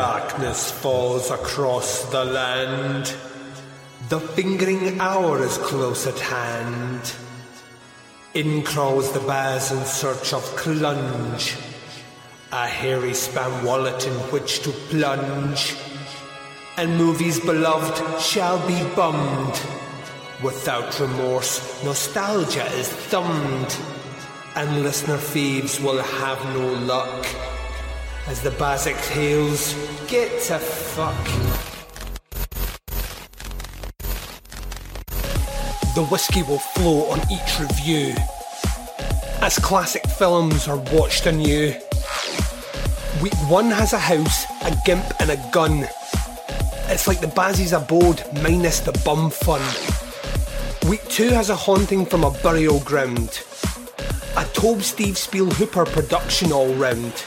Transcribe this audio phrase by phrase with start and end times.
[0.00, 3.14] Darkness falls across the land.
[4.08, 7.12] The fingering hour is close at hand.
[8.32, 11.54] In crawls the Baz in search of Clunge,
[12.50, 15.76] a hairy spam wallet in which to plunge.
[16.78, 19.60] And movies beloved shall be bummed.
[20.42, 23.76] Without remorse, nostalgia is thumbed.
[24.56, 27.26] And listener thieves will have no luck.
[28.30, 29.74] As the Bazik hails,
[30.06, 31.24] get to fuck.
[35.96, 38.14] The whiskey will flow on each review.
[39.42, 41.74] As classic films are watched anew.
[43.20, 45.88] Week one has a house, a gimp, and a gun.
[46.86, 49.60] It's like the Bazzy's abode minus the bum fun.
[50.88, 53.42] Week two has a haunting from a burial ground.
[54.36, 57.24] A Tobe Steve Spiel Hooper production all round.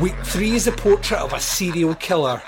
[0.00, 2.40] Week three is a portrait of a serial killer.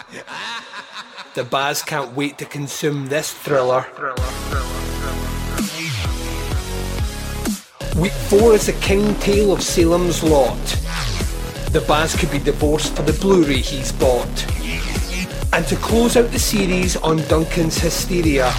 [1.34, 3.84] The Baz can't wait to consume this thriller.
[7.94, 10.56] Week four is the King Tale of Salem's Lot.
[11.72, 14.46] The Baz could be divorced for the Blu-ray he's bought.
[15.52, 18.50] And to close out the series on Duncan's hysteria,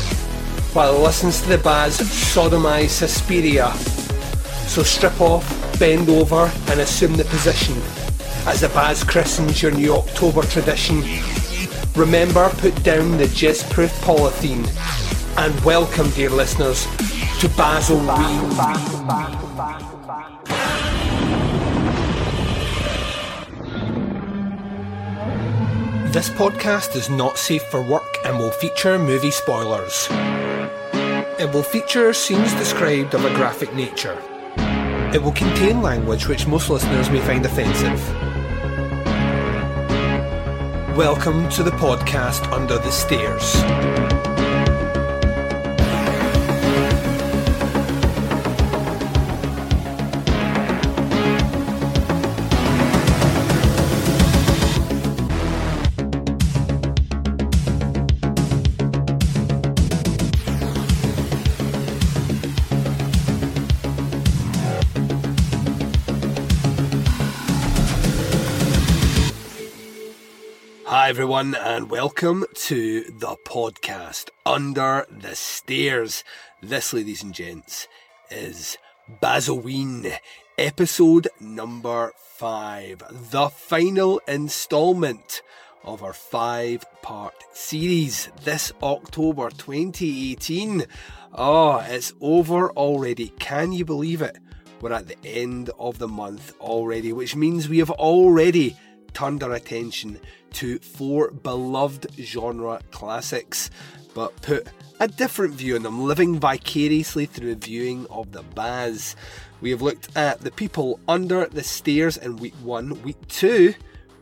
[0.74, 3.74] while he listens to the Baz sodomise Suspiria.
[4.68, 7.82] So strip off, bend over, and assume the position
[8.46, 11.02] as the Baz christens your new October tradition.
[11.96, 14.68] Remember, put down the jizz-proof polythene.
[15.38, 16.86] And welcome, dear listeners,
[17.40, 18.00] to Basil
[26.12, 30.08] This podcast is not safe for work and will feature movie spoilers.
[31.40, 34.22] It will feature scenes described of a graphic nature.
[35.14, 38.23] It will contain language which most listeners may find offensive.
[40.96, 44.13] Welcome to the podcast Under the Stairs.
[71.34, 76.24] Everyone, and welcome to the podcast Under the Stairs.
[76.62, 77.88] This, ladies and gents,
[78.30, 78.78] is
[79.20, 80.16] Bazoween,
[80.60, 83.02] episode number five,
[83.32, 85.42] the final installment
[85.84, 90.82] of our five part series this October 2018.
[90.82, 90.86] Oh,
[91.34, 93.30] ah, it's over already.
[93.40, 94.38] Can you believe it?
[94.82, 98.78] We're at the end of the month already, which means we have already
[99.14, 100.20] turned our attention
[100.54, 103.70] to four beloved genre classics,
[104.14, 104.68] but put
[105.00, 109.16] a different view on them, living vicariously through the viewing of the Baz.
[109.62, 113.02] We have looked at the people under the stairs in week one.
[113.02, 113.74] Week two,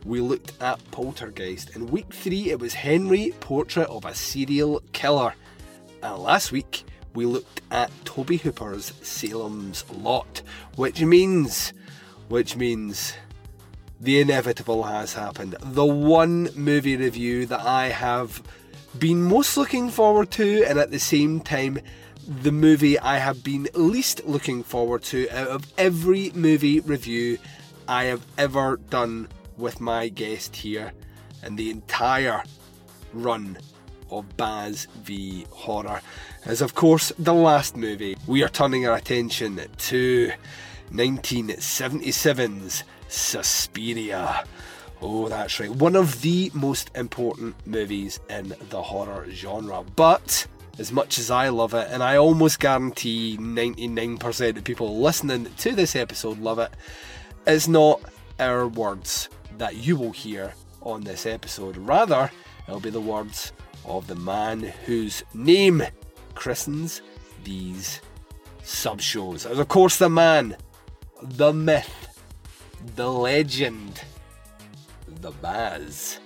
[0.04, 1.76] we looked at Poltergeist.
[1.76, 5.34] In week three, it was Henry, Portrait of a Serial Killer.
[6.02, 6.84] And last week,
[7.14, 10.42] we looked at Tobe Hooper's Salem's Lot,
[10.76, 11.72] which means,
[12.28, 13.14] which means
[14.02, 15.56] the inevitable has happened.
[15.60, 18.42] The one movie review that I have
[18.98, 21.78] been most looking forward to, and at the same time,
[22.26, 27.38] the movie I have been least looking forward to out of every movie review
[27.86, 30.92] I have ever done with my guest here,
[31.42, 32.42] and the entire
[33.12, 33.56] run
[34.10, 36.00] of Baz v Horror
[36.46, 38.16] is, of course, the last movie.
[38.26, 40.32] We are turning our attention to
[40.90, 42.82] 1977's
[43.12, 44.44] Suspiria.
[45.00, 45.70] Oh, that's right.
[45.70, 49.84] One of the most important movies in the horror genre.
[49.96, 50.46] But
[50.78, 55.72] as much as I love it, and I almost guarantee 99% of people listening to
[55.72, 56.72] this episode love it,
[57.46, 58.00] it's not
[58.38, 61.76] our words that you will hear on this episode.
[61.76, 62.30] Rather,
[62.66, 63.52] it'll be the words
[63.84, 65.82] of the man whose name
[66.34, 67.02] christens
[67.44, 68.00] these
[68.62, 69.44] sub shows.
[69.44, 70.56] And of course, the man,
[71.20, 72.11] the myth,
[72.96, 74.02] the legend,
[75.20, 76.18] the Baz.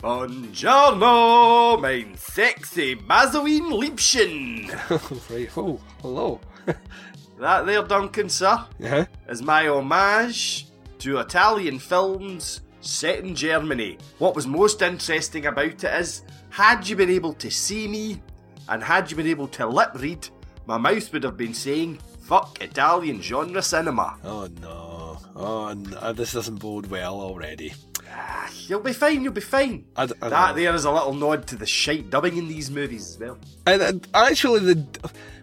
[0.00, 4.68] Buongiorno, mein sexy Bazoween Liebchen.
[5.30, 6.40] right, oh, hello.
[7.38, 9.06] that there, Duncan, sir, Yeah.
[9.28, 10.66] is my homage
[10.98, 13.96] to Italian films set in Germany.
[14.18, 18.22] What was most interesting about it is, had you been able to see me,
[18.68, 20.28] and had you been able to lip read,
[20.66, 24.18] my mouth would have been saying, fuck Italian genre cinema.
[24.22, 24.83] Oh no.
[25.36, 25.96] Oh, no.
[25.98, 27.74] Uh, this doesn't bode well already.
[28.10, 29.22] Ah, you'll be fine.
[29.24, 29.84] You'll be fine.
[29.96, 30.62] I d- I that know.
[30.62, 33.38] there is a little nod to the shite dubbing in these movies as well.
[33.66, 34.86] And, and actually, the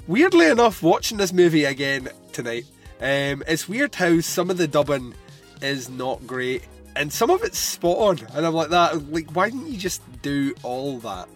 [0.07, 2.65] weirdly enough, watching this movie again tonight,
[3.01, 5.13] um, it's weird how some of the dubbing
[5.61, 6.63] is not great,
[6.95, 8.27] and some of it's spot on.
[8.33, 9.11] And I'm like that.
[9.11, 11.27] Like, why didn't you just do all that?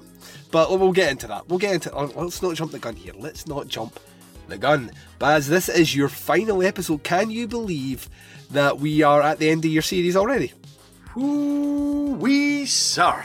[0.51, 1.49] But we'll get into that.
[1.49, 1.91] We'll get into.
[1.93, 3.13] oh, Let's not jump the gun here.
[3.17, 3.99] Let's not jump
[4.47, 4.91] the gun.
[5.19, 7.03] Baz, this is your final episode.
[7.03, 8.07] Can you believe
[8.51, 10.53] that we are at the end of your series already?
[11.17, 13.23] Ooh, we sir.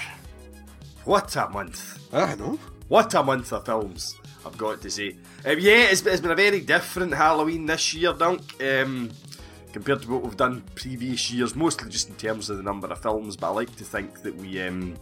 [1.05, 1.99] What a month.
[2.12, 2.58] I know.
[2.88, 5.11] What a month of films, I've got to say.
[5.44, 9.11] Um, yeah, it's, it's been a very different Halloween this year, Dunk, um,
[9.72, 13.00] compared to what we've done previous years, mostly just in terms of the number of
[13.00, 14.96] films, but I like to think that we um,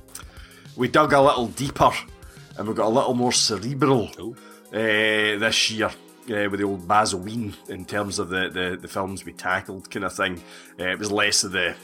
[0.77, 1.91] we dug a little deeper
[2.57, 4.35] and we got a little more cerebral Oh.
[4.73, 5.91] uh, this year.
[6.31, 10.05] Uh, with the old Bazoween in terms of the, the, the films we tackled, kind
[10.05, 10.43] of thing.
[10.79, 11.75] Uh, it was less of the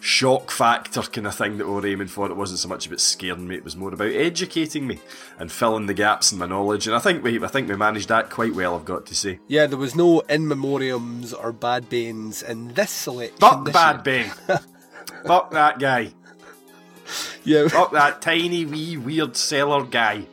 [0.00, 2.30] shock factor kind of thing that we were aiming for.
[2.30, 5.00] It wasn't so much about scaring me; it was more about educating me
[5.38, 6.86] and filling the gaps in my knowledge.
[6.86, 8.76] And I think we, I think we managed that quite well.
[8.76, 9.40] I've got to say.
[9.48, 13.38] Yeah, there was no in memoriams or bad banes in this selection.
[13.38, 14.04] Fuck this Bad.
[14.04, 14.30] Ben.
[15.26, 16.12] Fuck that guy.
[17.44, 20.26] Yeah, Fuck that tiny wee weird seller guy.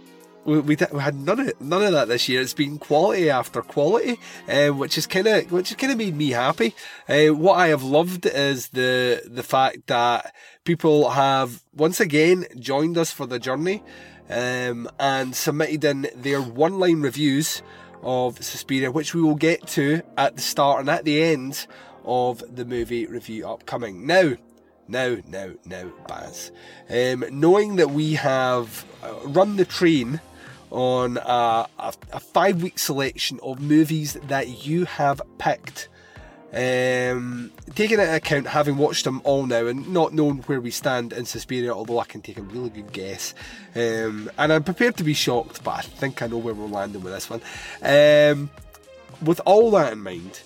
[0.46, 2.42] We, we, di- we had none of none of that this year.
[2.42, 6.16] It's been quality after quality, uh, which is kind of which has kind of made
[6.16, 6.76] me happy.
[7.08, 12.98] Uh, what I have loved is the the fact that people have once again joined
[12.98, 13.84] us for the journey,
[14.30, 17.62] um, and submitted in their one line reviews
[18.02, 21.68] of Suspiria, which we will get to at the start and at the end
[22.04, 24.06] of the movie review upcoming.
[24.06, 24.34] Now,
[24.90, 26.52] now, now, now, Baz.
[26.90, 30.20] Um, knowing that we have uh, run the train
[30.74, 35.88] on a, a, a five week selection of movies that you have picked.
[36.52, 41.12] Um, taking into account having watched them all now and not knowing where we stand
[41.12, 43.34] in Suspiria, although I can take a really good guess,
[43.76, 47.02] um, and I'm prepared to be shocked, but I think I know where we're landing
[47.02, 47.42] with this one.
[47.82, 48.52] Um,
[49.24, 50.42] with all that in mind,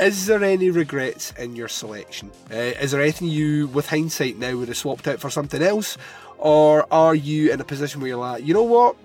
[0.00, 2.30] is there any regrets in your selection?
[2.50, 5.98] Uh, is there anything you, with hindsight now, would have swapped out for something else?
[6.38, 8.96] Or are you in a position where you're like, you know what?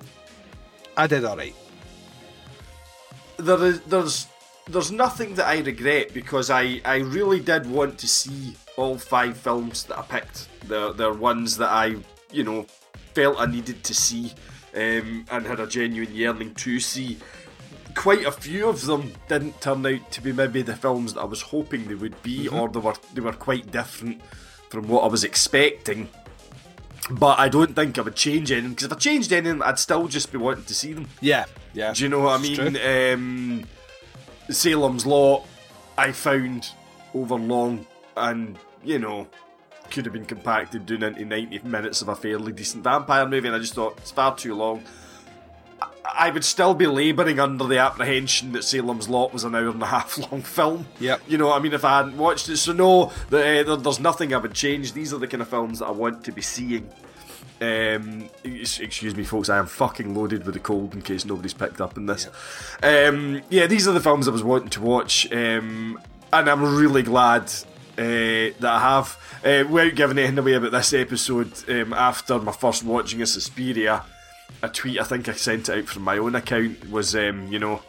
[0.98, 1.56] I did alright.
[3.38, 4.28] there is there's
[4.68, 9.38] there's nothing that I regret because I, I really did want to see all five
[9.38, 10.50] films that I picked.
[10.68, 11.96] They're, they're ones that I,
[12.34, 12.66] you know,
[13.14, 14.34] felt I needed to see
[14.76, 17.18] um, and had a genuine yearning to see.
[17.96, 21.26] Quite a few of them didn't turn out to be maybe the films that I
[21.26, 24.22] was hoping they would be, or they were they were quite different
[24.70, 26.10] from what I was expecting.
[27.10, 30.08] But I don't think I would change anything because if I changed anything, I'd still
[30.08, 31.08] just be wanting to see them.
[31.22, 31.94] Yeah, yeah.
[31.94, 32.78] Do you know what I mean?
[32.78, 33.64] Um,
[34.50, 35.46] Salem's Lot,
[35.98, 36.70] I found
[37.14, 39.28] over long and, you know,
[39.90, 43.56] could have been compacted doing into 90 minutes of a fairly decent vampire movie, and
[43.56, 44.84] I just thought it's far too long.
[46.14, 49.82] I- would still be labouring under the apprehension that Salem's Lot was an hour and
[49.82, 50.86] a half long film.
[51.00, 51.22] Yep.
[51.28, 51.74] You know what I mean?
[51.74, 52.58] If I hadn't watched it.
[52.58, 54.94] So, no, the, uh, there, there's nothing I would change.
[54.94, 56.90] These are the kind of films that I want to be seeing.
[57.60, 59.50] Um, excuse me, folks.
[59.50, 62.28] I am fucking loaded with a cold in case nobody's picked up on this.
[62.84, 66.00] Um, yeah, these are the films I was wanting to watch, um,
[66.32, 67.44] and I'm really glad
[67.98, 69.18] uh, that I have.
[69.44, 74.04] Uh, without giving anything away about this episode, um, after my first watching of Suspiria,
[74.62, 77.60] a tweet I think I sent it out from my own account was, um, you
[77.60, 77.82] know,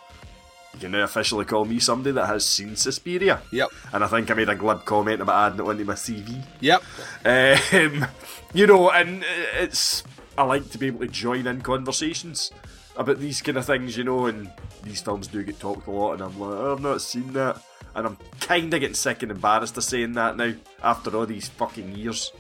[0.75, 3.41] you can now officially call me somebody that has seen Suspiria.
[3.53, 3.71] Yep.
[3.93, 6.45] And I think I made a glib comment about adding it onto my CV.
[6.61, 6.83] Yep.
[7.25, 8.07] Um,
[8.55, 9.25] you know, and
[9.59, 10.05] it's
[10.37, 12.53] I like to be able to join in conversations
[12.97, 14.51] about these kind of things, you know, and
[14.83, 17.63] these films do get talked a lot, and I'm like, oh, I've not seen that,
[17.95, 21.49] and I'm kind of getting sick and embarrassed of saying that now after all these
[21.49, 22.33] fucking years.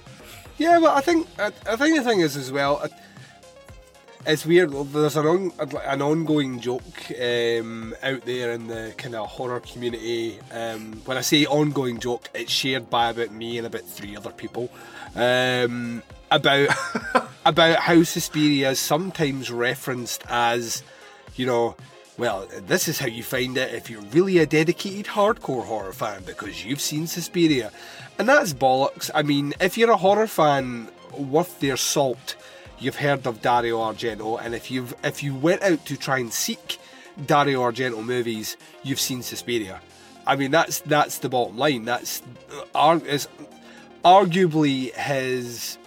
[0.58, 2.80] Yeah, well, I think I, I think the thing is as well.
[2.82, 2.88] uh,
[4.26, 4.72] It's weird.
[4.72, 5.52] There's an on,
[5.84, 10.38] an ongoing joke um, out there in the kind of horror community.
[10.52, 14.30] Um, when I say ongoing joke, it's shared by about me and about three other
[14.30, 14.70] people.
[15.14, 16.68] Um, about
[17.46, 20.82] about how Suspiria is sometimes referenced as,
[21.36, 21.76] you know,
[22.18, 26.24] well, this is how you find it if you're really a dedicated hardcore horror fan
[26.24, 27.70] because you've seen Suspiria.
[28.18, 29.10] And that's bollocks.
[29.14, 32.34] I mean, if you're a horror fan worth their salt,
[32.80, 36.32] you've heard of Dario Argento, and if you've if you went out to try and
[36.32, 36.78] seek
[37.26, 39.80] Dario Argento movies, you've seen Suspiria.
[40.26, 41.84] I mean, that's that's the bottom line.
[41.84, 42.22] That's
[43.06, 43.28] is
[44.04, 45.78] arguably his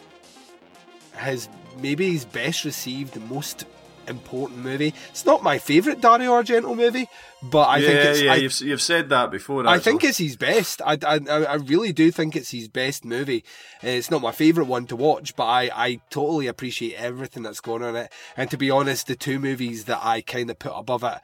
[1.18, 1.48] his
[1.80, 3.66] maybe his best received, most
[4.08, 4.94] important movie.
[5.10, 7.08] It's not my favourite Dario Argento movie,
[7.42, 8.22] but I yeah, think it's.
[8.22, 9.68] yeah, I, you've, you've said that before.
[9.68, 10.82] I think it's his best.
[10.86, 13.44] I, I, I really do think it's his best movie.
[13.84, 17.62] Uh, It's not my favourite one to watch, but I, I totally appreciate everything that's
[17.62, 18.12] going on it.
[18.38, 21.20] And to be honest, the two movies that I kind of put above it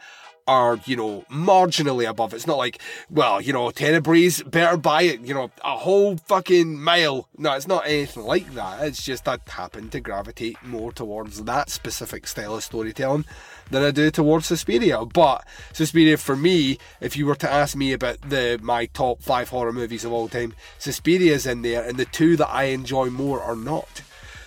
[0.47, 2.33] are, you know, marginally above.
[2.33, 6.81] It's not like, well, you know, Tenebrae, better buy it, you know, a whole fucking
[6.81, 7.27] mile.
[7.37, 8.83] No, it's not anything like that.
[8.83, 13.25] It's just I happen to gravitate more towards that specific style of storytelling
[13.69, 15.05] than I do towards Suspiria.
[15.05, 19.49] But Suspiria, for me, if you were to ask me about the my top five
[19.49, 23.41] horror movies of all time, Suspiria's in there, and the two that I enjoy more
[23.41, 24.01] are not.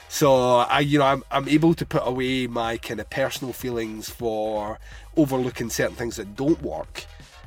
[0.09, 4.11] So I, you know, I'm I'm able to put away my kind of personal feelings
[4.11, 4.81] for
[5.21, 7.05] overlooking certain things that don't work,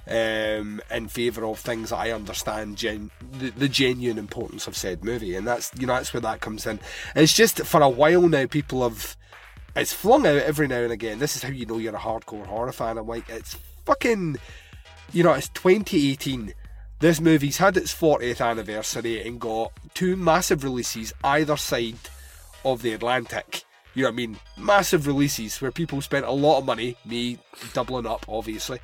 [0.08, 5.04] um, in favour of things that I understand gen- the, the genuine importance of said
[5.04, 6.80] movie, and that's you know that's where that comes in.
[7.16, 9.16] It's just for a while now, people have
[9.76, 11.20] it's flung out every now and again.
[11.20, 12.98] This is how you know you're a hardcore horror fan.
[12.98, 14.38] I'm like, it's fucking,
[15.12, 16.54] you know, it's 2018.
[17.00, 21.98] This movie's had its 40th anniversary and got two massive releases either side
[22.64, 23.66] of the Atlantic.
[23.94, 24.38] You know what I mean?
[24.58, 27.38] Massive releases where people spent a lot of money, me
[27.74, 28.80] doubling up, obviously,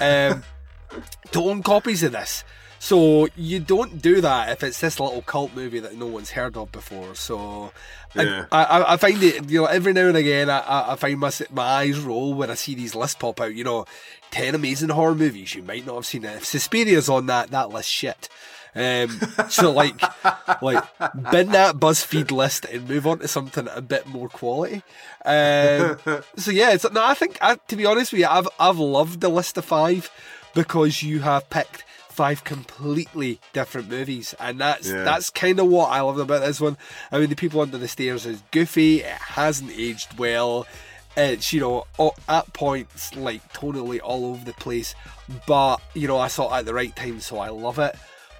[0.00, 0.44] um,
[1.32, 2.44] to own copies of this.
[2.78, 6.56] So you don't do that if it's this little cult movie that no one's heard
[6.56, 7.14] of before.
[7.14, 7.70] So
[8.16, 8.46] Yeah.
[8.50, 11.30] I, I, I find it, you know, every now and again, I, I- find my,
[11.52, 13.54] my eyes roll when I see these lists pop out.
[13.54, 13.84] You know,
[14.32, 16.24] ten amazing horror movies you might not have seen.
[16.24, 18.28] If Suspiria's on that, that list shit.
[18.74, 20.00] Um, so like,
[20.62, 20.82] like
[21.30, 24.82] bin that BuzzFeed list and move on to something a bit more quality.
[25.24, 25.98] Um,
[26.36, 29.20] so yeah, it's, no, I think I, to be honest with you, I've I've loved
[29.20, 30.10] the list of five
[30.54, 35.04] because you have picked five completely different movies, and that's Yeah.
[35.04, 36.76] that's kind of what I love about this one.
[37.10, 39.00] I mean, the people under the stairs is goofy.
[39.00, 40.66] It hasn't aged well.
[41.14, 41.84] It's you know
[42.26, 44.94] at points like tonally all over the place,
[45.46, 47.94] but you know I saw it at the right time, so I love it.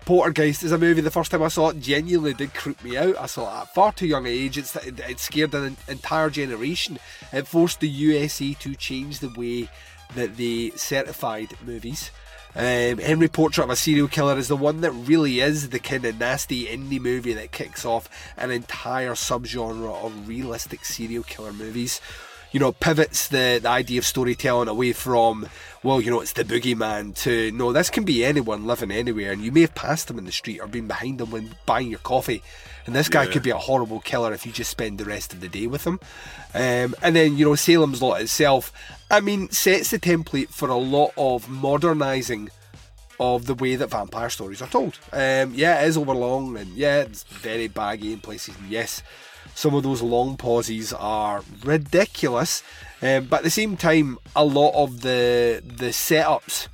[0.04, 1.00] Poltergeist is a movie.
[1.00, 3.16] The first time I saw it, genuinely did creep me out.
[3.18, 4.58] I saw it at far too young age.
[4.58, 6.98] It's, it, it scared an entire generation.
[7.32, 9.68] It forced the USA to change the way
[10.14, 12.10] that they certified movies.
[12.54, 16.04] Um, Henry Portrait of a Serial Killer is the one that really is the kind
[16.04, 22.00] of nasty indie movie that kicks off an entire subgenre of realistic serial killer movies.
[22.52, 25.48] You know, pivots the, the idea of storytelling away from,
[25.82, 29.42] well, you know, it's the boogeyman to, no, this can be anyone living anywhere, and
[29.42, 31.98] you may have passed them in the street or been behind them when buying your
[32.00, 32.42] coffee.
[32.84, 33.30] And this guy Yeah.
[33.32, 35.86] could be a horrible killer if you just spend the rest of the day with
[35.86, 35.98] him.
[36.52, 38.70] Um, and then, you know, Salem's Lot itself,
[39.10, 42.50] I mean, sets the template for a lot of modernising
[43.20, 44.98] of the way that vampire stories are told.
[45.12, 49.02] Um, yeah, it is overlong, and yeah, it's very baggy in places, and yes,
[49.54, 52.62] some of those long pauses are ridiculous.
[53.00, 56.68] Um, but at the same time, a lot of the the setups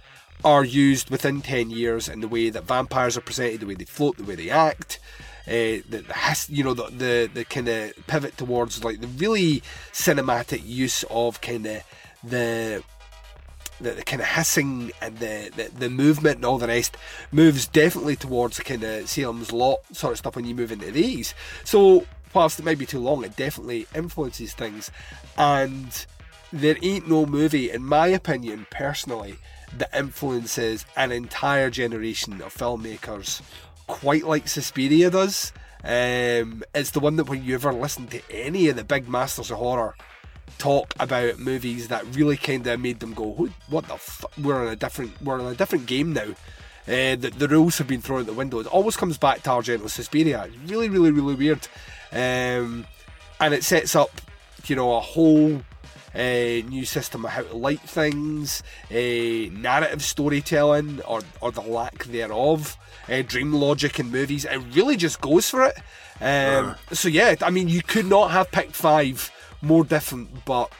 [0.44, 3.84] are used within ten years in the way that vampires are presented, the way they
[3.84, 5.00] float, the way they act.
[5.46, 9.62] Uh, the, the you know the the, the kind of pivot towards like the really
[9.92, 11.82] cinematic use of kind of
[12.22, 12.82] the
[13.80, 16.96] the, the kind of hissing and the, the, the movement and all the rest
[17.32, 20.90] moves definitely towards the kind of Salem's Lot sort of stuff when you move into
[20.90, 21.34] these.
[21.64, 24.90] So, whilst it may be too long, it definitely influences things.
[25.37, 26.06] And
[26.52, 29.37] there ain't no movie, in my opinion, personally,
[29.76, 33.42] that influences an entire generation of filmmakers
[33.87, 35.52] quite like Suspiria does.
[35.85, 39.50] Um, it's the one that when you ever listen to any of the big masters
[39.50, 39.94] of horror
[40.58, 43.94] talk about movies that really kind of made them go, "What the?
[43.94, 46.35] F- we're in a different, we're in a different game now."
[46.87, 48.58] Uh, the, the rules have been thrown out the window.
[48.61, 50.49] It always comes back to Argento Suspiria.
[50.66, 51.68] Really, really, really weird,
[52.12, 52.86] um,
[53.40, 54.20] and it sets up,
[54.66, 55.62] you know, a whole
[56.14, 56.18] uh,
[56.68, 62.76] new system of how to light things, uh, narrative storytelling or or the lack thereof,
[63.08, 64.44] uh, dream logic in movies.
[64.44, 65.76] It really just goes for it.
[66.20, 69.30] Um, so yeah, I mean, you could not have picked five
[69.62, 70.72] more different, but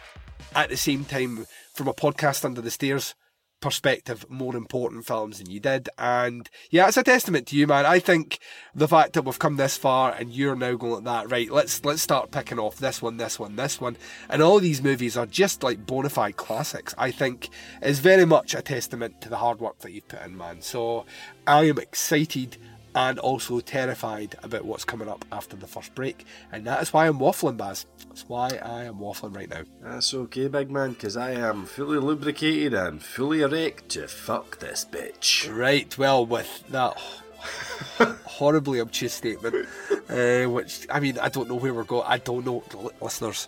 [0.54, 3.14] at the same time, from a podcast under the stairs
[3.61, 5.88] perspective, more important films than you did.
[5.99, 7.87] And yeah, it's a testament to you, man.
[7.87, 8.38] I think
[8.75, 11.50] the fact that we've come this far and you're now going like that, right?
[11.50, 13.97] Let's let's start picking off this one, this one, this one,
[14.29, 16.95] and all these movies are just like bona fide classics.
[16.99, 17.49] I think
[17.83, 20.62] is very much a testament to the hard work that you've put in, man.
[20.62, 21.07] So
[21.47, 22.57] I am excited
[22.99, 26.26] and also terrified about what's coming up after the first break.
[26.50, 27.87] And that is why I'm waffling, Baz.
[28.09, 29.62] That's why I am waffling right now.
[29.81, 34.85] That's okay, big man, because I am fully lubricated and fully erect to fuck this
[34.90, 35.49] bitch.
[35.57, 36.99] Right, well, with that
[38.25, 39.69] horribly obtuse statement,
[40.09, 42.05] uh, which, I mean, I don't know where we're going.
[42.05, 42.64] I don't know,
[43.00, 43.47] listeners.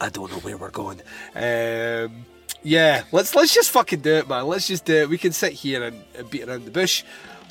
[0.00, 1.00] I don't know where we're going.
[1.34, 2.26] Um,
[2.62, 4.46] yeah, let's let's just fucking do it, man.
[4.46, 5.08] Let's just do it.
[5.08, 7.04] We can sit here and, and beat around the bush,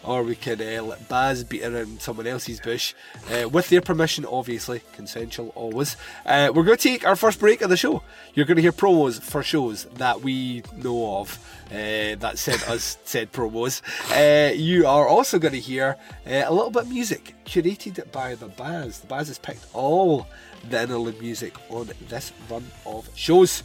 [0.04, 2.94] or we can uh, let Baz beat around someone else's bush,
[3.32, 5.96] uh, with their permission, obviously, consensual always.
[6.26, 8.04] Uh, we're going to take our first break of the show.
[8.34, 11.40] You're going to hear promos for shows that we know of.
[11.68, 13.82] Uh, that sent us said promos.
[14.12, 18.36] Uh, you are also going to hear uh, a little bit of music curated by
[18.36, 19.00] the Baz.
[19.00, 20.28] The Baz has picked all
[20.70, 23.64] the interlude music on this run of shows.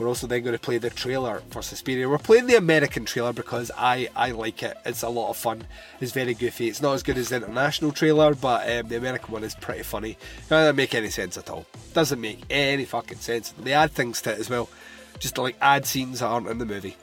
[0.00, 2.08] We're also then going to play the trailer for Suspiria.
[2.08, 4.78] We're playing the American trailer because I, I like it.
[4.86, 5.64] It's a lot of fun.
[6.00, 6.68] It's very goofy.
[6.68, 9.82] It's not as good as the international trailer, but um, the American one is pretty
[9.82, 10.12] funny.
[10.12, 11.66] It doesn't make any sense at all.
[11.92, 13.50] Doesn't make any fucking sense.
[13.58, 14.70] They add things to it as well.
[15.18, 16.96] Just to like add scenes that aren't in the movie.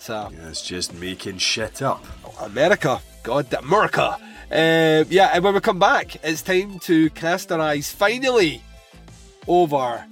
[0.00, 2.04] So Yeah, it's just making shit up.
[2.42, 4.18] America, God America.
[4.50, 8.60] Uh, yeah, and when we come back, it's time to cast our eyes finally
[9.46, 10.04] over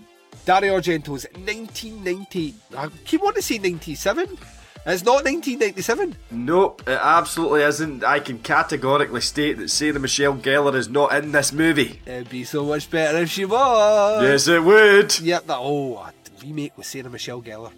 [0.44, 2.54] Dario Argento's 1990.
[2.76, 4.38] I keep wanting to say 97.
[4.84, 6.16] It's not 1997.
[6.32, 8.02] Nope, it absolutely isn't.
[8.02, 12.00] I can categorically state that Sarah Michelle Gellar is not in this movie.
[12.04, 14.22] It'd be so much better if she was.
[14.24, 15.20] Yes, it would.
[15.20, 15.46] Yep.
[15.46, 17.70] That oh, a remake with Sarah Michelle Gellar.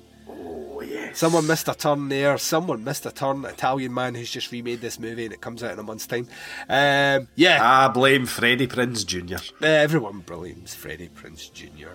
[0.86, 1.18] Yes.
[1.18, 2.38] Someone missed a turn there.
[2.38, 3.44] Someone missed a turn.
[3.44, 6.28] Italian man who's just remade this movie and it comes out in a month's time.
[6.68, 7.58] Um, yeah.
[7.60, 9.36] I blame Freddie Prinze Jr.
[9.62, 11.88] Uh, everyone blames Freddie Prinze Jr.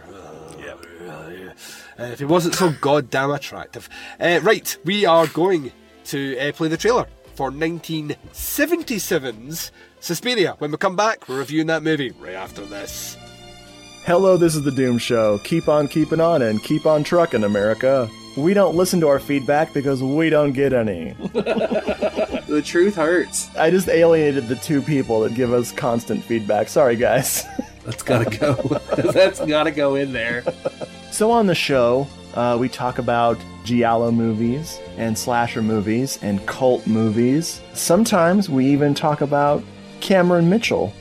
[0.59, 0.85] yep.
[1.99, 3.89] Uh, if he wasn't so goddamn attractive.
[4.19, 5.71] Uh, right, we are going
[6.05, 10.55] to uh, play the trailer for 1977's Suspiria.
[10.59, 13.17] When we come back, we're reviewing that movie right after this.
[14.05, 15.39] Hello, this is the Doom Show.
[15.43, 18.09] Keep on keeping on and keep on trucking, America.
[18.39, 21.15] We don't listen to our feedback because we don't get any.
[22.49, 23.55] The truth hurts.
[23.55, 26.67] I just alienated the two people that give us constant feedback.
[26.67, 27.45] Sorry, guys.
[27.85, 28.53] That's gotta go.
[29.11, 30.43] That's gotta go in there.
[31.11, 36.87] So on the show, uh, we talk about giallo movies and slasher movies and cult
[36.87, 37.61] movies.
[37.75, 39.63] Sometimes we even talk about
[39.99, 40.91] Cameron Mitchell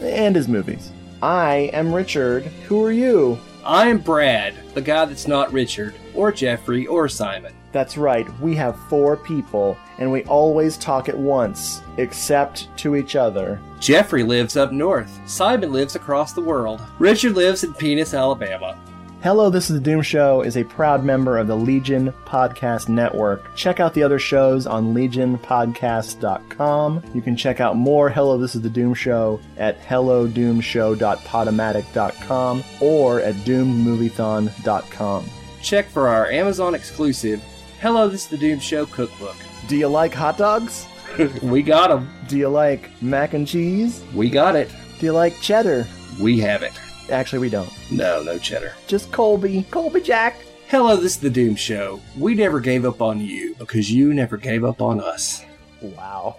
[0.00, 0.90] and his movies.
[1.22, 2.44] I am Richard.
[2.66, 3.38] Who are you?
[3.62, 7.54] I'm Brad, the guy that's not Richard, or Jeffrey, or Simon.
[7.72, 13.16] That's right, we have four people, and we always talk at once, except to each
[13.16, 13.60] other.
[13.80, 15.20] Jeffrey lives up north.
[15.28, 16.80] Simon lives across the world.
[16.98, 18.78] Richard lives in Penis, Alabama.
[19.22, 23.56] Hello, this is the Doom Show is a proud member of the Legion Podcast Network.
[23.56, 27.02] Check out the other shows on legionpodcast.com.
[27.12, 33.34] You can check out more Hello, this is the Doom Show at hellodoomshow.podomatic.com or at
[33.34, 35.30] doommoviethon.com.
[35.66, 37.42] Check for our Amazon exclusive
[37.80, 39.34] Hello, this is the Doom Show cookbook.
[39.66, 40.86] Do you like hot dogs?
[41.42, 42.08] We got 'em.
[42.28, 44.04] Do you like mac and cheese?
[44.14, 44.70] We got it.
[45.00, 45.84] Do you like cheddar?
[46.20, 46.72] We have it.
[47.10, 47.68] Actually, we don't.
[47.90, 48.74] No, no cheddar.
[48.86, 49.64] Just Colby.
[49.72, 50.36] Colby Jack.
[50.68, 52.00] Hello, this is the Doom Show.
[52.16, 55.44] We never gave up on you because you never gave up on us.
[55.80, 56.36] Wow.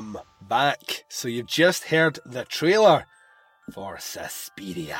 [0.00, 1.04] Welcome back.
[1.08, 3.04] So you've just heard the trailer
[3.70, 4.96] for Suspiria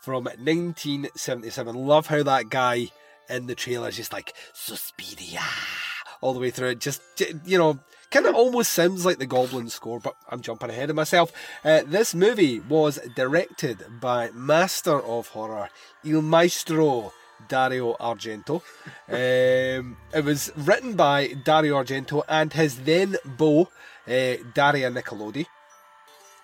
[0.00, 1.76] from 1977.
[1.76, 2.88] Love how that guy
[3.28, 5.42] in the trailer is just like Suspiria
[6.20, 6.80] all the way through it.
[6.80, 7.00] Just
[7.44, 7.78] you know,
[8.10, 11.32] kind of almost sounds like the Goblin score, but I'm jumping ahead of myself.
[11.64, 15.70] Uh, this movie was directed by Master of Horror
[16.04, 17.12] Il Maestro
[17.46, 18.62] Dario Argento.
[19.10, 23.70] Um, it was written by Dario Argento and his then beau,
[24.08, 25.46] uh, Daria Nicolodi.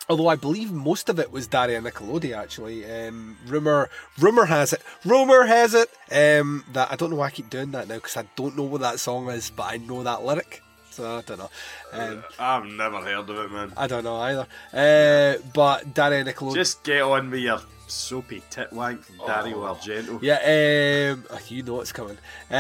[0.09, 2.85] Although I believe most of it was Daria Nicolodi actually.
[2.85, 7.31] Um, rumor, rumor has it, rumor has it um, that I don't know why I
[7.31, 10.03] keep doing that now because I don't know what that song is, but I know
[10.03, 11.51] that lyric, so I don't know.
[11.93, 13.73] Um, I've never heard of it, man.
[13.79, 14.47] I don't know either.
[14.75, 16.55] Uh, but Daria Nicolodi.
[16.57, 19.75] Just get on with your soapy tit wank from Dario Oh.
[19.75, 20.19] Argento.
[20.23, 22.19] Yeah, um, oh, you know it's coming.
[22.51, 22.55] Uh,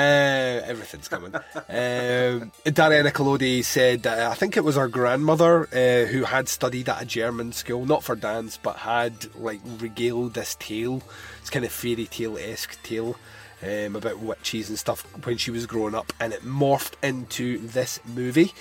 [0.64, 1.34] everything's coming.
[1.34, 6.48] um, Daria Nicolodi said that uh, I think it was her grandmother uh, who had
[6.48, 11.02] studied at a German school, not for dance, but had like regaled this tale.
[11.40, 13.16] It's kind of fairy tale esque tale.
[13.62, 17.98] Um, about witches and stuff when she was growing up, and it morphed into this
[18.04, 18.52] movie.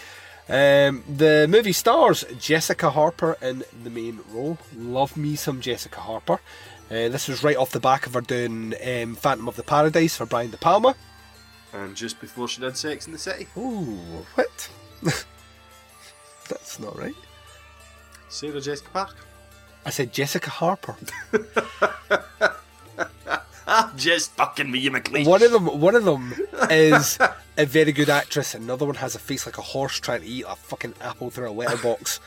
[0.49, 4.58] Um, the movie stars Jessica Harper in the main role.
[4.75, 6.39] Love me some Jessica Harper.
[6.91, 10.17] Uh, this was right off the back of her doing um, Phantom of the Paradise
[10.17, 10.95] for Brian De Palma.
[11.71, 13.97] And just before she did Sex in the City, Ooh,
[14.36, 14.69] what?
[16.49, 17.15] That's not right.
[18.29, 19.15] Sarah Jessica Parker.
[19.86, 20.95] I said Jessica Harper.
[23.65, 25.25] Ah, just fucking me, you McLeish.
[25.25, 26.34] One of them, one of them
[26.69, 27.17] is
[27.58, 28.56] a very good actress.
[28.56, 31.50] Another one has a face like a horse trying to eat a fucking apple through
[31.50, 32.20] a letterbox.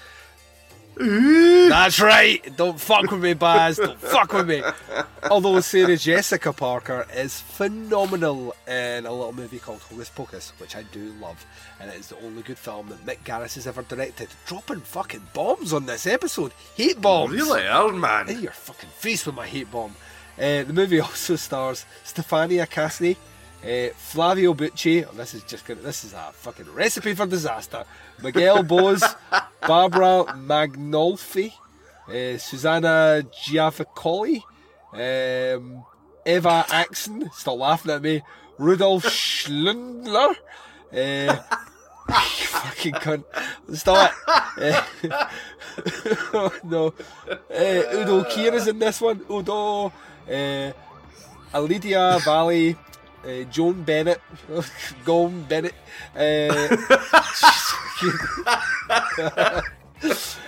[0.99, 2.57] That's right.
[2.57, 3.77] Don't fuck with me, Baz.
[3.77, 4.63] Don't fuck with me.
[5.31, 10.85] Although Sarah Jessica Parker is phenomenal in a little movie called Hocus Pocus, which I
[10.85, 11.45] do love,
[11.81, 14.29] and it is the only good film that Mick Garris has ever directed.
[14.47, 16.53] Dropping fucking bombs on this episode.
[16.77, 17.35] Hate bombs.
[17.35, 18.31] Really are, man.
[18.31, 19.95] In your fucking face with my hate bomb.
[20.39, 23.17] Uh, the movie also stars Stefania Casini,
[23.65, 25.11] uh, Flavio Bucci.
[25.17, 27.85] this is just gonna, this is a fucking recipe for disaster.
[28.23, 29.05] Miguel Bose,
[29.67, 31.53] Barbara Magnolfi,
[32.09, 34.43] uh, Susanna Javicoli,
[34.93, 35.85] um,
[36.25, 37.33] Eva Axén.
[37.33, 38.23] Stop laughing at me.
[38.59, 40.35] Rudolf Schündler.
[40.93, 41.37] Uh,
[42.13, 43.25] fucking cunt.
[43.75, 44.13] Stop
[44.59, 44.85] it.
[46.33, 46.87] Oh, no.
[47.29, 49.21] Uh, Udo Kier is in this one.
[49.31, 49.93] Udo.
[50.29, 50.73] Uh,
[51.53, 52.77] Alida Valli.
[53.27, 54.21] Uh, Joan Bennett.
[55.05, 55.75] Gone Bennett.
[56.15, 56.77] Uh,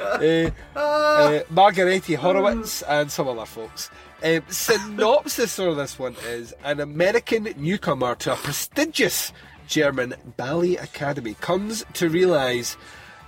[0.00, 3.90] uh, uh, Margherita Horowitz and some other folks.
[4.22, 9.32] Um, synopsis for this one is an American newcomer to a prestigious
[9.66, 12.76] German ballet academy comes to realise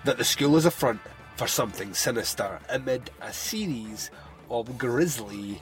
[0.05, 1.01] that the school is a front
[1.37, 4.11] for something sinister amid a series
[4.51, 5.61] of grisly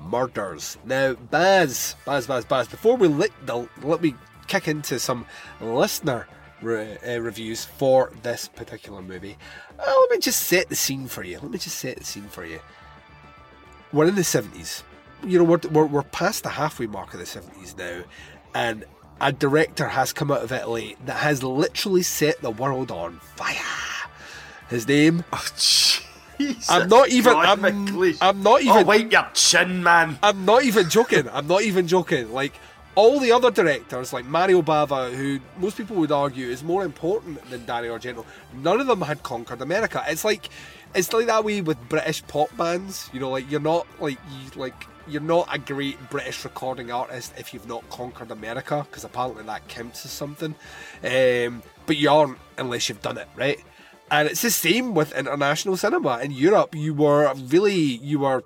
[0.00, 0.78] murders.
[0.84, 4.14] Now, Baz, Baz, Baz, Baz, before we let, the, let me
[4.46, 5.26] kick into some
[5.60, 6.26] listener
[6.62, 9.36] re, uh, reviews for this particular movie,
[9.78, 11.38] uh, let me just set the scene for you.
[11.40, 12.60] Let me just set the scene for you.
[13.92, 14.82] We're in the 70s.
[15.24, 18.04] You know, we're, we're, we're past the halfway mark of the 70s now,
[18.54, 18.84] and
[19.20, 23.56] a director has come out of Italy that has literally set the world on fire.
[24.68, 25.46] His name Oh,
[26.38, 27.32] Jesus I'm not even.
[27.32, 27.64] God, I'm.
[28.20, 28.86] I'm not Oh, even.
[28.86, 30.18] wipe your chin, man.
[30.22, 31.28] I'm not even joking.
[31.32, 32.32] I'm not even joking.
[32.32, 32.54] Like
[32.94, 37.44] all the other directors, like Mario Bava, who most people would argue is more important
[37.50, 40.02] than Dario Argento, none of them had conquered America.
[40.08, 40.48] It's like
[40.94, 43.10] it's like that way with British pop bands.
[43.12, 47.32] You know, like you're not like you like you're not a great British recording artist
[47.38, 50.54] if you've not conquered America, because apparently that counts as something.
[51.04, 53.60] Um, but you aren't unless you've done it, right?
[54.10, 56.18] And it's the same with international cinema.
[56.18, 58.44] In Europe, you were really you were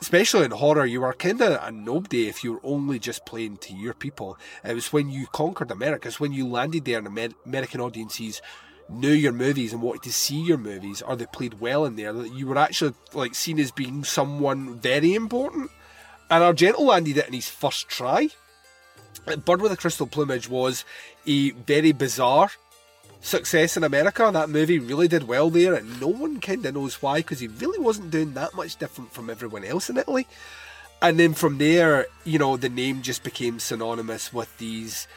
[0.00, 3.56] especially in horror, you were kind of a nobody if you were only just playing
[3.56, 4.38] to your people.
[4.62, 8.42] It was when you conquered America, it's when you landed there and Amer- American audiences
[8.88, 12.12] knew your movies and wanted to see your movies, or they played well in there,
[12.12, 15.70] that you were actually like seen as being someone very important.
[16.30, 18.28] And Argento landed it in his first try.
[19.44, 20.84] Bird with a Crystal Plumage was
[21.26, 22.50] a very bizarre
[23.24, 24.30] success in America.
[24.32, 27.48] That movie really did well there, and no one kind of knows why because he
[27.48, 30.26] really wasn't doing that much different from everyone else in Italy.
[31.02, 35.08] And then from there, you know, the name just became synonymous with these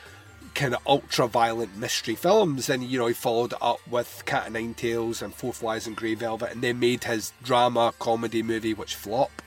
[0.54, 2.70] kind of ultra violent mystery films.
[2.70, 5.96] And, you know, he followed up with Cat o' Nine Tails and Four Flies and
[5.96, 9.47] Grey Velvet, and then made his drama comedy movie, which flopped.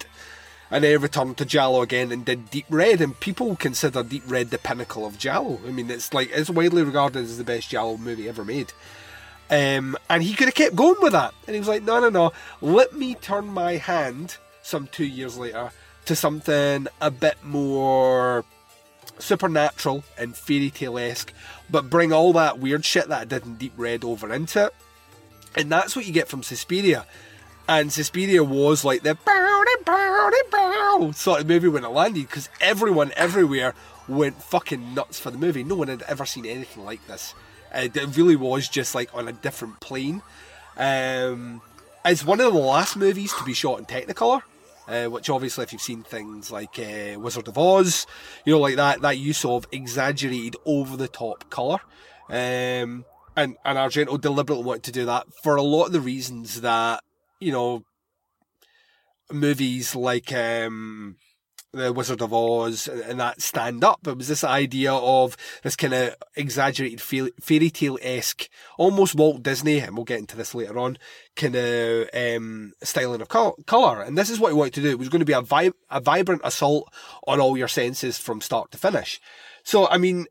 [0.70, 4.50] And then returned to Giallo again and did Deep Red, and people consider Deep Red
[4.50, 5.58] the pinnacle of Giallo.
[5.66, 8.72] I mean, it's like it's widely regarded as the best Giallo movie ever made.
[9.50, 12.08] Um, and he could have kept going with that, and he was like, "No, no,
[12.08, 12.32] no.
[12.60, 15.72] Let me turn my hand." Some two years later,
[16.04, 18.44] to something a bit more
[19.18, 21.32] supernatural and fairy tale esque,
[21.68, 24.74] but bring all that weird shit that I did in Deep Red over into it.
[25.56, 27.06] And that's what you get from Suspiria.
[27.70, 32.48] And Suspiria was like the bow bow bow sort of movie when it landed because
[32.60, 33.74] everyone everywhere
[34.08, 35.62] went fucking nuts for the movie.
[35.62, 37.32] No one had ever seen anything like this.
[37.72, 40.20] Uh, it really was just like on a different plane.
[40.76, 41.62] Um,
[42.04, 44.42] it's one of the last movies to be shot in Technicolor.
[44.88, 48.08] Uh, which obviously, if you've seen things like uh, Wizard of Oz,
[48.44, 51.78] you know, like that, that use of exaggerated, over the top colour.
[52.28, 53.04] Um,
[53.36, 57.04] and, and Argento deliberately wanted to do that for a lot of the reasons that,
[57.40, 57.84] you know,
[59.32, 61.16] movies like um,
[61.72, 64.06] the Wizard of Oz and that stand up.
[64.06, 69.78] It was this idea of this kind of exaggerated fairy tale esque, almost Walt Disney,
[69.78, 70.98] and we'll get into this later on,
[71.36, 74.02] kind of um, styling of color.
[74.02, 74.90] And this is what he wanted to do.
[74.90, 76.92] It was going to be a, a vibrant assault
[77.26, 79.20] on all your senses from start to finish.
[79.62, 80.26] So, I mean,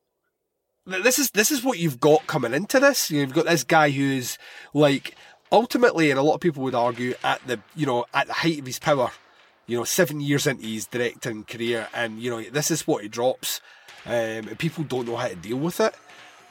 [0.85, 3.11] this is this is what you've got coming into this.
[3.11, 4.37] You've got this guy who's
[4.73, 5.15] like
[5.51, 8.59] ultimately, and a lot of people would argue at the you know at the height
[8.59, 9.11] of his power
[9.69, 13.07] you know, seven years into his directing career, and you know, this is what he
[13.07, 13.61] drops,
[14.07, 15.93] um, and people don't know how to deal with it.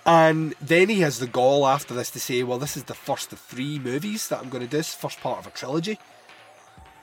[0.06, 3.32] And then he has the gall after this to say, well, this is the first
[3.32, 5.98] of three movies that I'm going to do, this first part of a trilogy.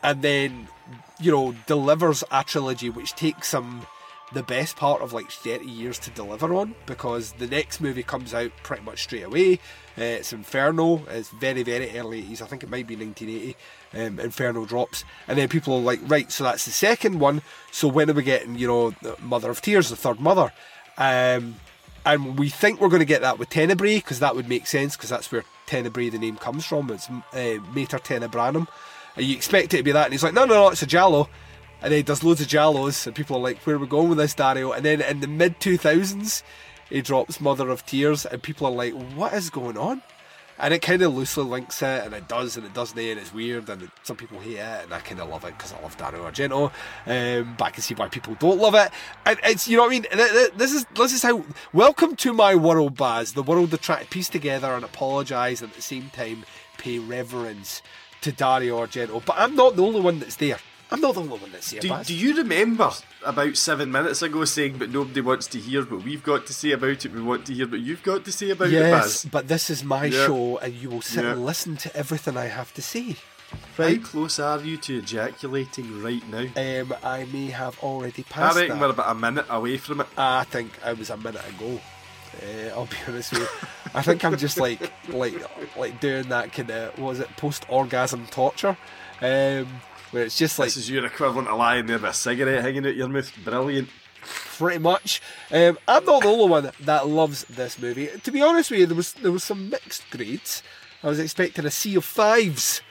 [0.01, 0.69] And then,
[1.19, 3.81] you know, delivers a trilogy which takes him
[4.33, 8.33] the best part of like 30 years to deliver on because the next movie comes
[8.33, 9.55] out pretty much straight away.
[9.97, 11.03] Uh, it's Inferno.
[11.09, 12.41] It's very, very early 80s.
[12.41, 13.55] I think it might be 1980.
[13.93, 15.05] Um, Inferno drops.
[15.27, 17.41] And then people are like, right, so that's the second one.
[17.71, 20.51] So when are we getting, you know, Mother of Tears, the third mother?
[20.97, 21.55] Um,
[22.05, 24.95] and we think we're going to get that with Tenebrae because that would make sense
[24.95, 26.91] because that's where Tenebrae, the name, comes from.
[26.91, 28.67] It's uh, Mater Tenebrarum.
[29.15, 30.05] And you expect it to be that.
[30.05, 31.29] And he's like, no, no, no, it's a Giallo
[31.85, 34.09] and then he does loads of Giallos, and people are like, "Where are we going
[34.09, 36.41] with this, Dario?" And then in the mid two thousands,
[36.89, 40.01] he drops Mother of Tears, and people are like, "What is going on?"
[40.57, 43.31] And it kind of loosely links it, and it does, and it doesn't, and it's
[43.31, 45.95] weird, and some people hate it, and I kind of love it because I love
[45.95, 46.71] Dario Argento.
[47.05, 48.89] Um, but I can see why people don't love it,
[49.23, 50.07] and it's you know what I mean.
[50.57, 54.09] This is this is how welcome to my world, Baz, the world that try to
[54.09, 56.45] piece together and apologise, and at the same time
[56.79, 57.83] pay reverence
[58.21, 59.23] to Dario Argento.
[59.23, 60.57] But I'm not the only one that's there.
[60.91, 61.81] I'm not the only one that's here.
[61.81, 62.91] Do, do you remember
[63.25, 66.71] about seven minutes ago saying, but nobody wants to hear what we've got to say
[66.71, 67.11] about it?
[67.11, 69.83] We want to hear what you've got to say about it, Yes, but this is
[69.83, 70.27] my Yeah.
[70.27, 71.31] show, and you will sit Yeah.
[71.31, 73.15] and listen to everything I have to say.
[73.77, 76.47] How close are you to ejaculating right now?
[76.81, 78.55] Um, I may have already passed.
[78.57, 78.85] I reckon that.
[78.87, 80.07] we're about a minute away from it.
[80.17, 81.79] I think I was a minute ago.
[82.43, 83.47] Uh, I'll be honest with you.
[83.93, 85.35] I think I'm just like like
[85.77, 88.75] like doing that kind of what was it post orgasm torture,
[89.21, 89.67] um,
[90.15, 92.87] where it's just like This is your equivalent of lying there with a cigarette hanging
[92.87, 93.31] out your mouth.
[93.43, 93.89] Brilliant.
[94.23, 95.21] pretty much.
[95.51, 98.07] Um, I'm not the only one that loves this movie.
[98.23, 100.63] To be honest with you, there was there was some mixed grades.
[101.03, 102.81] I was expecting a sea of fives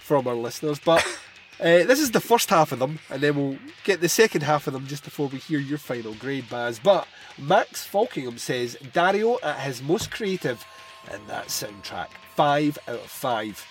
[0.00, 1.06] from our listeners, but
[1.60, 4.66] uh, this is the first half of them, and then we'll get the second half
[4.66, 6.80] of them just before we hear your final grade, Baz.
[6.80, 7.06] But
[7.38, 10.64] Max Falkingham says Dario at his most creative
[11.14, 13.64] in that soundtrack, five out of five.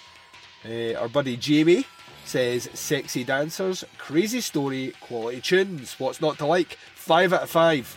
[0.64, 1.86] Uh, our buddy Jamie
[2.26, 6.00] says sexy dancers, crazy story, quality tunes.
[6.00, 6.78] What's not to like?
[6.96, 7.96] Five out of five.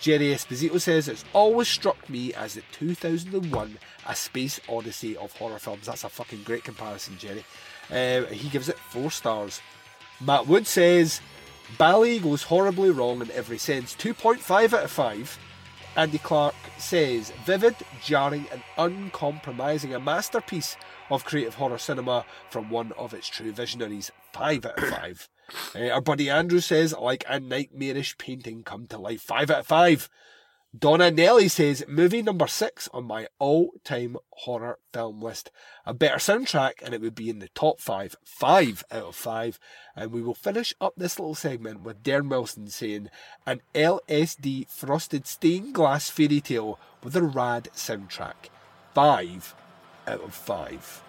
[0.00, 5.60] Jerry Esposito says it's always struck me as the 2001 A Space Odyssey of horror
[5.60, 5.86] films.
[5.86, 7.44] That's a fucking great comparison, Jerry.
[7.88, 9.60] Uh, he gives it four stars.
[10.20, 11.20] Matt Wood says
[11.78, 13.94] Bally goes horribly wrong in every sense.
[13.94, 15.38] 2.5 out of 5.
[15.94, 20.76] Andy Clark says vivid, jarring, and uncompromising, a masterpiece
[21.12, 24.10] of creative horror cinema from one of its true visionaries.
[24.32, 25.28] 5 out of 5.
[25.74, 29.20] Uh, our buddy Andrew says, like a nightmarish painting come to life.
[29.20, 30.10] 5 out of 5.
[30.76, 35.50] Donna Nelly says, movie number 6 on my all time horror film list.
[35.84, 38.16] A better soundtrack, and it would be in the top 5.
[38.24, 39.58] 5 out of 5.
[39.94, 43.10] And we will finish up this little segment with Darren Wilson saying,
[43.44, 48.48] an LSD frosted stained glass fairy tale with a rad soundtrack.
[48.94, 49.54] 5
[50.06, 51.02] out of 5.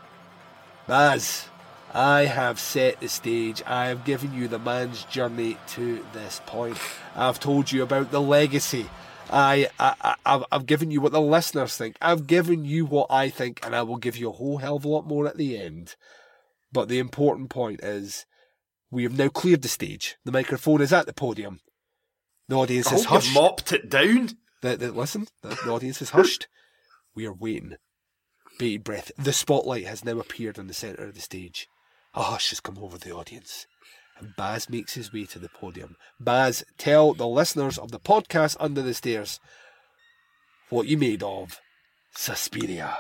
[0.88, 1.48] Baz,
[1.94, 3.62] I have set the stage.
[3.66, 6.78] I have given you the man's journey to this point.
[7.16, 8.90] I've told you about the legacy.
[9.32, 11.98] I, I, I I've, I've given you what the listeners think.
[12.02, 14.86] I've given you what I think, and I will give you a whole hell of
[14.86, 15.96] a lot more at the end.
[16.72, 18.26] But the important point is,
[18.90, 20.18] we have now cleared the stage.
[20.26, 21.60] The microphone is at the podium.
[22.48, 23.34] The audience I is hushed.
[23.34, 24.32] mopped it down.
[24.62, 26.48] The, the, listen, the, the audience is hushed.
[27.16, 27.76] We are waiting.
[28.60, 29.12] Bated breath.
[29.18, 31.68] The spotlight has now appeared on the centre of the stage.
[32.14, 33.66] A hush has come over the audience.
[34.20, 35.96] And Baz makes his way to the podium.
[36.20, 39.40] Baz, tell the listeners of the podcast Under the Stairs
[40.70, 41.60] what you made of
[42.16, 42.98] Suspiria.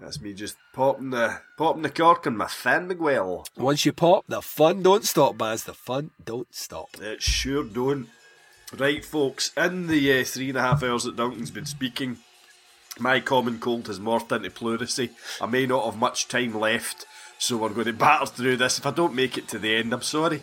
[0.00, 3.46] That's me just popping the popping the cork on my San Miguel.
[3.56, 5.64] Once you pop, the fun don't stop, Baz.
[5.64, 6.88] The fun don't stop.
[7.00, 8.08] It sure don't.
[8.76, 12.18] Right, folks, in the uh, three and a half hours that Duncan's been speaking,
[12.98, 15.10] my common cold has morphed into pleurisy.
[15.40, 17.06] I may not have much time left,
[17.38, 18.78] so we're going to battle through this.
[18.78, 20.42] If I don't make it to the end, I'm sorry.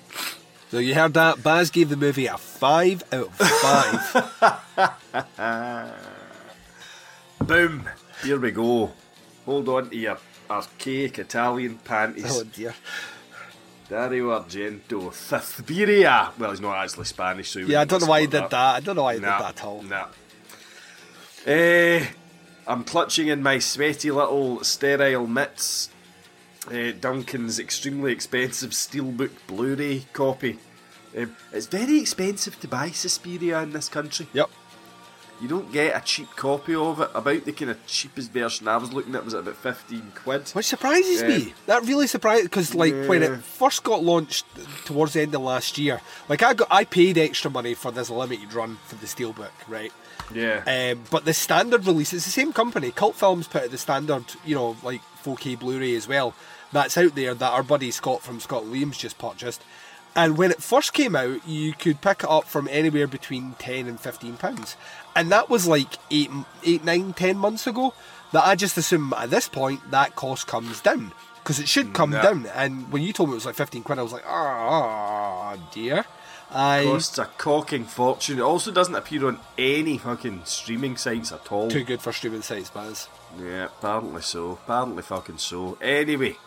[0.72, 1.44] So you heard that?
[1.44, 4.38] Baz gave the movie a 5 out of 5.
[7.48, 7.89] Boom!
[8.24, 8.92] Here we go.
[9.46, 10.18] Hold on to your
[10.50, 12.26] archaic Italian panties.
[12.30, 12.74] oh dear.
[13.89, 16.32] Dario Argento, Suspiria.
[16.39, 18.54] Well, he's not actually Spanish, so Yeah, I don't know why he did that.
[18.54, 19.82] I don't know why he Nah, did that at all.
[19.84, 20.08] Nah.
[21.46, 22.06] Eh,
[22.67, 25.89] I'm clutching in my sweaty little sterile mitts.
[26.71, 30.60] Uh, Duncan's extremely expensive steelbook Blu-ray copy.
[31.17, 34.28] Um, it's very expensive to buy Suspiria in this country.
[34.34, 34.49] Yep.
[35.41, 37.10] You don't get a cheap copy of it.
[37.13, 40.47] About the kind of cheapest version I was looking at was at about 15 quid.
[40.52, 41.28] Which surprises Yeah.
[41.28, 41.54] me.
[41.65, 44.45] That really surprised because, like, when it first got launched
[44.86, 45.99] towards the end of last year,
[46.30, 49.91] like I got, I paid extra money for this limited run for the steelbook, right?
[50.34, 50.91] Yeah.
[50.93, 52.91] Um, but the standard release, it's the same company.
[52.91, 56.34] Cult Films put out the standard, you know, like 4K Blu-ray as well.
[56.71, 59.63] That's out there that our buddy Scott from Scott Williams just purchased.
[60.15, 63.88] And when it first came out, you could pick it up from anywhere between ten
[63.88, 64.78] and fifteen pounds,
[65.15, 66.30] and that was like eight,
[66.63, 67.95] eight, nine, ten months ago.
[68.32, 71.13] That I just assume at this point that cost comes down
[71.43, 72.21] because it should come No.
[72.21, 72.45] down.
[72.55, 76.05] And when you told me it was like fifteen quid, I was like, oh dear.
[76.52, 78.38] I Costs a cocking fortune.
[78.39, 81.70] It also doesn't appear on any fucking streaming sites at all.
[81.70, 83.08] too good for streaming sites, Baz.
[83.39, 84.52] Yeah, apparently so.
[84.64, 85.78] Apparently fucking so.
[85.82, 86.38] Anyway,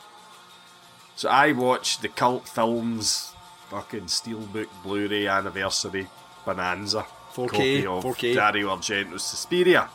[1.16, 3.32] so I watched the cult films
[3.70, 6.06] fucking Steelbook Blu-ray anniversary
[6.44, 8.34] bonanza 4K, copy of 4K.
[8.34, 9.88] Dario Argento's Suspiria.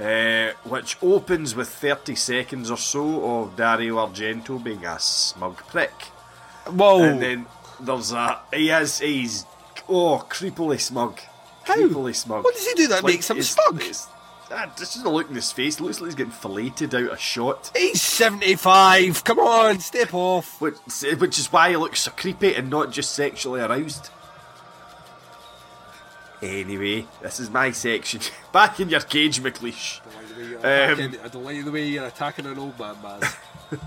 [0.00, 5.90] Uh, which opens with 30 seconds or so of Dario Argento being a smug prick.
[6.68, 7.02] Whoa!
[7.02, 7.46] And then
[7.80, 8.40] there's a.
[8.52, 8.98] He is.
[9.00, 9.46] He's.
[9.88, 11.20] Oh, creepily smug.
[11.64, 11.76] How?
[11.76, 12.44] Creepily smug.
[12.44, 13.76] What does he do that Like, makes him it's- smug?
[13.80, 14.06] it's-
[14.50, 15.80] ah, Just the look in his face.
[15.80, 17.70] Looks like he's getting filleted out a shot.
[17.76, 19.24] He's 75.
[19.24, 20.60] Come on, step off.
[20.60, 20.76] Which,
[21.18, 24.10] which is why he looks so creepy and not just sexually aroused.
[26.40, 28.20] Anyway, this is my section.
[28.52, 30.00] Back in your cage, McLeish.
[30.58, 33.36] Um, I don't like the way you're attacking an old man, Baz.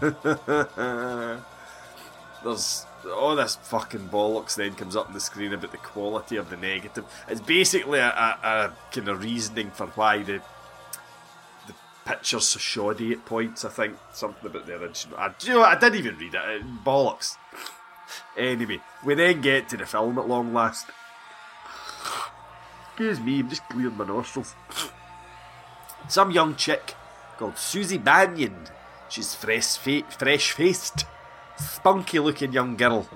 [2.43, 6.49] There's all this fucking bollocks then comes up on the screen about the quality of
[6.49, 7.05] the negative.
[7.27, 10.41] It's basically a, a, a kind of reasoning for why the
[11.67, 11.73] the
[12.05, 13.65] picture's so shoddy at points.
[13.65, 15.17] I think something about the original.
[15.17, 15.63] I, you know?
[15.63, 16.41] I didn't even read it.
[16.43, 16.83] it.
[16.83, 17.37] Bollocks.
[18.37, 20.87] Anyway, we then get to the film at long last.
[22.87, 24.53] Excuse me, I'm just clearing my nostrils.
[26.07, 26.95] Some young chick
[27.37, 28.55] called Susie Bannion.
[29.09, 31.05] She's fresh, fa- fresh faced,
[31.57, 33.07] spunky looking young girl.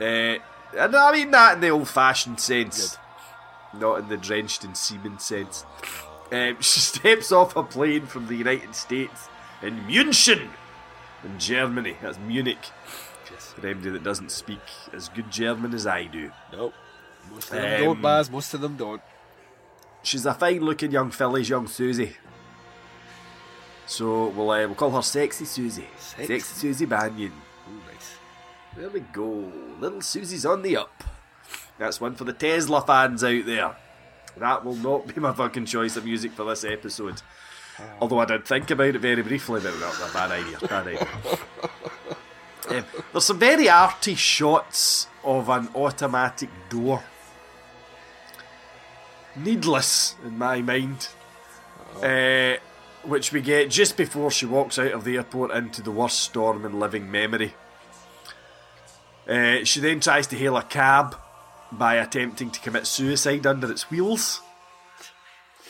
[0.00, 0.36] Uh,
[0.76, 2.98] and I mean that in the old fashioned sense,
[3.74, 5.64] not in the drenched in semen sense.
[6.30, 9.28] Um, she steps off a plane from the United States
[9.62, 10.48] in München,
[11.24, 11.96] in Germany.
[12.02, 12.64] That's Munich.
[13.24, 14.60] For anybody that doesn't speak
[14.92, 16.30] as good German as I do.
[16.52, 16.74] Nope.
[17.30, 18.30] Most of them Um, don't, Baz.
[18.30, 19.02] Most of them don't.
[20.02, 22.16] She's a fine looking young filly's young Susie.
[23.88, 25.88] So we'll, uh, we'll call her Sexy Susie.
[25.98, 26.26] Sexy.
[26.26, 27.32] Sexy Susie Bannion.
[27.66, 28.14] Oh, nice.
[28.76, 29.50] There we go.
[29.80, 31.02] Little Susie's on the up.
[31.78, 33.76] That's one for the Tesla fans out there.
[34.36, 37.22] That will not be my fucking choice of music for this episode.
[38.00, 40.58] Although I did think about it very briefly, but no, a bad idea.
[40.68, 41.08] Bad idea.
[42.68, 47.02] Um, there's some very arty shots of an automatic door.
[49.36, 51.08] Needless in my mind.
[52.02, 52.56] Uh,
[53.08, 56.64] which we get just before she walks out of the airport into the worst storm
[56.64, 57.54] in living memory.
[59.28, 61.16] Uh, she then tries to hail a cab
[61.72, 64.40] by attempting to commit suicide under its wheels.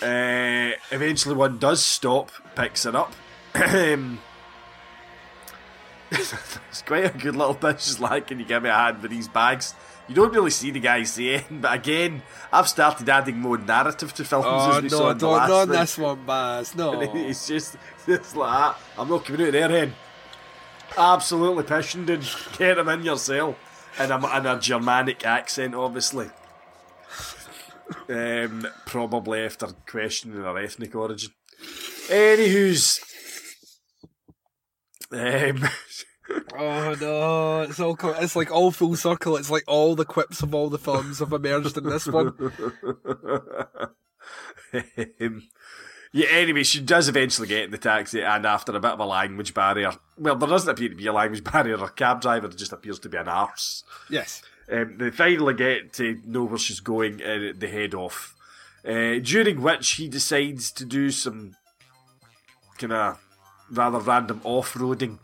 [0.01, 3.13] Uh, eventually, one does stop, picks her up.
[6.11, 7.81] It's quite a good little bit.
[7.81, 9.75] She's like, Can you give me a hand with these bags?
[10.09, 14.25] You don't really see the guys saying, but again, I've started adding more narrative to
[14.25, 15.69] films Oh as we saw no, in the don't last not one.
[15.69, 16.75] this one, Baz.
[16.75, 17.01] No.
[17.15, 18.83] It's just, it's like that.
[18.99, 19.95] I'm not coming out there, hen.
[20.97, 22.27] Absolutely pissing, dude.
[22.59, 23.57] Get him in your cell.
[23.99, 26.31] In a, in a Germanic accent, obviously.
[28.09, 31.33] Um, probably after questioning her ethnic origin.
[32.09, 33.01] Anywho's.
[35.11, 35.69] Um,
[36.57, 39.37] Oh no, it's all it's like all full circle.
[39.37, 42.29] It's like all the quips of all the films have emerged in this one.
[45.21, 45.43] um,
[46.13, 49.07] yeah, anyway, she does eventually get in the taxi, and after a bit of a
[49.07, 51.77] language barrier, well, there doesn't appear to be a language barrier.
[51.77, 53.85] Her cab driver just appears to be an arse.
[54.11, 54.43] Yes.
[54.71, 58.35] Um, they finally get to know where she's going, and they head off.
[58.87, 61.57] Uh, during which he decides to do some
[62.79, 63.21] kind of
[63.71, 65.19] rather random off-roading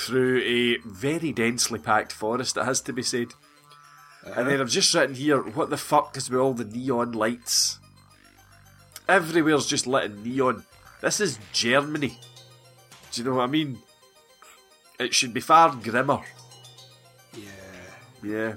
[0.00, 2.56] through a very densely packed forest.
[2.56, 3.28] It has to be said.
[4.24, 7.78] And then I've just written here, what the fuck is with all the neon lights?
[9.08, 10.64] Everywhere's just lit in neon.
[11.00, 12.18] This is Germany.
[13.12, 13.78] Do you know what I mean?
[14.98, 16.20] It should be far grimmer.
[17.34, 17.44] Yeah.
[18.22, 18.54] Yeah.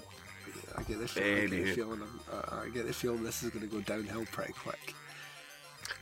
[0.77, 1.35] I get the feeling.
[1.35, 2.01] I get the feeling.
[2.31, 4.93] Uh, I get the feeling this is going to go downhill pretty quick.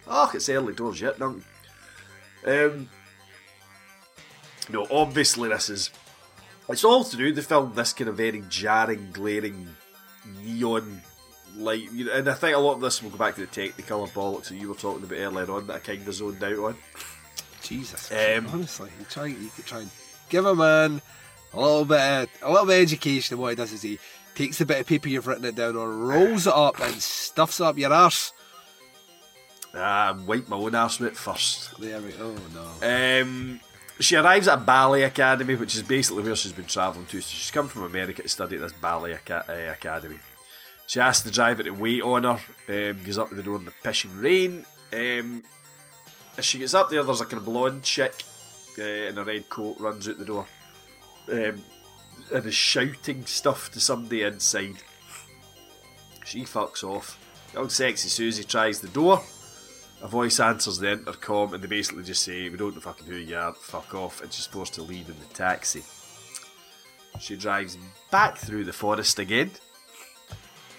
[0.08, 1.44] Oh, it's early doors yet, don't
[2.46, 2.90] Um,
[4.72, 5.90] no, obviously this is.
[6.70, 7.74] It's all to do with the film.
[7.76, 9.76] This kind of very jarring, glaring,
[10.44, 11.02] neon
[11.58, 11.90] light.
[11.90, 14.56] And I think a lot of this will go back to the technicolor bollocks that
[14.56, 16.76] you were talking about earlier on that I kind of zoned out on.
[17.62, 18.12] Jesus.
[18.12, 19.26] Um, honestly, you try.
[19.28, 19.90] You could try and
[20.30, 21.02] give a man
[21.54, 23.36] a little bit, of, a little bit of education.
[23.36, 24.00] And what he does is he
[24.36, 27.60] takes the bit of paper you've written it down, or rolls it up and stuffs
[27.60, 28.34] it up your arse.
[29.74, 31.80] Ah, wipe my own arse with it first.
[31.80, 32.14] There we.
[32.20, 33.22] Oh no.
[33.22, 33.60] Um,
[34.02, 37.22] she arrives at a ballet academy, which is basically where she's been travelling to.
[37.22, 40.20] So she's come from America to study at this ballet uh, academy.
[40.88, 42.40] She asks the driver to wait on her,
[42.70, 44.66] um, goes up to the door in the pissing rain.
[44.94, 45.44] Um,
[46.38, 48.24] as she gets up there, there's a kind of blonde chick
[48.78, 50.46] uh, in a red coat runs out the door
[51.30, 51.64] um,
[52.34, 54.76] and is shouting stuff to somebody inside.
[56.26, 57.18] She fucks off.
[57.54, 59.22] Young sexy Susie tries the door.
[60.02, 63.18] A voice answers the intercom and they basically just say, We don't know fucking who
[63.18, 65.84] you are, fuck off, and she's supposed to leave in the taxi.
[67.20, 67.78] She drives
[68.10, 69.52] back through the forest again.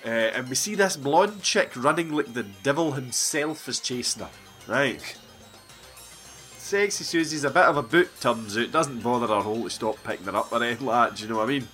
[0.04, 4.30] Uh, and we see this blonde chick running like the devil himself is chasing her.
[4.66, 5.16] Right.
[6.58, 8.72] Sexy Susie's a bit of a boot, turns out.
[8.72, 11.28] Doesn't bother her whole to stop picking her up or anything like that, do you
[11.28, 11.68] know what I mean?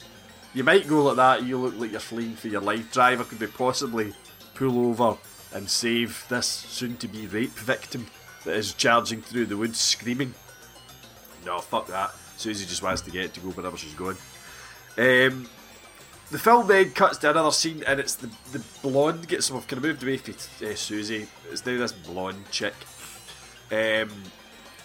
[0.53, 2.93] You might go like that, you look like you're fleeing for your life.
[2.93, 4.13] Driver could be possibly
[4.55, 5.17] pull over
[5.53, 8.07] and save this soon to be rape victim
[8.45, 10.35] that is charging through the woods screaming.
[11.45, 12.13] No, fuck that.
[12.37, 14.17] Susie just wants to get to go wherever she's going.
[14.97, 15.49] Um,
[16.31, 19.69] the film then cuts to another scene and it's the, the blonde gets sort of
[19.69, 21.27] kind of moved away from uh, Susie.
[21.51, 22.75] It's now this blonde chick.
[23.73, 24.11] Um,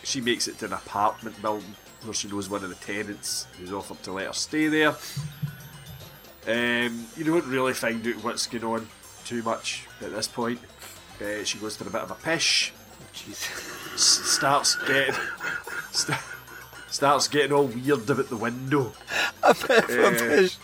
[0.04, 3.72] she makes it to an apartment building where she knows one of the tenants who's
[3.72, 4.96] offered to let her stay there.
[6.46, 8.88] Um, you don't really find out what's going on
[9.26, 10.60] too much at this point.
[11.22, 12.74] Uh, she goes for a bit of a pish,
[13.14, 13.44] Jeez.
[13.94, 15.16] s- starts getting
[15.92, 16.18] st-
[16.90, 18.92] starts getting all weird about the window.
[19.44, 20.58] a bit of a Uh, pish.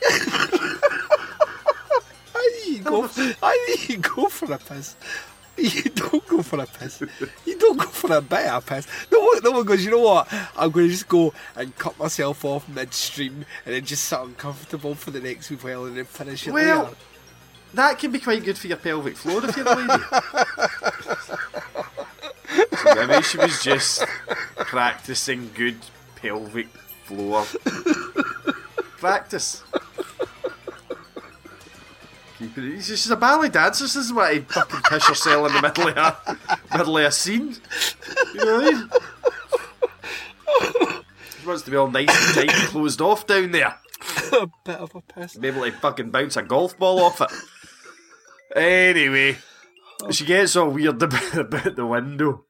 [2.34, 3.08] I need you go.
[3.42, 4.96] I need you go for a piss.
[5.56, 7.02] You don't go for a piss.
[7.44, 8.86] You don't go for a bit of piss.
[9.12, 9.84] No one, no one goes.
[9.84, 10.28] You know what?
[10.56, 14.94] I'm going to just go and cut myself off midstream and then just sit uncomfortable
[14.94, 16.96] for the next while and then finish it Well, later.
[17.74, 20.02] That can be quite good for your pelvic floor if you're a lady.
[23.06, 24.04] maybe she was just
[24.56, 25.76] practicing good
[26.16, 26.68] pelvic
[27.04, 27.44] floor
[28.98, 29.62] practice.
[32.38, 33.84] but he's- she's a ballet dancer.
[33.84, 36.38] This is what I fucking piss herself in the middle of a
[36.76, 37.56] middle of a scene.
[38.34, 38.90] You know what I mean?
[41.40, 43.74] She wants to be all nice and tight and closed off down there.
[44.32, 45.36] a bit of a piss.
[45.36, 47.30] Be able to fucking bounce a golf ball off it.
[48.56, 49.36] Anyway,
[50.10, 52.44] she gets all weird about, about the window.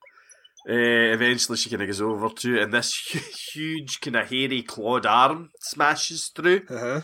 [0.69, 2.95] Uh, eventually, she kind of goes over to it, and this
[3.55, 6.63] huge, kind of hairy, clawed arm smashes through.
[6.69, 7.01] Uh-huh.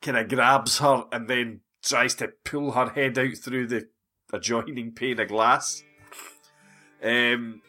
[0.00, 3.88] kind of grabs her and then tries to pull her head out through the
[4.32, 5.82] adjoining pane of glass.
[7.02, 7.62] Um,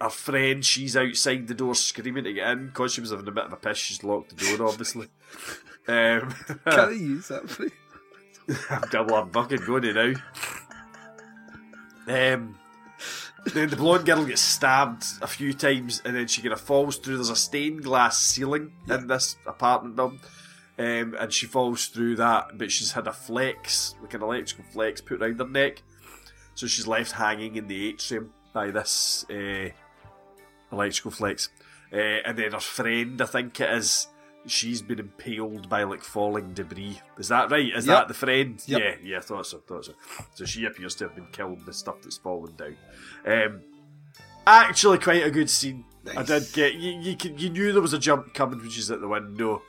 [0.00, 3.32] her friend, she's outside the door screaming to get in because she was having a
[3.32, 3.78] bit of a piss.
[3.78, 5.08] She's locked the door, obviously.
[5.88, 6.32] Um,
[6.66, 7.72] Can I use that phrase?
[8.70, 9.14] I'm double.
[9.14, 10.14] I'm fucking going to now.
[12.06, 12.58] Um,
[13.46, 16.96] then the blonde girl gets stabbed a few times, and then she kind of falls
[16.98, 17.16] through.
[17.16, 20.20] There's a stained glass ceiling in this apartment building,
[20.78, 22.56] um, and she falls through that.
[22.56, 25.82] But she's had a flex, like an electrical flex, put around her neck,
[26.54, 29.70] so she's left hanging in the atrium by this uh,
[30.72, 31.48] electrical flex.
[31.92, 34.06] Uh, and then her friend, I think it is,
[34.46, 37.00] she's been impaled by like falling debris.
[37.18, 37.74] Is that right?
[37.74, 37.96] Is Yep.
[37.96, 38.62] that the friend?
[38.66, 38.80] Yep.
[38.80, 39.92] Yeah, yeah, I thought so, thought so.
[40.34, 42.76] So she appears to have been killed with stuff that's fallen down.
[43.26, 43.60] Um,
[44.46, 45.84] actually, quite a good scene.
[46.16, 46.92] I did get you.
[46.92, 49.60] You, you knew there was a jump coming which is at the window.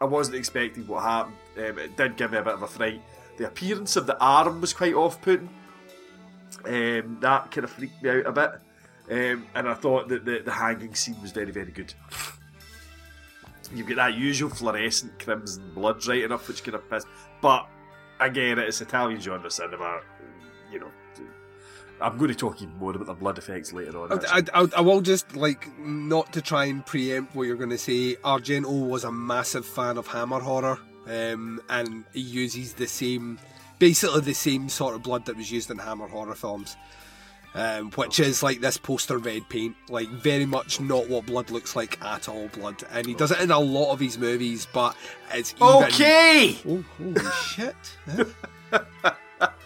[0.00, 1.34] I wasn't expecting what happened.
[1.58, 3.02] Um, it did give me a bit of a fright.
[3.38, 5.48] The appearance of the arm was quite off-putting.
[6.64, 8.50] Um, that kind of freaked me out a bit.
[9.10, 11.92] Um, and I thought that the, the hanging scene was very, very good.
[13.74, 17.04] You've got that usual fluorescent crimson blood right enough, which kind of piss.
[17.40, 17.68] But
[18.20, 20.00] again, it's Italian genre cinema.
[20.72, 20.90] You know,
[22.00, 24.24] I'm going to talk even more about the blood effects later on.
[24.26, 27.78] I, I, I will just like not to try and preempt what you're going to
[27.78, 28.16] say.
[28.16, 33.38] Argento was a massive fan of Hammer horror, um, and he uses the same,
[33.78, 36.76] basically the same sort of blood that was used in Hammer horror films,
[37.54, 41.74] um, which is like this poster red paint, like very much not what blood looks
[41.74, 42.48] like at all.
[42.48, 44.96] Blood, and he does it in a lot of his movies, but
[45.32, 46.56] it's even, Okay!
[46.68, 47.74] Oh, holy shit!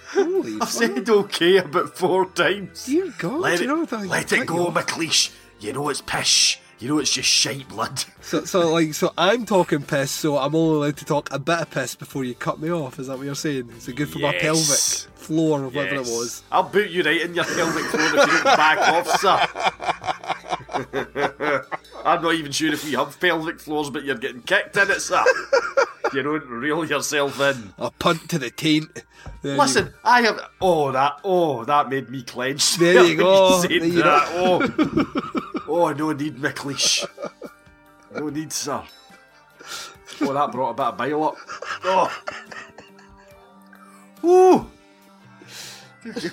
[0.06, 2.86] holy I've said okay about four times.
[2.86, 4.72] Dear God, let you it, know let it go, you.
[4.72, 5.34] McLeish.
[5.60, 6.60] You know it's pish.
[6.80, 8.04] You know it's just shite blood.
[8.24, 11.58] So, so like, so I'm talking piss, so I'm only allowed to talk a bit
[11.60, 12.98] of piss before you cut me off.
[12.98, 13.68] Is that what you're saying?
[13.76, 14.64] Is it good for my pelvic
[15.14, 16.08] floor or whatever Yes.
[16.08, 16.42] it was?
[16.50, 19.46] I'll boot you right in your pelvic floor if you don't back off, sir.
[22.04, 25.00] I'm not even sure if we have pelvic floors, but you're getting kicked in it,
[25.00, 25.22] sir.
[26.14, 27.74] you don't reel yourself in.
[27.78, 29.02] A punt to the taint.
[29.42, 30.40] There Listen, I have.
[30.60, 31.20] Oh, that.
[31.22, 32.78] Oh, that made me clench.
[32.78, 33.62] There you go.
[33.62, 34.28] There you that.
[34.32, 37.06] Oh, oh, no need, McLeish.
[38.14, 38.82] No need, sir.
[40.20, 41.36] Oh, that brought a bit of bile up.
[41.84, 42.22] Oh.
[44.24, 44.70] Ooh.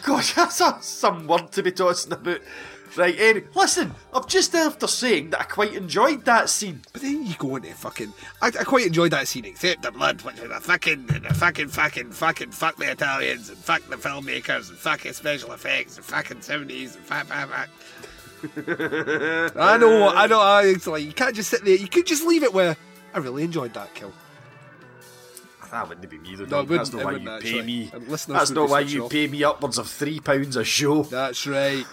[0.04, 2.42] Gosh, that's a, some word to be tossing about.
[2.98, 6.82] Right, anyway, listen, I'm just after saying that I quite enjoyed that scene.
[6.92, 8.14] But then you go into fucking.
[8.42, 11.34] I, I quite enjoyed that scene, except the blood, which is a fucking, and a
[11.34, 16.06] fucking, fucking, fucking, fuck the Italians, and fuck the filmmakers, and fucking special effects, and
[16.06, 17.70] fucking 70s, and fuck, fuck, fuck.
[19.56, 22.26] I know, I know, I, it's like, you can't just sit there, you could just
[22.26, 22.76] leave it where.
[23.14, 24.14] I really enjoyed that kill.
[25.72, 26.46] That wouldn't be me, though.
[26.46, 27.52] No, That's not why you actually.
[27.52, 27.92] pay me.
[28.08, 29.12] That's not why you off.
[29.12, 31.04] pay me upwards of three pounds a show.
[31.04, 31.86] That's right.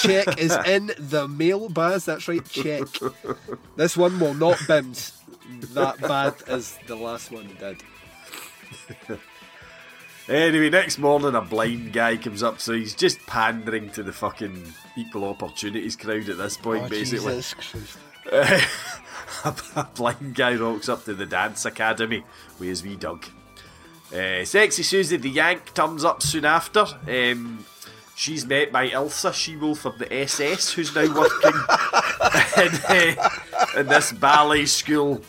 [0.00, 2.06] Check is in the mail, Baz.
[2.06, 2.86] That's right, check.
[3.76, 5.12] This one will not bims
[5.74, 7.82] that bad as the last one did.
[10.28, 14.72] Anyway, next morning a blind guy comes up, so he's just pandering to the fucking
[14.96, 17.42] equal opportunities crowd at this point, oh, basically.
[19.76, 22.24] a blind guy rocks up to the dance academy
[22.58, 23.24] with his wee dog.
[24.12, 26.84] Uh, Sexy Susie the Yank turns up soon after.
[27.06, 27.64] Um,
[28.16, 31.52] she's met by Ilsa She-Wolf of the SS, who's now working
[32.56, 33.28] in, uh,
[33.76, 35.22] in this ballet school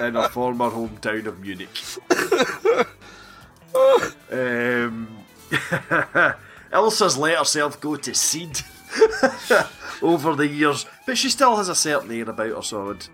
[0.00, 1.68] in her former hometown of Munich.
[4.32, 5.06] Um,
[6.72, 8.60] Ilsa's let herself go to seed
[10.02, 13.08] over the years, but she still has a certain air about her, so I would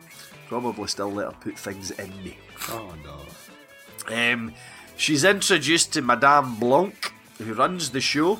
[0.48, 2.38] probably still let her put things in me.
[2.68, 4.32] Oh no.
[4.32, 4.52] Um,
[4.96, 8.38] she's introduced to Madame Blanc, who runs the show.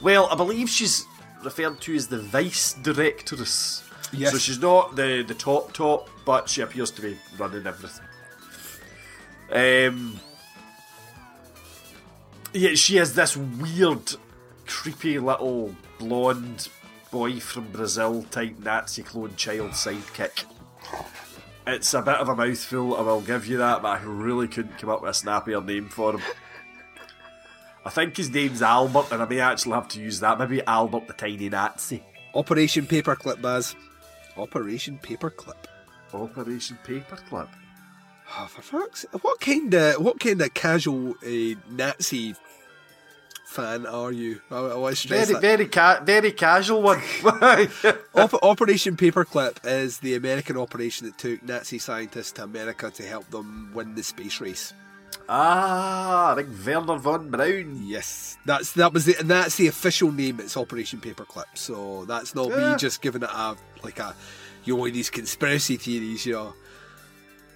[0.00, 1.06] Well, I believe she's
[1.44, 3.88] referred to as the vice directress.
[4.12, 4.32] Yes.
[4.32, 8.06] So she's not the, the top top, but she appears to be running everything.
[9.50, 10.20] Um,
[12.52, 14.14] yeah, she has this weird,
[14.66, 16.68] creepy little blonde
[17.10, 20.44] boy from Brazil type Nazi clone child sidekick.
[21.66, 24.78] It's a bit of a mouthful, I will give you that, but I really couldn't
[24.78, 26.22] come up with a snappier name for him.
[27.84, 30.38] I think his name's Albert, and I may actually have to use that.
[30.38, 32.02] Maybe Albert the Tiny Nazi.
[32.34, 33.74] Operation Paperclip, Baz.
[34.36, 35.56] Operation Paperclip.
[36.14, 37.48] Operation Paperclip.
[38.38, 42.34] Oh, for fuck's what kind of what kind of casual uh, Nazi
[43.52, 44.40] fan are you?
[44.50, 45.40] I, I want to stress Very, that.
[45.42, 47.00] very, ca- very casual one.
[48.14, 53.28] Op- Operation Paperclip is the American operation that took Nazi scientists to America to help
[53.30, 54.72] them win the space race.
[55.28, 57.80] ah, big Wernher von Braun.
[57.84, 60.40] Yes, that's that was the and that's the official name.
[60.40, 61.44] It's Operation Paperclip.
[61.54, 62.72] So that's not Yeah.
[62.72, 64.14] me just giving it a like a
[64.64, 66.26] you know these conspiracy theories.
[66.26, 66.54] You know,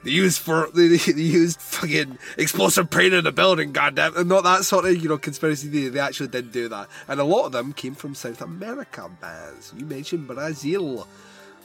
[0.06, 3.72] they used for they, they used fucking explosive paint in the building.
[3.72, 5.88] Goddamn, and not that sort of you know conspiracy theory.
[5.88, 9.10] They actually did do that, and a lot of them came from South America.
[9.20, 9.72] bands.
[9.76, 11.08] you mentioned Brazil,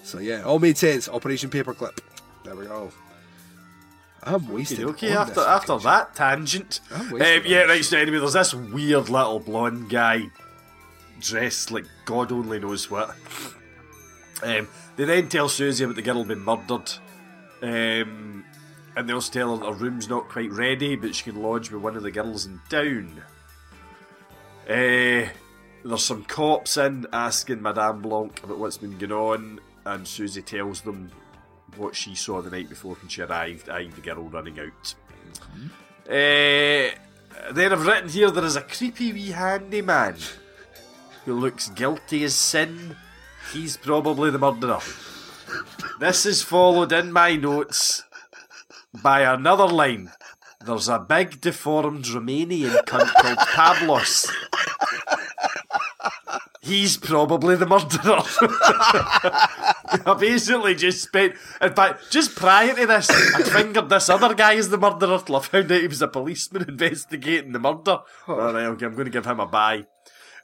[0.04, 1.08] so yeah, all made sense.
[1.08, 2.00] Operation Paperclip.
[2.44, 2.92] There we go.
[4.24, 4.86] I'm wasted.
[4.86, 5.92] Okay, after after occasion.
[5.92, 6.80] that tangent.
[6.92, 10.32] I'm Um, yeah, right, so anyway, there's this weird little blonde guy
[11.20, 13.16] dressed like God only knows what.
[14.42, 16.92] Um, they then tell Susie about the girl being murdered.
[17.62, 18.31] Um,
[18.96, 21.82] and they also tell her her room's not quite ready, but she can lodge with
[21.82, 23.22] one of the girls in town.
[24.68, 25.30] Uh,
[25.84, 30.82] there's some cops in asking Madame Blanc about what's been going on, and Susie tells
[30.82, 31.12] them
[31.78, 34.96] what she saw the night before when she arrived, i.e., the girl running out.
[36.08, 36.92] Uh,
[37.54, 40.18] then I've written here there is a creepy wee handyman
[41.26, 42.96] who looks guilty as sin.
[43.54, 44.82] He's probably the murderer.
[46.00, 48.04] This is followed in my notes
[48.94, 50.12] by another line.
[50.66, 54.32] There's a big deformed Romanian cunt called Pablos.
[56.62, 58.22] He's probably the murderer.
[60.06, 64.56] I basically just spent, in fact, just prior to this, I fingered this other guy
[64.56, 68.00] as the murderer till I found out he was a policeman investigating the murder.
[68.30, 69.86] Alright, okay, I'm going to give him a bye.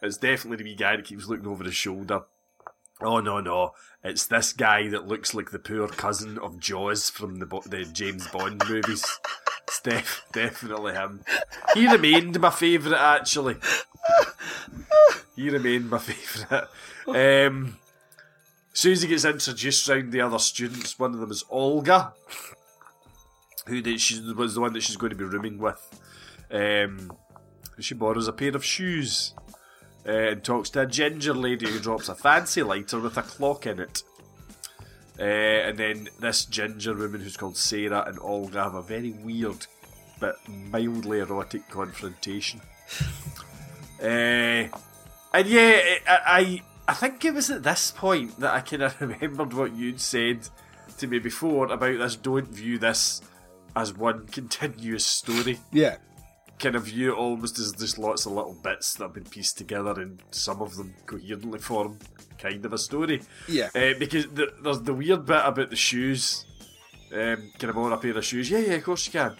[0.01, 2.21] It's definitely the wee guy that keeps looking over his shoulder.
[3.01, 3.73] Oh no no!
[4.03, 8.27] It's this guy that looks like the poor cousin of Jaws from the the James
[8.27, 9.05] Bond movies.
[9.67, 11.21] It's def- definitely him.
[11.73, 13.57] He remained my favourite actually.
[15.35, 16.67] He remained my favourite.
[17.07, 17.77] Um,
[18.73, 20.97] Susie gets introduced round the other students.
[20.97, 22.13] One of them is Olga,
[23.67, 25.81] who that she was the one that she's going to be rooming with.
[26.49, 27.11] Um,
[27.79, 29.33] she borrows a pair of shoes
[30.07, 33.65] uh, and talks to a ginger lady who drops a fancy lighter with a clock
[33.65, 34.03] in it.
[35.19, 39.65] Uh, and then this ginger woman who's called Sarah and Olga have a very weird
[40.19, 42.61] but mildly erotic confrontation.
[44.01, 44.67] Uh,
[45.33, 48.99] and yeah, I, I I think it was at this point that I kind of
[49.01, 50.47] remembered what you'd said
[50.99, 52.15] to me before about this.
[52.15, 53.21] Don't view this
[53.75, 55.97] as one continuous story Yeah.
[56.59, 59.57] Kind of view it almost as just lots of little bits that have been pieced
[59.57, 61.99] together and some of them coherently form
[62.37, 63.21] kind of a story.
[63.47, 63.69] Yeah.
[63.75, 66.45] Uh, because the, there's the weird bit about the shoes.
[67.13, 68.49] Um, can I borrow a pair of shoes?
[68.49, 69.35] Yeah, yeah, of course you can.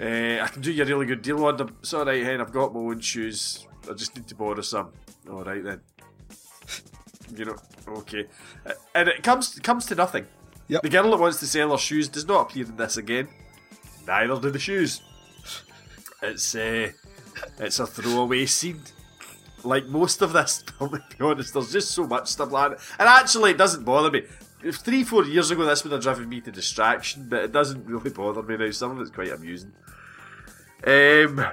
[0.00, 1.76] Uh, I can do you a really good deal on them.
[1.80, 3.66] It's alright, hen, I've got my own shoes.
[3.88, 4.92] I just need to borrow some.
[5.28, 5.80] Alright then.
[7.36, 7.56] you know,
[7.88, 8.26] okay.
[8.66, 10.26] Uh, and it comes comes to nothing.
[10.68, 10.82] Yep.
[10.82, 13.28] The girl that wants to sell her shoes does not appear in this again.
[14.06, 15.02] Neither do the shoes.
[16.22, 16.92] It's uh,
[17.58, 18.80] it's a throwaway scene.
[19.64, 22.72] Like most of this to be honest, there's just so much stuff like.
[22.98, 24.22] And actually, it doesn't bother me.
[24.72, 28.10] Three, four years ago, this would have driven me to distraction, but it doesn't really
[28.10, 28.70] bother me now.
[28.70, 29.72] Some of it's quite amusing.
[30.86, 31.44] Um,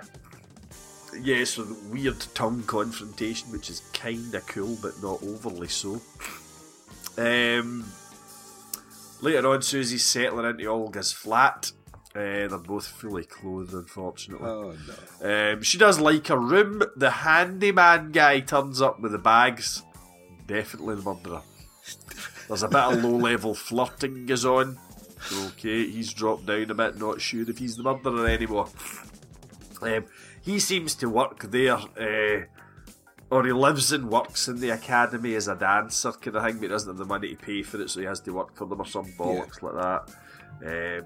[1.20, 6.00] yeah, so the weird tongue confrontation, which is kind of cool, but not overly so.
[7.18, 7.86] Um,
[9.22, 11.72] later on, Susie's settling into Olga's flat.
[12.16, 14.50] Uh, they're both fully clothed, unfortunately.
[14.50, 14.76] Oh
[15.22, 15.54] no.
[15.54, 16.82] Um, she does like a room.
[16.96, 19.84] The handyman guy turns up with the bags.
[20.48, 21.42] Definitely the murderer.
[22.48, 24.80] There's a bit of low level flirting goes on.
[25.32, 28.70] Okay, he's dropped down a bit, not sure if he's the murderer anymore.
[29.82, 30.06] Um,
[30.42, 32.46] he seems to work there, uh,
[33.30, 36.64] or he lives and works in the academy as a dancer kind of thing, but
[36.64, 38.66] he doesn't have the money to pay for it, so he has to work for
[38.66, 41.02] them or some bollocks like that.
[41.02, 41.06] Um,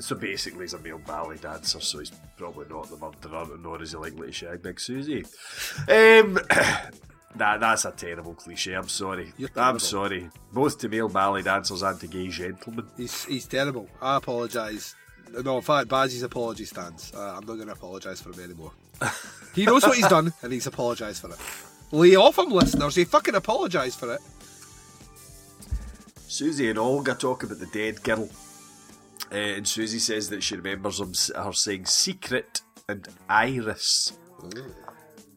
[0.00, 3.92] so basically, he's a male ballet dancer, so he's probably not the murderer, nor is
[3.92, 5.24] he likely to shag Big Susie.
[5.88, 6.38] Um,
[7.36, 8.74] that, that's a terrible cliche.
[8.74, 9.32] I'm sorry.
[9.56, 10.30] I'm sorry.
[10.52, 12.86] Both to male ballet dancers and to gay gentlemen.
[12.96, 13.88] He's he's terrible.
[14.00, 14.94] I apologise.
[15.44, 17.12] No, in fact, Bazzy's apology stands.
[17.14, 18.72] Uh, I'm not going to apologise for him anymore.
[19.54, 21.38] he knows what he's done, and he's apologised for it.
[21.92, 22.94] Lay off him, listeners.
[22.94, 24.20] He fucking apologised for it.
[26.26, 28.28] Susie and Olga talk about the dead girl,
[29.30, 34.18] uh, and Susie says that she remembers them, her saying "secret" and "iris."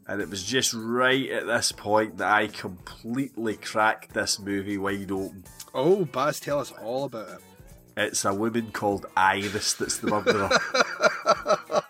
[0.07, 5.11] And it was just right at this point that I completely cracked this movie wide
[5.11, 5.43] open.
[5.73, 7.39] Oh, Baz, tell us all about it.
[7.95, 10.49] It's a woman called Iris that's the murderer.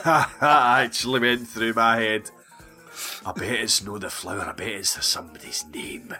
[0.04, 2.30] I actually went through my head.
[3.26, 6.14] I bet it's no the flower, I bet it's somebody's name.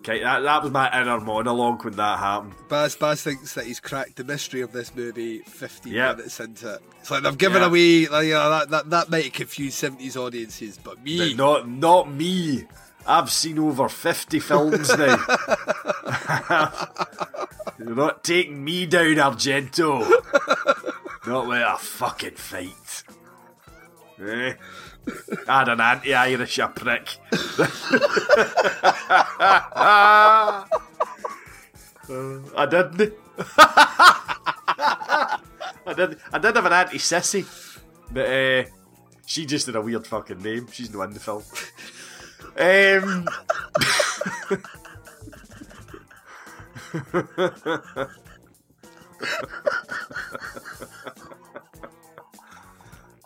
[0.00, 2.54] Okay, that, that was my inner monologue when that happened.
[2.68, 6.14] Baz, Baz thinks that he's cracked the mystery of this movie 15 Yeah.
[6.14, 6.82] minutes into it.
[7.00, 7.68] It's like they've given Yeah.
[7.68, 11.34] away, like, you know, that, that, that might confuse 70s audiences, but me.
[11.34, 12.66] But not not me.
[13.06, 15.16] I've seen over 50 films now.
[17.78, 20.00] You're not taking me down, Argento.
[21.26, 23.02] not with a fucking fight.
[24.22, 24.54] Eh?
[25.48, 27.16] I had an anti-Irish, a prick.
[32.10, 33.14] Uh, I didn't.
[35.86, 36.18] I did.
[36.32, 37.46] I did have an anti-sissy,
[38.10, 38.64] but uh,
[39.26, 40.66] she just had a weird fucking name.
[40.72, 41.44] She's no in the film.
[42.58, 43.28] Um.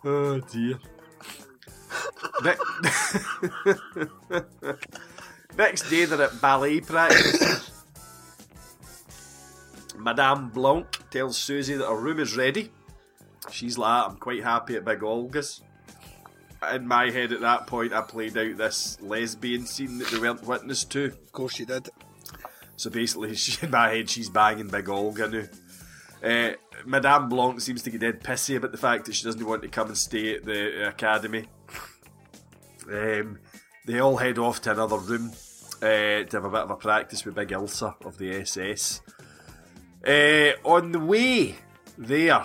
[0.05, 0.79] oh dear.
[2.45, 2.57] Ne-
[5.57, 7.71] Next day they're at ballet practice.
[9.97, 12.71] Madame Blanc tells Susie that her room is ready.
[13.51, 15.63] She's like, I'm quite happy at Big Olga's.
[16.73, 20.45] In my head at that point, I played out this lesbian scene that they weren't
[20.45, 21.05] witness to.
[21.05, 21.89] Of course you did.
[22.77, 25.45] So basically, she, in my head, she's banging Big Olga now.
[26.23, 26.53] Uh,
[26.87, 29.69] Madame Blanc seems to get dead pissy about the fact that she doesn't want to
[29.69, 31.45] come and stay at the academy.
[32.91, 33.39] Um,
[33.87, 35.33] they all head off to another room
[35.83, 39.01] uh, to have a bit of a practice with Big Ilsa of the SS.
[40.07, 41.57] Uh, on the way
[41.97, 42.45] there,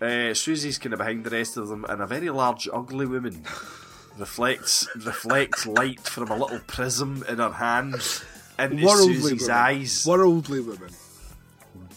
[0.00, 3.42] uh, Susie's kind of behind the rest of them, and a very large, ugly woman
[4.18, 7.94] reflects reflects light from a little prism in her hand
[8.58, 9.56] into Worldly Susie's woman.
[9.56, 10.06] eyes.
[10.06, 10.90] Worldly woman.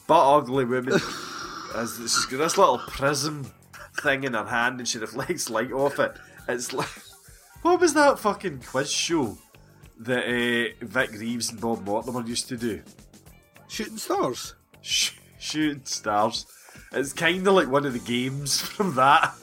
[0.08, 1.00] But ugly woman.
[1.76, 3.52] As she's got this little prism
[4.02, 6.14] thing in her hand, and she reflects light off it.
[6.48, 6.90] It's like,
[7.62, 9.38] what was that fucking quiz show
[10.00, 12.82] that uh, Vic Reeves and Bob Mortimer used to do?
[13.68, 14.56] Shooting stars.
[14.82, 16.46] Sh- shooting stars.
[16.92, 19.34] It's kind of like one of the games from that.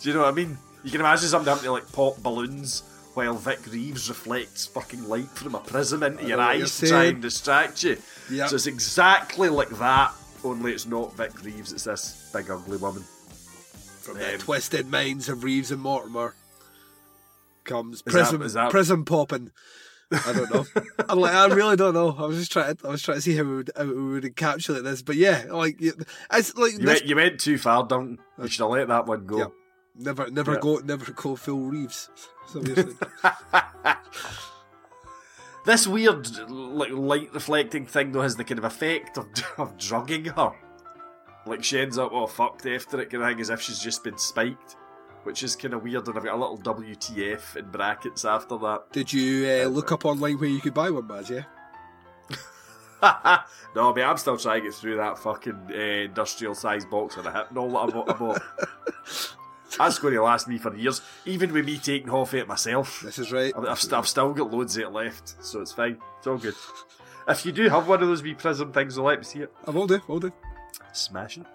[0.00, 0.56] Do you know what I mean?
[0.82, 2.82] You can imagine something having to like pop balloons
[3.14, 7.22] while Vic Reeves reflects fucking light from a prism into your eyes to try and
[7.22, 7.96] distract you.
[8.30, 8.48] Yep.
[8.48, 10.12] So it's exactly like that,
[10.42, 13.02] only it's not Vic Reeves, it's this big ugly woman.
[14.02, 16.34] From the Um, twisted minds of Reeves and Mortimer
[17.64, 19.50] comes that- prism, is that- prism popping.
[20.12, 20.64] I don't know.
[21.08, 22.14] I'm like, I really don't know.
[22.16, 22.76] I was just trying.
[22.84, 25.44] I was trying to see how we would, how we would encapsulate this, but yeah,
[25.50, 25.94] like you-
[26.32, 28.18] it's like You, this, went, you went too far, Duncan.
[28.40, 29.52] You should have let that one go.
[29.96, 30.60] Never, never Yeah.
[30.60, 32.10] go, never call Phil Reeves.
[35.66, 39.26] This weird, like light reflecting thing though has the kind of effect of,
[39.58, 40.52] of drugging her.
[41.46, 44.04] Like she ends up all fucked after it, kind of thing, as if she's just
[44.04, 44.76] been spiked,
[45.24, 46.06] which is kind of weird.
[46.06, 48.92] And I've got a little WTF in brackets after that.
[48.92, 51.30] Did you uh, look up online where you could buy one, Baz?
[51.30, 51.44] Yeah.
[53.76, 57.16] no, I mean, I'm still trying to get through that fucking uh, industrial sized box
[57.16, 58.10] of Rohypnol that I bought.
[58.10, 58.42] I bought.
[59.78, 63.00] That's going to last me for years, even with me taking half of it myself.
[63.04, 63.52] This is right.
[63.56, 65.98] I've, I've, st- I've still got loads of it left, so it's fine.
[66.18, 66.54] It's all good.
[67.26, 69.52] If you do have one of those wee prism things, I'll let me see it.
[69.66, 70.00] I will do.
[70.06, 70.32] Will do.
[70.92, 71.46] Smashing.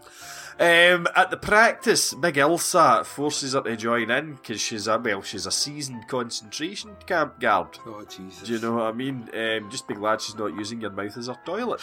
[0.59, 5.21] Um, at the practice, Big Ilsa forces her to join in because she's a well,
[5.21, 7.79] she's a seasoned concentration camp guard.
[7.85, 8.45] Oh Jesus.
[8.45, 9.29] Do you know what I mean?
[9.33, 11.81] Um, just be glad she's not using your mouth as her toilet.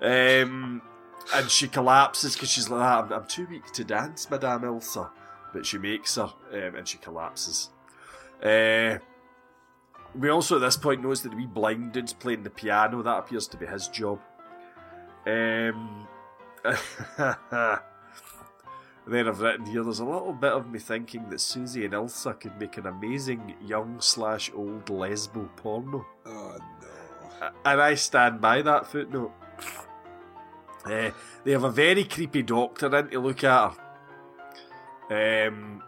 [0.00, 0.80] Um,
[1.34, 5.10] and she collapses because she's like, "Ah, I'm, I'm too weak to dance, Madame Ilsa.
[5.52, 7.70] But she makes her, um, and she collapses.
[8.40, 8.98] Uh,
[10.14, 13.02] we also at this point notice that the wee blind dude's playing the piano.
[13.02, 14.20] That appears to be his job.
[15.26, 16.06] Um,
[19.06, 22.38] then I've written here, there's a little bit of me thinking that Susie and Ilsa
[22.38, 26.06] could make an amazing young slash old lesbo porno.
[26.26, 27.50] Oh no.
[27.64, 29.32] And I stand by that footnote.
[30.88, 31.10] Eh,
[31.44, 33.74] they have a very creepy doctor in to look at
[35.10, 35.48] her.
[35.48, 35.82] Um,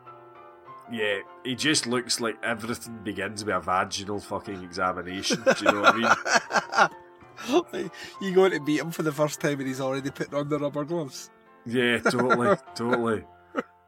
[0.90, 5.42] yeah, he just looks like everything begins with a vaginal fucking examination.
[5.42, 6.88] Do you know what I mean?
[8.20, 10.58] you going to beat him for the first time and he's already putting on the
[10.58, 11.30] rubber gloves.
[11.66, 13.24] Yeah, totally, totally.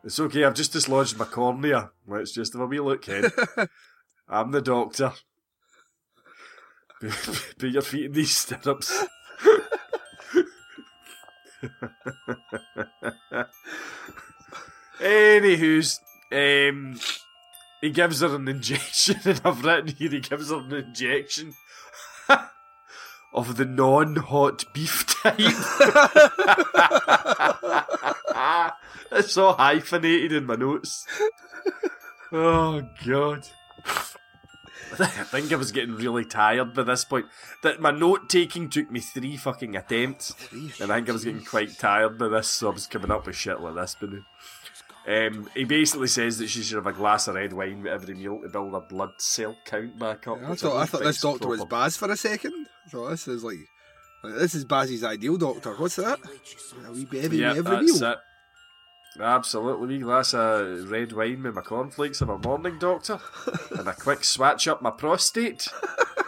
[0.04, 1.90] It's okay, I've just dislodged my cornea.
[2.06, 3.30] Let's just have a wee look, Ken.
[4.28, 5.12] I'm the doctor.
[7.00, 9.04] Put your feet in these stirrups.
[15.00, 16.00] Anywho's,
[16.32, 16.98] um,
[17.80, 21.54] he gives her an injection, and I've written here he gives her an injection
[23.36, 25.36] of the non-hot beef type.
[29.12, 31.06] it's so hyphenated in my notes.
[32.32, 33.46] Oh god.
[34.98, 37.26] I think I was getting really tired by this point.
[37.62, 40.34] That my note taking took me three fucking attempts,
[40.80, 43.26] and I think I was getting quite tired by this, so I was coming up
[43.26, 43.96] with shit like this.
[44.00, 44.10] But
[45.06, 48.14] um, he basically says that she should have a glass of red wine with every
[48.14, 50.38] meal to build her blood cell count back up.
[50.38, 51.70] I thought, I don't thought this think's doctor was proper.
[51.70, 52.66] Baz for a second.
[52.90, 53.58] So this is like,
[54.22, 55.74] like, this is Baz's ideal doctor.
[55.74, 56.18] What's that?
[56.86, 58.10] A wee Yeah, with every that's meal.
[58.12, 58.18] it.
[59.18, 63.18] Absolutely, glass of red wine with my cornflakes in my morning, doctor,
[63.78, 65.68] and a quick swatch up my prostate.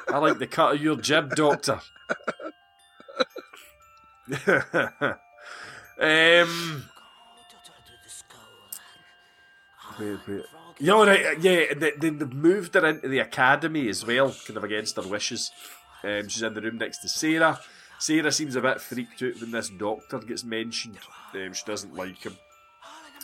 [0.09, 1.81] I like the cut of your jib, doctor.
[6.01, 6.85] um.
[10.01, 10.45] Wait, wait.
[10.81, 14.95] Yeah, right, yeah, they they've moved her into the academy as well, kind of against
[14.97, 15.51] her wishes.
[16.05, 17.59] Um, she's in the room next to Sarah.
[17.99, 20.99] Sarah seems a bit freaked out when this doctor gets mentioned.
[21.35, 22.37] Um, she doesn't like him.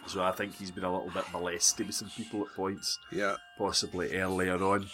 [0.07, 3.37] So I think he's been a little bit molested with some people at points, Yeah.
[3.57, 4.89] possibly earlier on.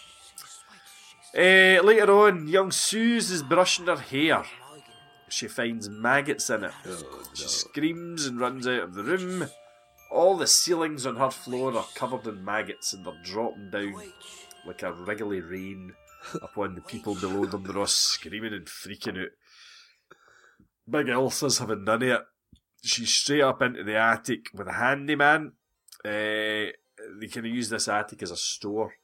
[1.36, 4.44] Uh, later on, young Suze is brushing her hair.
[5.28, 6.72] She finds maggots in it.
[7.34, 9.48] She screams and runs out of the room.
[10.10, 14.02] All the ceilings on her floor are covered in maggots and they're dropping down
[14.66, 15.94] like a wriggly rain
[16.42, 17.64] upon the people below them.
[17.64, 19.30] They're all screaming and freaking out.
[20.88, 22.22] Big Elsa's having none of it.
[22.82, 25.52] She's straight up into the attic with a handyman.
[26.04, 26.72] Uh,
[27.18, 28.94] they kind of use this attic as a store.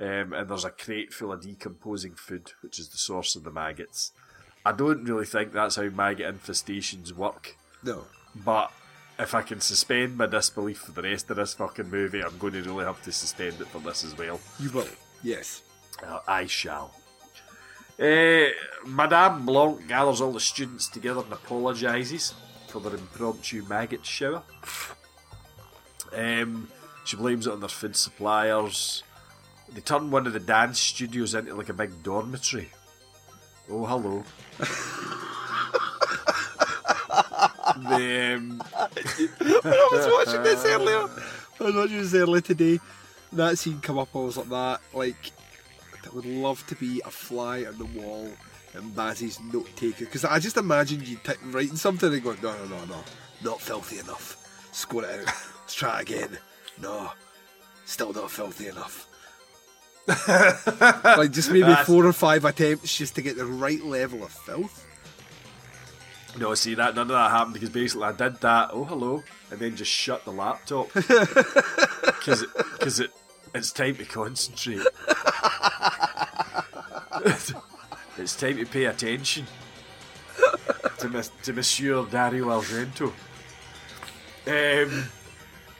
[0.00, 3.50] Um, and there's a crate full of decomposing food, which is the source of the
[3.50, 4.12] maggots.
[4.64, 7.56] I don't really think that's how maggot infestations work.
[7.82, 8.04] No.
[8.34, 8.72] But
[9.18, 12.54] if I can suspend my disbelief for the rest of this fucking movie, I'm going
[12.54, 14.40] to really have to suspend it for this as well.
[14.58, 14.88] You will.
[15.22, 15.62] Yes.
[16.00, 16.94] Uh, I shall.
[17.98, 18.46] Uh,
[18.86, 22.34] Madame Blanc gathers all the students together and apologises
[22.68, 24.42] for their impromptu maggot shower.
[26.14, 26.68] Um,
[27.04, 29.02] she blames it on their food suppliers.
[29.72, 32.70] They turn one of the dance studios into like a big dormitory.
[33.70, 34.24] Oh, hello.
[37.78, 38.62] the, um,
[39.64, 41.08] I was watching this earlier.
[41.60, 42.80] I was watching this earlier today.
[43.32, 44.80] That scene come up, I was like that.
[44.92, 45.32] Like,
[46.04, 48.30] I would love to be a fly on the wall
[48.74, 50.04] and Bazzy's note taker.
[50.04, 53.04] Because I just imagined you t- writing something and going, no, no, no, no,
[53.42, 54.38] not filthy enough.
[54.72, 55.26] Score it out.
[55.60, 56.38] Let's try it again.
[56.80, 57.10] No,
[57.84, 59.08] still not filthy enough.
[61.16, 64.32] like just maybe That's- four or five attempts just to get the right level of
[64.32, 64.86] filth.
[66.38, 68.70] No, see that none of that happened because basically I did that.
[68.72, 73.10] Oh, hello, and then just shut the laptop because because it,
[73.54, 74.80] it's time to concentrate.
[78.18, 79.46] it's time to pay attention
[80.98, 83.12] to mis- to Monsieur Dario Argento.
[84.46, 85.04] Um,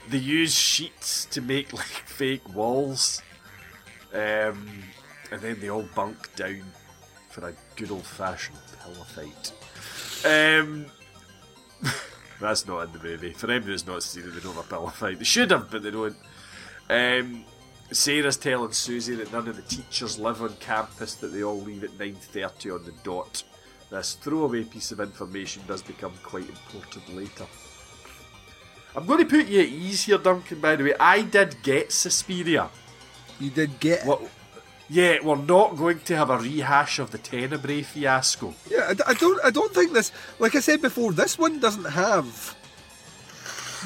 [0.09, 3.23] they use sheets to make like fake walls,
[4.12, 4.68] um,
[5.31, 6.62] and then they all bunk down
[7.31, 9.53] for a good old fashioned pillow fight.
[10.25, 10.87] Um,
[12.41, 13.33] that's not in the movie.
[13.33, 15.18] For anybody that's not seen it, they don't have a pillow fight.
[15.18, 16.16] They should have, but they don't.
[16.91, 17.45] Um,
[17.93, 21.84] Sarah's telling Susie that none of the teachers live on campus, that they all leave
[21.84, 23.43] at 9.30 on the dot.
[23.90, 27.45] This throwaway piece of information does become quite important later.
[28.95, 30.95] I'm going to put you at ease here, Duncan, by the way.
[30.99, 32.68] I did get Suspiria.
[33.40, 34.07] You did get it.
[34.07, 34.22] What?
[34.88, 38.55] Yeah, we're not going to have a rehash of the Tenebrae fiasco.
[38.70, 39.43] Yeah, I, I don't.
[39.43, 40.12] I don't think this.
[40.38, 42.55] Like I said before, this one doesn't have.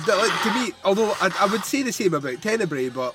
[0.04, 3.14] the- like, to me, although I, I would say the same about Tenebrae, but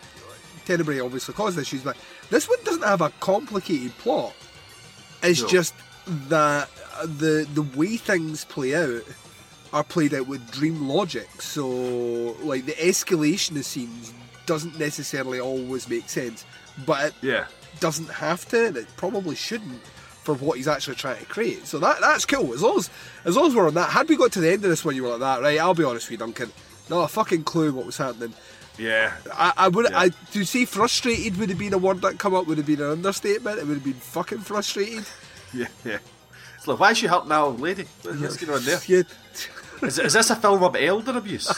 [0.65, 1.81] Tenebrae obviously caused issues.
[1.81, 1.97] But
[2.29, 4.33] this one doesn't have a complicated plot.
[5.23, 5.47] It's No.
[5.47, 5.73] just
[6.29, 6.69] that
[7.03, 9.03] the the way things play out
[9.73, 11.29] are played out with dream logic.
[11.41, 11.67] So,
[12.43, 14.11] like the escalation of scenes
[14.45, 16.43] doesn't necessarily always make sense,
[16.85, 17.45] but it Yeah.
[17.79, 19.81] doesn't have to, and it probably shouldn't
[20.23, 21.65] for what he's actually trying to create.
[21.65, 22.53] So that that's cool.
[22.53, 22.89] As long as
[23.25, 23.91] as long as we're on that.
[23.91, 25.59] Had we got to the end of this one, you were like that, right?
[25.59, 26.51] I'll be honest with you, Duncan.
[26.89, 28.33] Not a fucking clue what was happening.
[28.77, 29.13] Yeah.
[29.33, 29.99] I, I would Yeah.
[29.99, 32.81] I to say frustrated would have been a word that come up would have been
[32.81, 33.59] an understatement.
[33.59, 35.05] It would have been fucking frustrated.
[35.53, 35.97] Yeah, yeah.
[36.55, 37.83] It's like, why is she hurting that old lady?
[38.03, 38.79] What's going on there?
[38.87, 39.03] Yeah.
[39.81, 41.47] Is, is this a film of elder abuse?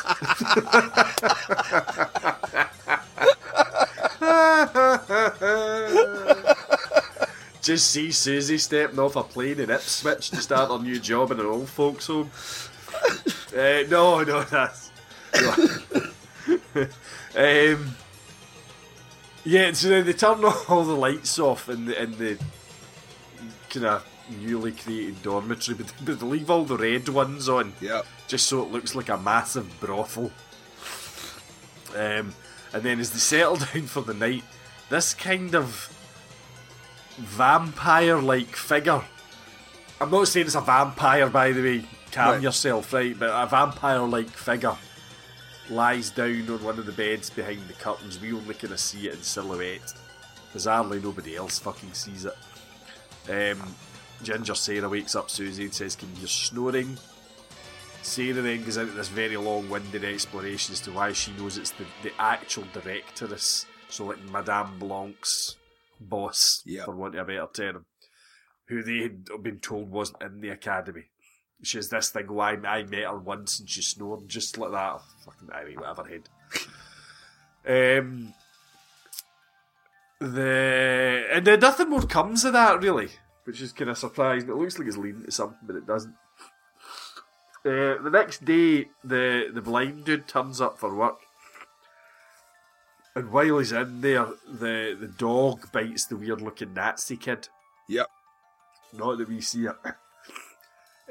[7.61, 11.39] Just see Susie stepping off a plane in Ipswich to start her new job in
[11.39, 12.29] an old folks home.
[13.55, 14.91] Uh, no, no, that's.
[15.39, 16.01] No.
[17.35, 17.95] um,
[19.45, 22.37] yeah, so then they turn all the lights off in the in the
[23.69, 24.05] kind of
[24.39, 27.73] newly created dormitory, but, but they leave all the red ones on.
[27.81, 28.05] Yep.
[28.27, 30.31] just so it looks like a massive brothel.
[31.95, 32.33] Um,
[32.73, 34.43] and then as they settle down for the night,
[34.89, 35.89] this kind of
[37.17, 39.01] vampire like figure.
[40.01, 42.41] I'm not saying it's a vampire, by the way, calm Right.
[42.41, 43.17] yourself, right?
[43.17, 44.75] But a vampire like figure
[45.69, 48.19] lies down on one of the beds behind the curtains.
[48.19, 49.93] We only kind of see it in silhouette.
[50.53, 52.35] Bizarrely, nobody else fucking sees it.
[53.29, 53.73] Um,
[54.21, 56.97] Ginger Sarah wakes up Susie and says, Can you hear snoring?
[58.01, 61.85] Sarah then goes into this very long-winded explanation as to why she knows it's the,
[62.03, 65.55] the actual directress, so like Madame Blanc's
[66.01, 66.85] boss, Yep.
[66.85, 67.85] for want of a better term,
[68.67, 71.05] who they had been told wasn't in the academy.
[71.63, 75.01] She has this thing why I met her once and she snored just like that.
[75.25, 76.29] Fucking anyway, whatever head.
[77.65, 78.33] Um,
[80.19, 83.09] the and then nothing more comes of that really,
[83.45, 84.49] which is kind of surprising.
[84.49, 86.15] It looks like it's leading to something, but it doesn't.
[87.65, 91.19] Uh, the next day, the the blind dude turns up for work,
[93.15, 97.47] and while he's in there, the the dog bites the weird looking Nazi kid.
[97.87, 98.07] Yep.
[98.91, 99.75] Not that we see it.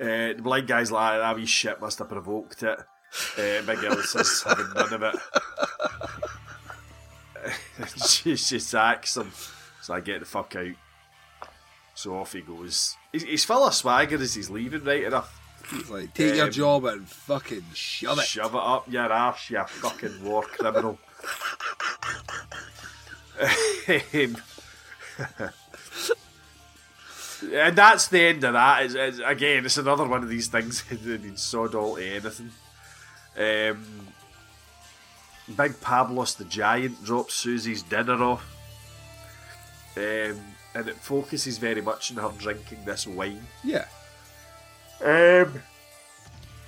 [0.03, 2.78] Uh, the blind guy's like, that wee shit must have provoked it.
[3.38, 5.14] Uh, Big Al says, having none of it.
[8.09, 9.30] she, she sacks him.
[9.80, 10.74] So I get the fuck out.
[11.94, 12.96] So off he goes.
[13.12, 15.38] He's, he's full of swagger as he's leaving, right enough.
[15.70, 18.24] He's like, take your Um, job and fucking shove it.
[18.24, 20.98] Shove it up your arse, you fucking war criminal.
[27.43, 28.84] And that's the end of that.
[28.84, 32.51] It's, it's- again, it's another one of these things that been sod all to anything.
[33.36, 33.84] Um,
[35.57, 38.49] Big Pablos the Giant drops Susie's dinner off.
[39.97, 40.40] Um,
[40.74, 43.47] and it focuses very much on her drinking this wine.
[43.62, 43.86] Yeah.
[45.05, 45.61] Um,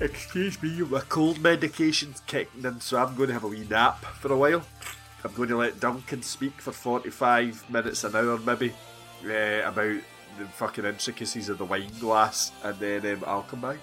[0.01, 4.05] excuse me, my cold medication's kicking in, so I'm going to have a wee nap
[4.05, 4.63] for a while.
[5.25, 8.75] I'm going to let Duncan speak for 45 minutes, an hour maybe,
[9.25, 9.97] uh, about
[10.39, 13.79] the fucking intricacies of the wine glass, and then um, I'll come back.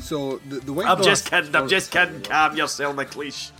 [0.00, 0.96] So the, the wine glass.
[0.96, 3.50] I'm glass- just kidding, I'm just kidding, calm yourself, McLeish.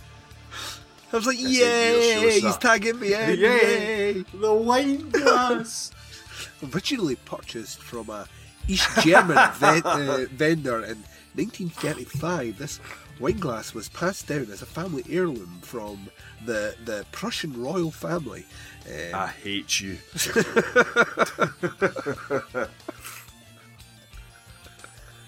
[1.13, 3.29] I was like, yay, he's tagging me in.
[3.29, 3.35] Yay.
[3.37, 4.25] Yay.
[4.33, 5.91] The wine glass!
[6.73, 8.27] Originally purchased from a
[8.67, 10.97] East German uh, vendor in
[11.35, 12.79] 1935, this
[13.19, 16.09] wine glass was passed down as a family heirloom from
[16.45, 18.45] the, the Prussian royal family.
[18.87, 19.97] Um, I hate you.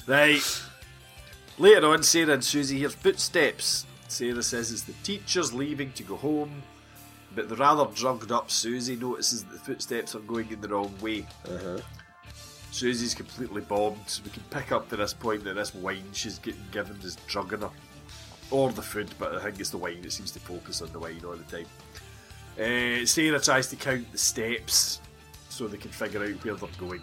[0.08, 0.62] right.
[1.58, 3.86] Later on, Sarah and Susie hear footsteps.
[4.08, 6.62] Sarah says it's the teachers leaving to go home,
[7.36, 10.94] but the rather drugged up Susie notices that the footsteps are going in the wrong
[11.02, 11.26] way.
[12.72, 14.20] Susie's completely bombed.
[14.24, 17.62] We can pick up to this point that this wine she's getting given is drugging
[17.62, 17.72] her.
[18.52, 21.00] Or the food, but I think it's the wine that seems to focus on the
[21.00, 21.66] wine all the time.
[22.60, 25.00] Uh, Sarah tries to count the steps
[25.50, 27.02] so they can figure out where they're going,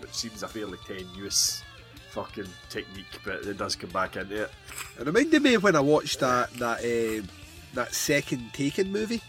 [0.00, 1.62] which seems a fairly tenuous
[2.10, 4.50] fucking technique, but it does come back into it.
[4.98, 7.28] It reminded me of when I watched that that um,
[7.74, 9.22] that second Taken movie,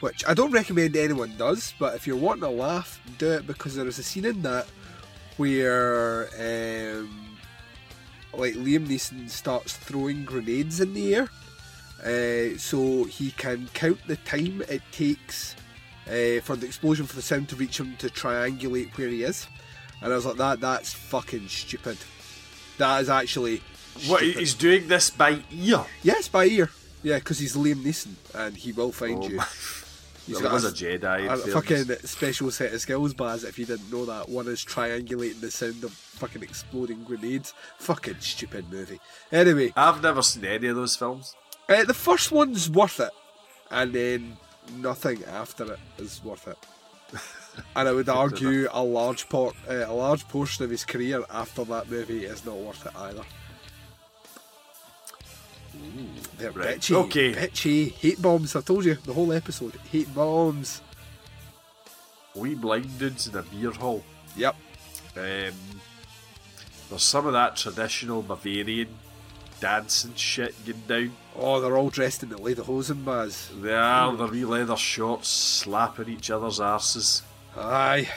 [0.00, 1.74] which I don't recommend anyone does.
[1.78, 4.66] But if you're wanting to laugh, do it because there is a scene in that
[5.36, 7.36] where um,
[8.34, 11.28] like Liam Neeson starts throwing grenades in the air,
[12.04, 15.54] uh, so he can count the time it takes
[16.06, 19.46] uh, for the explosion for the sound to reach him to triangulate where he is.
[20.02, 21.96] And I was like, that that's fucking stupid.
[22.78, 23.62] That is actually
[24.06, 25.84] What, he's doing this by ear?
[26.02, 26.70] Yes, by ear.
[27.02, 29.40] Yeah, because he's Liam Neeson and he will find Oh you.
[30.26, 31.32] He's Well, got a, a Jedi.
[31.32, 33.44] a fucking special set of skills, Baz.
[33.44, 37.54] If you didn't know that, one is triangulating the sound of fucking exploding grenades.
[37.78, 38.98] Fucking stupid movie.
[39.30, 41.34] Anyway, I've never seen any of those films.
[41.68, 43.10] Uh, the first one's worth it,
[43.70, 44.36] and then
[44.78, 46.58] nothing after it is worth it.
[47.74, 51.64] And I would argue a large part, uh, a large portion of his career after
[51.64, 53.22] that movie is not worth it either.
[56.36, 57.32] They're Right, bitchy, okay.
[57.32, 58.56] bitchy, hate bombs.
[58.56, 60.82] I told you the whole episode, hate bombs.
[62.34, 64.04] We blind dudes in a beer hall.
[64.36, 64.54] Yep.
[65.16, 65.54] Um,
[66.90, 68.88] there's some of that traditional Bavarian
[69.60, 71.16] dancing shit going down.
[71.36, 73.50] Oh, they're all dressed in the lederhosen, Baz.
[73.60, 77.22] They are the wee leather shorts slapping each other's arses.
[77.56, 78.08] Aye.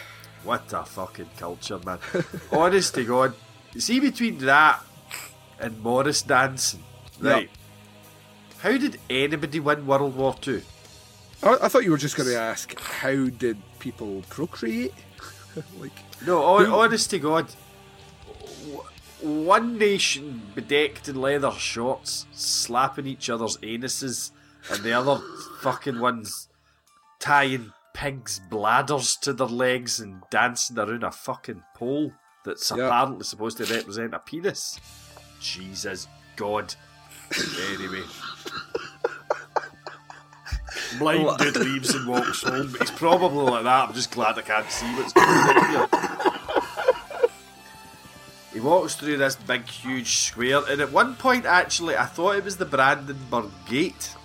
[0.43, 1.99] What a fucking culture, man.
[2.51, 3.33] Honest to God.
[3.77, 4.81] See between that
[5.59, 6.83] and Morris dancing,
[7.19, 7.49] right?
[8.59, 10.61] How did anybody win World War Two?
[11.43, 14.93] I, I thought you were just going to ask how did people procreate?
[15.79, 15.91] like,
[16.25, 17.47] No, hon- honest to God,
[19.21, 24.31] one nation bedecked in leather shorts, slapping each other's anuses,
[24.71, 25.21] and the other
[25.61, 26.47] fucking ones
[27.19, 32.13] tying pigs' bladders to their legs and dancing around a fucking pole
[32.45, 32.85] that's Yeah.
[32.87, 34.79] apparently supposed to represent a penis.
[35.41, 36.75] Jesus God.
[37.73, 38.03] anyway.
[40.97, 42.73] Blind dude leaves and walks home.
[42.79, 43.89] He's probably like that.
[43.89, 45.87] I'm just glad I can't see what's going on here.
[48.53, 52.43] He walks through this big, huge square, and at one point, actually, I thought it
[52.43, 54.15] was the Brandenburg Gate,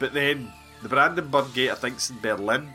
[0.00, 0.52] but then
[0.82, 2.74] the Brandenburg Gate, I think, is in Berlin,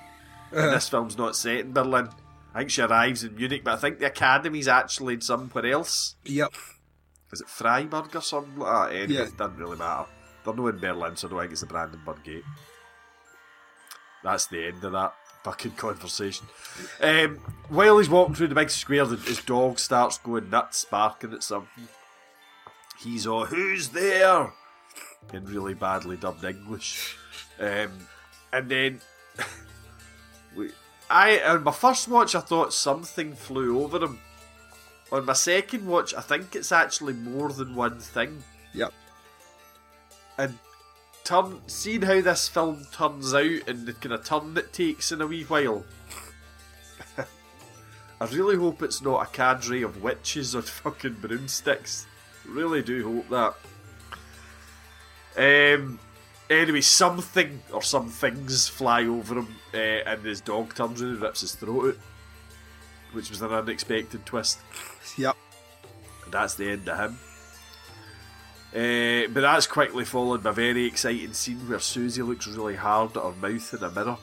[0.52, 2.10] and this film's not set in Berlin.
[2.54, 6.16] I think she arrives in Munich, but I think the academy's actually in somewhere else.
[6.24, 6.54] yep.
[7.34, 8.96] Is it Freiburg or something like that?
[8.96, 9.28] Anyway, Yeah.
[9.28, 10.06] it doesn't really matter.
[10.46, 12.43] They're not in Berlin, so I don't think it's the Brandenburg Gate.
[14.24, 15.14] That's the end of that
[15.46, 16.48] fucking conversation.
[17.00, 17.38] Um,
[17.70, 21.43] while he's walking through the big square, the- his dog starts going nuts, barking at
[21.43, 21.88] something.
[22.98, 24.54] He's all, Who's there?
[25.32, 27.16] in really badly dubbed English.
[27.60, 27.91] Um,
[28.52, 29.02] and then.
[30.56, 30.72] we,
[31.12, 34.20] I on my first watch, I thought something flew over him.
[35.12, 38.43] On my second watch, I think it's actually more than one thing.
[38.74, 38.93] Yep.
[40.39, 40.58] And
[41.26, 45.22] turn, seeing how this film turns out and the kind of turn it takes in
[45.22, 45.84] a wee while,
[48.22, 52.08] I really hope it's not a cadre of witches on fucking broomsticks.
[52.48, 53.56] Really do hope
[55.36, 55.78] that.
[55.78, 56.00] Um.
[56.48, 61.22] Anyway, something or some things fly over him, uh, and his dog turns around and
[61.22, 61.98] rips his throat out,
[63.14, 64.60] which was an unexpected twist.
[65.18, 65.36] Yep.
[66.24, 67.18] And that's the end of him.
[68.76, 73.16] Uh, but that's quickly followed by a very exciting scene where Susie looks really hard
[73.16, 74.18] at her mouth in a mirror.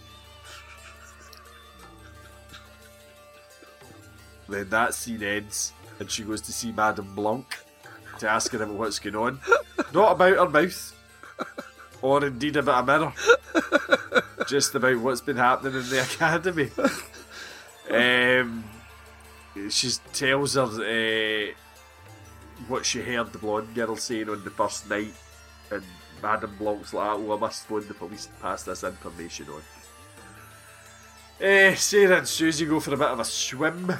[4.52, 7.46] then that scene ends, and she goes to see Madame Blanc
[8.18, 9.40] to ask her about what's going on.
[9.94, 10.94] Not about her mouth,
[12.02, 13.12] or indeed about a mirror.
[14.48, 16.70] Just about what's been happening in the academy.
[17.90, 18.64] Um,
[19.68, 21.52] she tells her uh,
[22.68, 25.14] what she heard the blonde girl saying on the first night,
[25.70, 25.82] and
[26.22, 29.62] Madame Blanc's like, "Oh, I must phone the police to pass this information on."
[31.44, 33.92] Uh, Sarah and Susie go for a bit of a swim.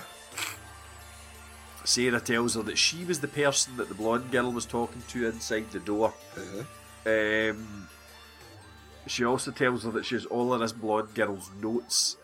[1.85, 5.27] Sarah tells her that she was the person that the blonde girl was talking to
[5.27, 6.15] inside the door.
[7.05, 7.89] Um,
[9.07, 12.17] she also tells her that she has all of this blonde girl's notes.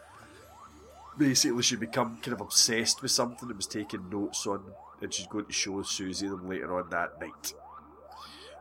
[1.16, 4.62] Basically, she become kind of obsessed with something and was taking notes on,
[5.00, 7.54] and she's going to show Susie them later on that night.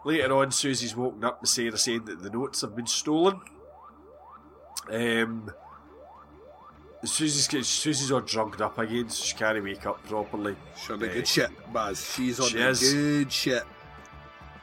[0.06, 3.42] Later on, Susie's woken up with Sarah saying that the notes have been stolen.
[4.92, 5.52] Um,
[7.04, 10.56] Susie's Susie's all drugged up again, so she can't wake up properly.
[10.80, 12.14] She's on the Eh, good shit, Baz.
[12.16, 12.94] She's on she the is.
[12.94, 13.64] good shit.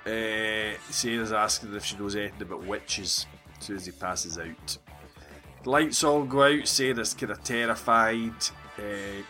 [0.07, 3.27] Uh, Sarah's asking if she knows anything about witches.
[3.61, 4.79] Susie passes out.
[5.63, 6.67] The lights all go out.
[6.67, 8.35] Sarah's kind of terrified.
[8.79, 9.23] Uh,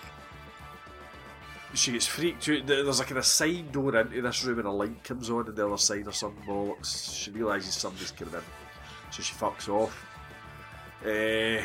[1.74, 2.66] she gets freaked out.
[2.66, 5.66] There's like a side door into this room, and a light comes on on the
[5.66, 7.14] other side or some bollocks.
[7.14, 8.40] She realises somebody's coming in,
[9.10, 10.06] so she fucks off.
[11.02, 11.62] Uh,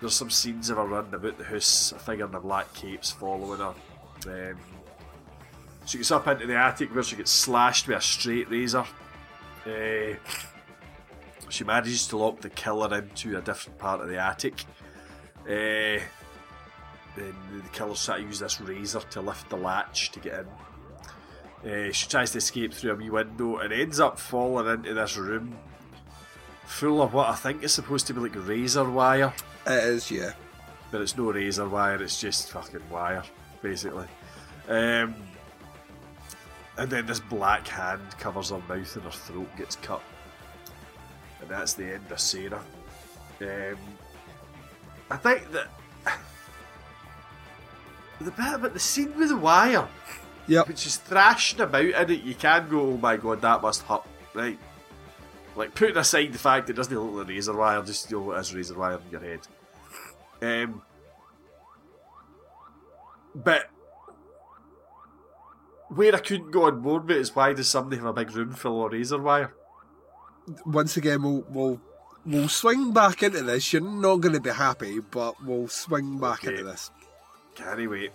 [0.00, 1.92] there's some scenes of her running about the house.
[1.92, 3.74] A figure in a black cape's following her.
[4.26, 4.58] Um,
[5.86, 8.86] she gets up into the attic where she gets slashed with a straight razor.
[9.66, 10.14] Uh,
[11.48, 14.64] she manages to lock the killer into a different part of the attic.
[15.48, 16.02] Uh,
[17.16, 21.70] then the killer's trying to use this razor to lift the latch to get in.
[21.70, 25.16] Uh, she tries to escape through a wee window and ends up falling into this
[25.16, 25.56] room
[26.66, 29.32] full of what I think is supposed to be like razor wire
[29.66, 30.32] It is, yeah.
[30.90, 33.22] but it's no razor wire, it's just fucking wire,
[33.62, 34.06] basically.
[34.68, 35.14] Um,
[36.76, 40.02] and then this black hand covers her mouth and her throat gets cut.
[41.40, 42.62] And that's the end of Sarah.
[43.40, 43.76] Um,
[45.10, 45.68] I think that
[48.24, 49.88] the bit about the scene with the wire,
[50.46, 50.68] Yep.
[50.68, 54.02] which is thrashing about in it, you can go, oh my god, that must hurt,
[54.34, 54.58] right?
[55.56, 58.32] Like, putting aside the fact it doesn't look like a razor wire, just you know
[58.32, 59.40] it is razor wire in your head.
[60.42, 60.82] Um,
[63.34, 63.70] but
[65.88, 68.52] where I couldn't go on board with is why does somebody have a big room
[68.52, 69.54] full of razor wire?
[70.66, 71.80] Once again, we'll, we'll,
[72.26, 73.72] we'll swing back into this.
[73.72, 76.52] You're not going to be happy, but we'll swing back Okay.
[76.52, 76.90] into this.
[77.54, 78.12] Can't wait.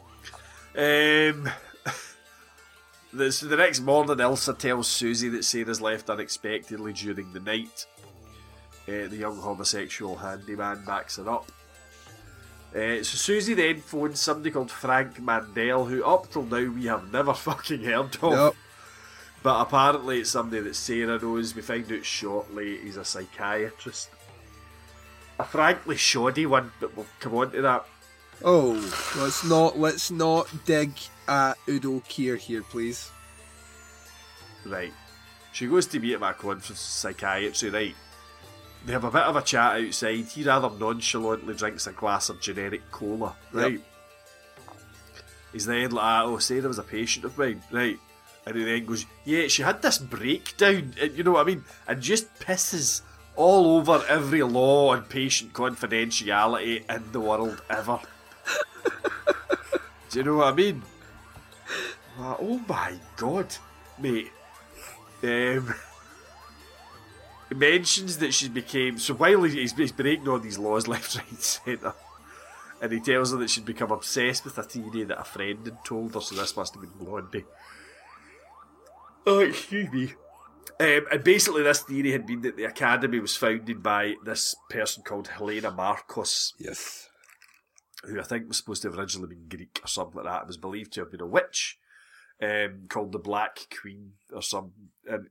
[0.75, 1.49] Um,
[3.11, 7.87] The, so the next morning, Elsa tells Susie that Sarah's left unexpectedly during the night.
[8.87, 11.51] Uh, the young homosexual handyman backs her up.
[12.71, 17.11] Uh, so Susie then phones somebody called Frank Mandel, who up till now we have
[17.11, 18.55] never fucking heard of.
[19.41, 21.55] But apparently it's somebody that Sarah knows.
[21.55, 24.09] We find out shortly he's a psychiatrist.
[25.39, 27.85] A frankly shoddy one, but we'll come on to that.
[28.43, 28.71] Oh,
[29.17, 30.91] let's not let's not dig
[31.27, 33.11] at Udo Kier here, please.
[34.65, 34.93] Right.
[35.51, 37.95] She goes to meet him at conference psychiatry, right?
[38.85, 40.25] They have a bit of a chat outside.
[40.25, 43.81] He rather nonchalantly drinks a glass of generic cola, right?
[45.51, 47.99] He's then like, ah, oh, say there was a patient of mine, right?
[48.45, 51.63] And he then goes, yeah, she had this breakdown, and you know what I mean?
[51.87, 53.01] And just pisses
[53.35, 57.99] all over every law on patient confidentiality in the world ever.
[60.09, 60.81] Do you know what I mean?
[62.17, 63.55] Like, oh my god,
[63.99, 64.31] mate.
[65.21, 65.73] Um,
[67.49, 71.41] he mentions that she's became so while he's, he's breaking all these laws left, right,
[71.41, 71.93] centre,
[72.81, 75.83] and he tells her that she'd become obsessed with a theory that a friend had
[75.83, 76.21] told her.
[76.21, 77.45] So this must have been Blondie.
[79.25, 80.13] Oh, excuse me.
[80.79, 85.03] Um, and basically, this theory had been that the academy was founded by this person
[85.03, 87.08] called Helena Marcos, Yes.
[88.03, 90.43] Who I think was supposed to have originally been Greek or something like that.
[90.43, 91.77] It was believed to have been a witch
[92.41, 94.89] um, called the Black Queen or something.
[95.07, 95.27] And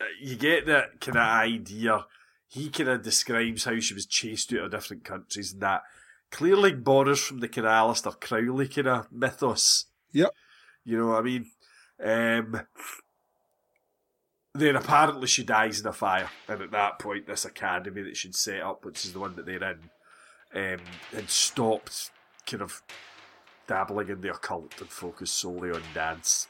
[0.00, 2.06] uh, you get that kind of idea.
[2.48, 5.82] He kind of describes how she was chased out of different countries and that
[6.30, 9.86] clearly borrows from the kind of Aleister Crowley kind of mythos.
[10.12, 10.30] Yep.
[10.84, 11.46] You know what I mean?
[12.02, 12.60] Um,
[14.54, 18.34] then apparently she dies in a fire, and at that point, this academy that she'd
[18.34, 19.90] set up, which is the one that they're in,
[20.54, 20.78] um,
[21.12, 22.10] had stopped
[22.46, 22.82] kind of
[23.66, 26.48] dabbling in the occult and focused solely on dance.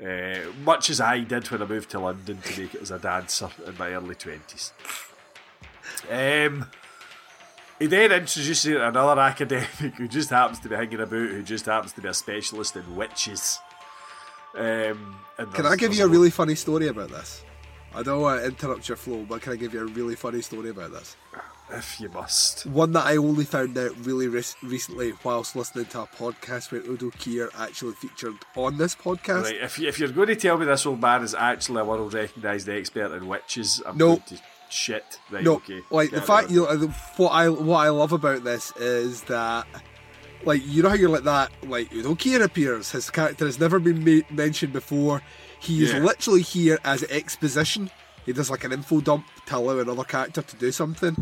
[0.00, 2.98] Uh, much as I did when I moved to London to make it as a
[2.98, 4.72] dancer in my early 20s.
[6.10, 6.66] Um,
[7.78, 11.42] he then introduces her to another academic who just happens to be hanging about, who
[11.42, 13.58] just happens to be a specialist in witches.
[14.56, 17.42] Um, and Can I give you a really funny story about this?
[17.94, 20.42] I don't want to interrupt your flow, but can I give you a really funny
[20.42, 21.16] story about this?
[21.70, 22.64] If you must.
[22.66, 26.80] One that I only found out really re- recently whilst listening to a podcast where
[26.82, 29.42] Udo Kier actually featured on this podcast.
[29.44, 31.84] Right, if, you, if you're going to tell me this old man is actually a
[31.84, 34.06] world recognised expert in witches, I'm No.
[34.16, 34.38] going to
[34.68, 35.18] shit.
[35.30, 35.80] Right, no, okay.
[35.90, 36.86] like the fact you know,
[37.16, 39.66] what I what I love about this is that
[40.44, 43.78] like you know how you're like that like Udo Kier appears his character has never
[43.80, 45.22] been ma- mentioned before
[45.60, 46.00] he is Yeah.
[46.00, 47.90] literally here as exposition
[48.24, 51.16] he does like an info dump to allow another character to do something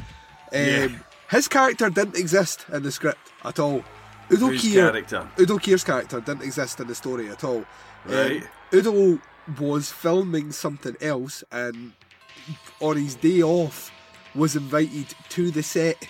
[0.53, 0.89] um, Yeah.
[1.31, 3.85] his character didn't exist in the script at all
[4.33, 5.29] Udo Whose Kier character?
[5.39, 7.65] Udo Kier's character didn't exist in the story at all
[8.09, 8.43] Um,
[8.73, 9.19] Udo
[9.59, 11.93] was filming something else and
[12.81, 13.91] on his day off
[14.35, 16.07] was invited to the set.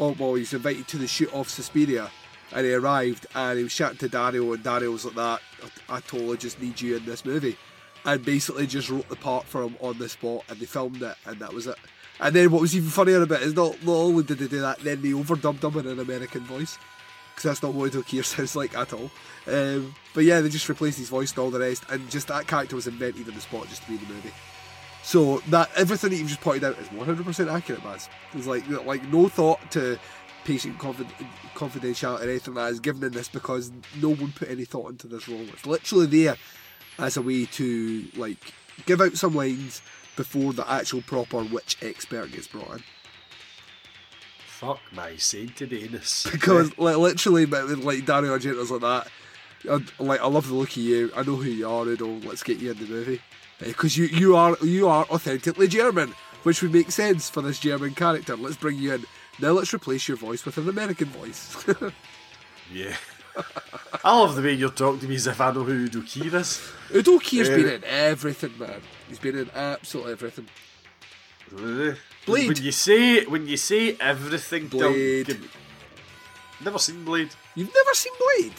[0.00, 2.10] Oh, well, he was invited to the shoot of Suspiria,
[2.52, 5.40] and he arrived and he was chatting to Dario, and Dario was like, "That
[5.88, 7.56] I, I totally just need you in this movie,"
[8.04, 11.14] and basically just wrote the part for him on the spot, and they filmed it,
[11.26, 11.76] and that was it.
[12.22, 14.60] And then what was even funnier about it is not, not only did they do
[14.60, 16.78] that, then they overdubbed him in an American voice
[17.34, 19.10] because that's not what Kier sounds like at all.
[19.48, 22.46] Um, but yeah, they just replaced his voice and all the rest, and just that
[22.46, 24.32] character was invented on the spot just to be in the movie.
[25.02, 28.08] So that everything that you've just pointed out is 100% accurate, Baz.
[28.32, 29.98] There's like like no thought to
[30.44, 31.10] patient confid-
[31.54, 35.08] confidentiality or anything that is given in this because no one put any thought into
[35.08, 35.40] this role.
[35.40, 36.36] It's literally there
[36.98, 38.38] as a way to like
[38.86, 39.82] give out some lines
[40.16, 42.82] before the actual proper witch expert gets brought in.
[44.46, 46.26] Fuck my sainted anus.
[46.32, 49.08] because like literally, like Dario Argento's like that.
[49.68, 51.10] I, like I love the look of you.
[51.16, 52.06] I know who you are, Udo.
[52.26, 53.20] Let's get you in the movie
[53.60, 57.58] eh, because you you are you are authentically German, which would make sense for this
[57.58, 58.36] German character.
[58.36, 59.04] Let's bring you in.
[59.40, 61.64] Now let's replace your voice with an American voice.
[62.72, 62.96] Yeah.
[64.04, 66.34] I love the way you're talking to me as if I know who Udo Kier
[66.34, 66.60] is.
[66.94, 67.56] Udo Kier's Yeah.
[67.56, 68.80] been uh, in everything, man.
[69.08, 70.48] He's been in absolutely everything.
[71.50, 71.96] Really?
[72.26, 72.48] Blade.
[72.48, 75.26] When you say when you say everything, Blade.
[75.26, 75.56] give-
[76.64, 77.30] Never seen Blade.
[77.56, 78.52] You've never seen Blade?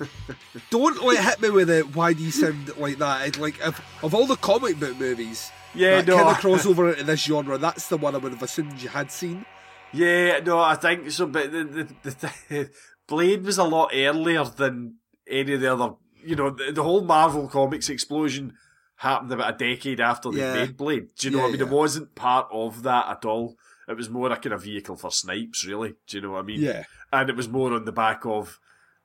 [0.70, 1.94] Don't like hit me with it.
[1.94, 3.28] Why do you sound like that?
[3.28, 6.16] It's like of, of all the comic book movies, Yeah, that no.
[6.16, 7.58] kind of crossover into this genre.
[7.58, 9.44] That's the one I would have assumed you had seen.
[9.92, 11.26] Yeah, no, I think so.
[11.26, 12.68] But the the, the th-
[13.10, 14.94] Blade was a lot earlier than
[15.28, 15.94] any of the other.
[16.24, 18.54] You know, the, the whole Marvel Comics explosion
[18.96, 20.54] happened about a decade after they Yeah.
[20.54, 21.08] made Blade.
[21.18, 21.60] Do you know Yeah, what I mean?
[21.62, 23.56] It wasn't part of that at all.
[23.88, 25.94] It was more a kind of vehicle for Snipes, really.
[26.06, 26.60] Do you know what I mean?
[26.60, 26.84] Yeah.
[27.12, 28.58] And it was more on the back of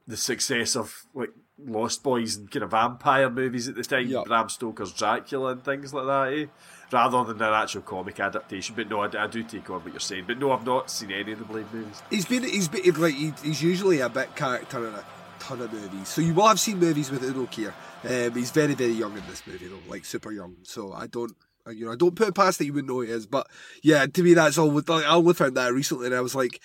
[0.05, 4.25] the success of like Lost Boys and kind of vampire movies at the time, Yep.
[4.25, 6.45] Bram Stoker's Dracula and things like that, eh?
[6.91, 8.75] Rather than an actual comic adaptation.
[8.75, 10.25] But no, I, I do take on what you're saying.
[10.27, 12.01] But no, I've not seen any of the Blade movies.
[12.09, 15.03] He's been he's been like he, he's usually a bit character in a
[15.39, 16.07] ton of movies.
[16.07, 17.73] So you will have seen movies with Udo Kier.
[18.03, 20.57] Um, he's very very young in this movie though, like super young.
[20.63, 21.33] So I don't.
[21.67, 23.47] You know, I don't put it past that you wouldn't know he is, but
[23.81, 24.69] yeah, to me that's all.
[24.87, 26.61] I only found that recently, and I was like,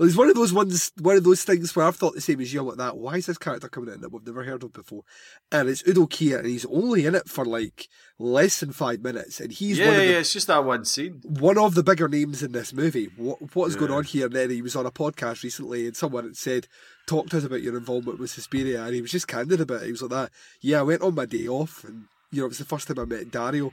[0.00, 2.40] well, it's one of those ones, one of those things where I've thought the same
[2.40, 2.60] as you.
[2.60, 2.96] I'm like that.
[2.96, 5.04] Why is this character coming in that we've never heard of before?
[5.52, 7.86] And it's Udo Kier, and he's only in it for like
[8.18, 10.86] less than five minutes, and he's yeah, one of the, yeah, it's just that one
[10.86, 11.20] scene.
[11.24, 13.10] one of the bigger names in this movie.
[13.18, 14.24] What what is going on here?
[14.24, 16.66] And then he was on a podcast recently, and someone had said,
[17.06, 19.86] "Talk to us about your involvement with Suspiria," and he was just candid about it.
[19.86, 20.30] He was like that.
[20.62, 23.00] Yeah, I went on my day off, and you know it was the first time
[23.00, 23.66] I met Dario.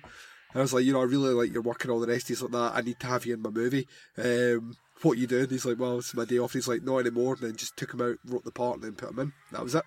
[0.52, 2.28] And I was like, you know, I really like your work and all the rest.
[2.28, 2.74] He's like that.
[2.76, 3.88] I need to have you in my movie.
[4.18, 5.49] Um, what you doing?
[5.49, 6.53] He's like, well, it's my day off.
[6.53, 7.34] He's like, no anymore.
[7.34, 9.34] And then just took him out, wrote the part, and then put him in.
[9.52, 9.84] That was it.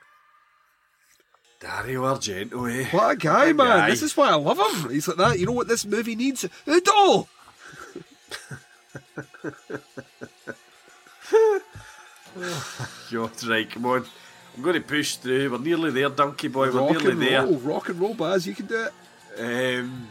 [1.61, 2.89] Dario Argento, eh?
[2.91, 3.67] What a guy, What a man!
[3.81, 3.91] guy.
[3.91, 4.91] This is why I love him.
[4.91, 5.39] He's like that.
[5.39, 6.45] You know what this movie needs?
[6.45, 7.29] A Udo.
[13.11, 14.05] God, right, come on.
[14.57, 15.51] I'm going to push through.
[15.51, 16.71] We're nearly there, Donkey Boy.
[16.71, 17.43] We're rock nearly and there.
[17.45, 18.47] roll, rock and roll, Baz.
[18.47, 18.93] You can do it.
[19.79, 20.09] Um,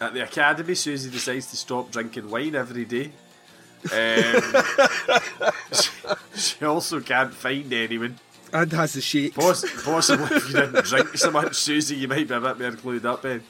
[0.00, 3.12] at the academy, Susie decides to stop drinking wine every day.
[3.92, 4.42] Um,
[6.34, 8.18] she, also can't find anyone.
[8.52, 9.36] And has the shakes.
[9.36, 12.70] Poss- possibly if you didn't drink so much, Susie, you might be a bit more
[12.72, 13.42] clued up in.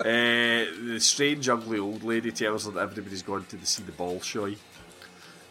[0.00, 3.92] Uh, the strange, ugly old lady tells her that everybody's gone to the see the
[3.92, 4.44] ball show.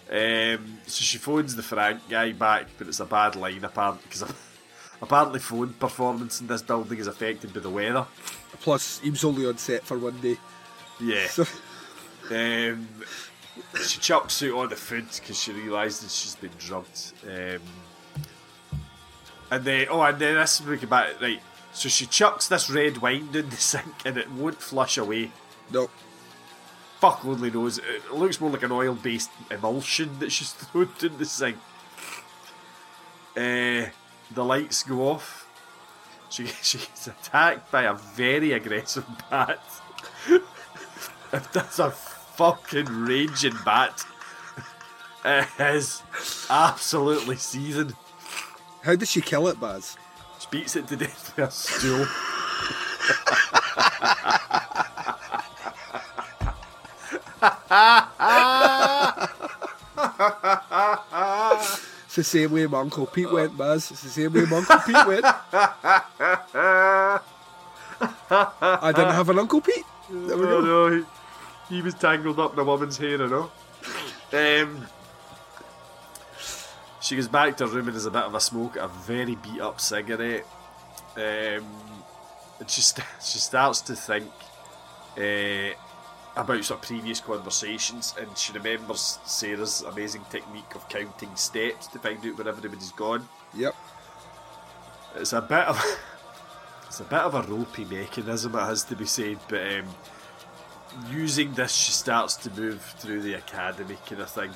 [0.09, 4.23] Um, so she phones the Frank guy back, but it's a bad line apparently because
[5.01, 8.05] apparently phone performance in this building is affected by the weather.
[8.61, 10.38] Plus, he was only on set for one day.
[10.99, 11.27] Yeah.
[11.27, 11.45] So,
[12.29, 12.88] Um,
[13.85, 17.13] she chucks out all the food because she realises she's been drugged.
[17.25, 17.61] Um,
[19.49, 21.41] and then, oh, and then this is we get back right.
[21.73, 25.31] So she chucks this red wine down the sink and it won't flush away.
[25.71, 25.89] no.
[26.99, 27.77] Fuck only knows.
[27.77, 31.57] It looks more like an oil-based emulsion that she's thrown in the sink.
[33.35, 33.91] Uh,
[34.31, 35.47] the lights go off.
[36.29, 39.61] She she gets attacked by a very aggressive bat.
[41.53, 41.91] That's a
[42.38, 44.05] fucking raging bat.
[45.26, 46.01] It is
[46.49, 47.93] absolutely seething.
[48.84, 49.97] How did she kill it, Baz?
[50.39, 52.05] She beats it to death with a stool.
[62.05, 63.91] It's the same way my Uncle Pete went, Baz.
[63.91, 65.26] It's the same way my Uncle Pete went.
[68.30, 69.85] I didn't have an Uncle Pete.
[70.09, 70.61] There we Oh go.
[70.61, 71.03] no, he,
[71.69, 73.52] he was tangled up in a woman's hair, I know.
[74.34, 74.88] Um,
[77.02, 79.35] she goes back to her room and has a bit of a smoke, a very
[79.35, 80.45] beat up cigarette.
[81.15, 81.65] Um,
[82.60, 84.31] and she, st- she starts to think
[85.18, 85.73] uh,
[86.35, 91.99] about sort of previous conversations and she remembers Sarah's amazing technique of counting steps to
[91.99, 93.27] find out where everybody's gone.
[93.56, 93.76] Yep.
[95.15, 95.84] It's a bit of
[96.88, 99.85] it's a bit of a ropey mechanism, it has to be said, but um,
[101.11, 104.51] using this, she starts to move through the academy kind of thing.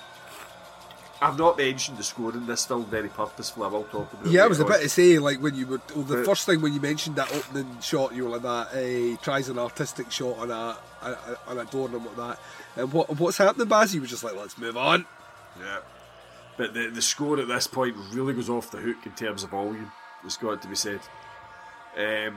[1.23, 3.67] I've not mentioned the score in this film very purposefully.
[3.67, 4.25] I will talk about.
[4.25, 4.83] it Yeah, I was later about on.
[4.83, 7.31] to say, like, when you were, well, the But- first thing when you mentioned that
[7.31, 11.11] opening shot, you were like that, uh, he tries an artistic shot on a, a,
[11.11, 12.39] a on a door and like that.
[12.75, 13.93] And what what's happening, Baz?
[13.93, 15.05] You were just like, let's move on.
[15.59, 15.79] Yeah.
[16.57, 19.51] But the, the score at this point really goes off the hook in terms of
[19.51, 19.91] volume.
[20.25, 21.01] It's got to be said.
[21.95, 22.35] Um,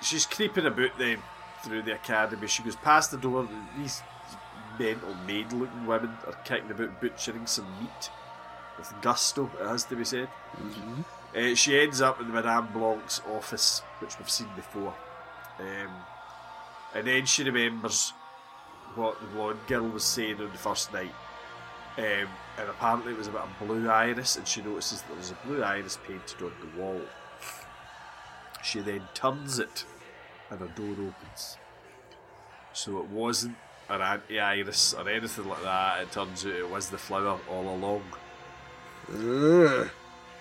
[0.00, 1.18] she's creeping about then
[1.66, 2.46] through the academy.
[2.46, 3.48] She goes past the door.
[3.76, 4.02] These
[4.78, 8.10] mental maid looking women are kicking about butchering some meat
[8.78, 10.28] with gusto, it has to be said.
[11.34, 14.94] Uh, she ends up in Madame Blanc's office, which we've seen before.
[15.58, 15.90] Um,
[16.94, 18.12] and then she remembers
[18.94, 21.14] what the blonde girl was saying on the first night.
[21.98, 22.28] Um,
[22.58, 25.62] and apparently it was about a blue iris, and she notices that there's a blue
[25.62, 27.00] iris painted on the wall.
[28.62, 29.84] She then turns it,
[30.50, 31.56] and a door opens.
[32.72, 33.56] So it wasn't
[33.88, 37.74] an anti iris or anything like that, it turns out it was the flower all
[37.74, 38.02] along.
[39.12, 39.88] Ugh.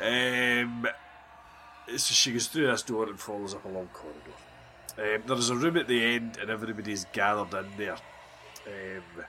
[0.02, 0.88] Um,
[1.88, 4.36] so she goes through this door and follows up a long corridor.
[4.98, 7.98] Um, there's a room at the end, and everybody's gathered in there.
[8.66, 9.26] Um,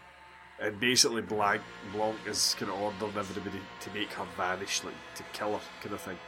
[0.59, 1.61] and basically, Blanc,
[1.93, 5.95] Blanc is kind of ordering everybody to make her vanish, like to kill her, kind
[5.95, 6.19] of thing.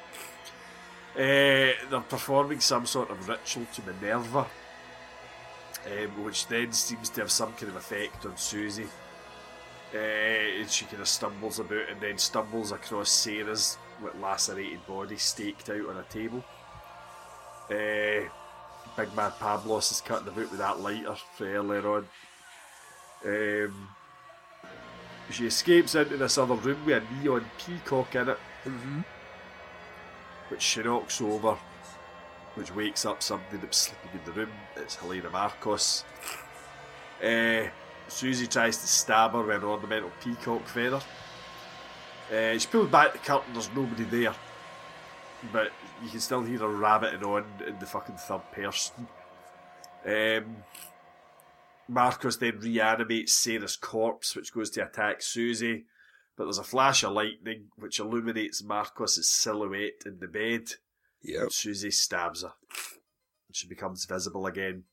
[1.14, 4.46] Uh, they're performing some sort of ritual to Minerva,
[5.86, 8.86] um, which then seems to have some kind of effect on Susie.
[9.94, 15.16] Uh, and she kind of stumbles about and then stumbles across Sarah's with lacerated body
[15.16, 16.44] staked out on a table.
[17.70, 18.28] Uh,
[18.96, 22.06] Big man Pablos is cutting about with that lighter from earlier on.
[23.24, 23.88] Um,
[25.30, 29.00] she escapes into this other room with a neon peacock in it, Mm-hmm.
[30.48, 31.56] Which she knocks over,
[32.54, 34.50] which wakes up somebody that's sleeping in the room.
[34.76, 36.04] It's Helena Marcos.
[37.22, 37.64] Uh,
[38.08, 41.00] Susie tries to stab her with an ornamental peacock feather.
[42.32, 44.34] Uh, she pulls back the curtain, there's nobody there.
[45.52, 45.70] But
[46.02, 49.06] you can still hear her rabbiting on in the fucking third person.
[50.04, 50.56] Um,
[51.88, 55.84] Marcos then reanimates Sarah's corpse, which goes to attack Susie.
[56.38, 60.70] But there's a flash of lightning which illuminates Marcos's silhouette in the bed.
[61.22, 61.42] Yep.
[61.42, 62.52] And Susie stabs her.
[63.48, 64.84] And she becomes visible again.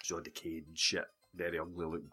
[0.00, 1.06] She's all decayed and shit.
[1.34, 2.10] Very ugly looking.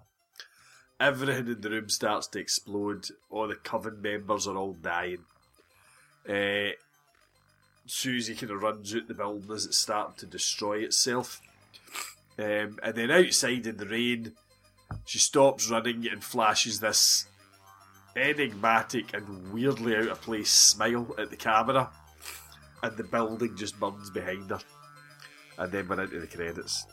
[0.99, 3.09] Everything in the room starts to explode.
[3.29, 5.25] All the coven members are all dying.
[6.27, 6.73] Uh,
[7.85, 11.41] Susie kind of runs out the building as it's starting to destroy itself.
[12.39, 14.33] Um, and then outside in the rain,
[15.05, 17.27] she stops running and flashes this
[18.15, 21.89] enigmatic and weirdly out of place smile at the camera.
[22.83, 24.59] And the building just burns behind her.
[25.57, 26.85] And then we're into the credits.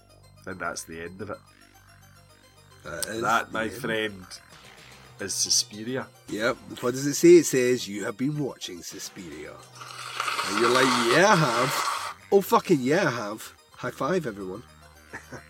[0.46, 1.38] And that's the end of it.
[2.84, 3.72] That, is That, my end.
[3.72, 4.26] friend,
[5.20, 6.06] is Suspiria.
[6.28, 6.56] Yep.
[6.80, 7.36] What does it say?
[7.36, 9.54] It says you have been watching Suspiria.
[10.48, 12.14] And you're like, yeah, I have.
[12.30, 13.52] Oh, fucking yeah, I have.
[13.72, 14.62] High five, everyone.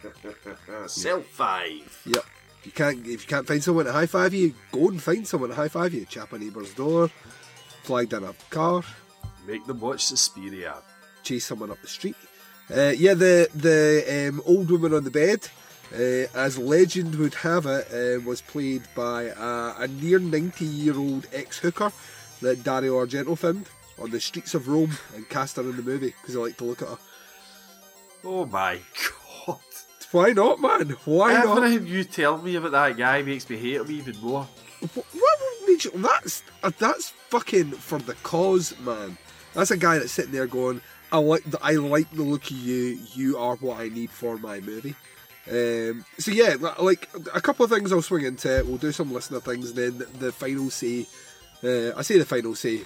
[0.86, 2.02] Self five.
[2.06, 2.24] Yep.
[2.68, 5.26] If you can't, if you can't find someone to high five you, go and find
[5.26, 6.04] someone to high five you.
[6.04, 7.08] Chap a neighbour's door,
[7.82, 8.82] flag down a car,
[9.46, 10.76] Make them watch Suspiria.
[11.22, 12.16] chase someone up the street.
[12.70, 15.48] Uh, yeah, the the um, old woman on the bed,
[15.94, 20.96] uh, as legend would have it, uh, was played by a, a near ninety year
[20.98, 21.90] old ex hooker
[22.42, 26.14] that Dario Argento found on the streets of Rome and cast her in the movie
[26.20, 26.98] because he liked to look at her.
[28.24, 29.14] Oh my god.
[30.12, 30.90] Why not, man?
[31.05, 31.59] Why not?
[31.62, 34.44] Everything you tell me about that guy makes me hate him even more.
[34.80, 35.90] Wh- What would make you?
[35.94, 39.18] That's uh, that's fucking for the cause, man.
[39.55, 40.80] That's a guy that's sitting there going,
[41.12, 42.98] "I like the I like the look of you.
[43.14, 44.94] You are what I need for my movie."
[45.51, 48.64] Um, so yeah, like a couple of things I'll swing into.
[48.66, 51.06] We'll do some listener things, then the final say.
[51.64, 52.82] Uh, I say the final say,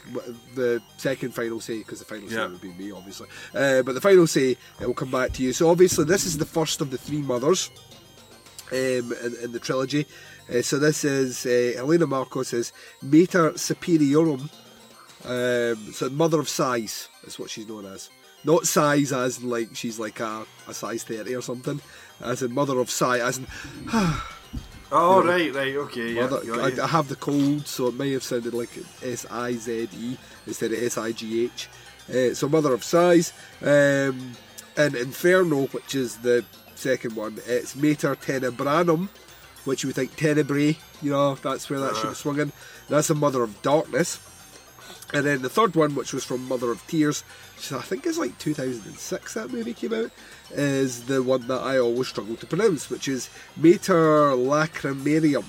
[0.54, 2.46] the second final say, because the final say Yeah.
[2.46, 3.28] would be me, obviously.
[3.54, 5.52] Uh, but the final say, it will come back to you.
[5.52, 7.70] So obviously, this is the first of the three mothers
[8.70, 10.06] um, in, in the trilogy.
[10.52, 12.72] Uh, so this is uh, Helena Marcos is
[13.02, 14.48] Mater Suspiriorum.
[15.24, 18.08] Um, so mother of size is what she's known as.
[18.44, 21.80] Not size as in like she's like a, a size 30 or something.
[22.20, 23.46] As in mother of size, as in
[24.92, 26.12] Oh, right, right, okay.
[26.12, 26.28] Yeah.
[26.30, 28.68] I, I have the cold, so it may have sounded like
[29.02, 30.16] S I Z E
[30.46, 31.68] instead of S I G H.
[32.08, 33.32] Uh, so mother of size.
[33.62, 34.32] Um,
[34.76, 36.44] and Inferno, which is the
[36.74, 39.08] second one, it's Mater Tenebrarum,
[39.64, 42.52] which you would think Tenebrae, you know, that's where that should have swung in.
[42.88, 44.18] That's a mother of darkness.
[45.12, 47.22] And then the third one, which was from Mother of Tears,
[47.56, 50.10] which I think is like 2006 that movie came out,
[50.50, 55.44] is the one that I always struggle to pronounce, which is Mater Lacrimarium,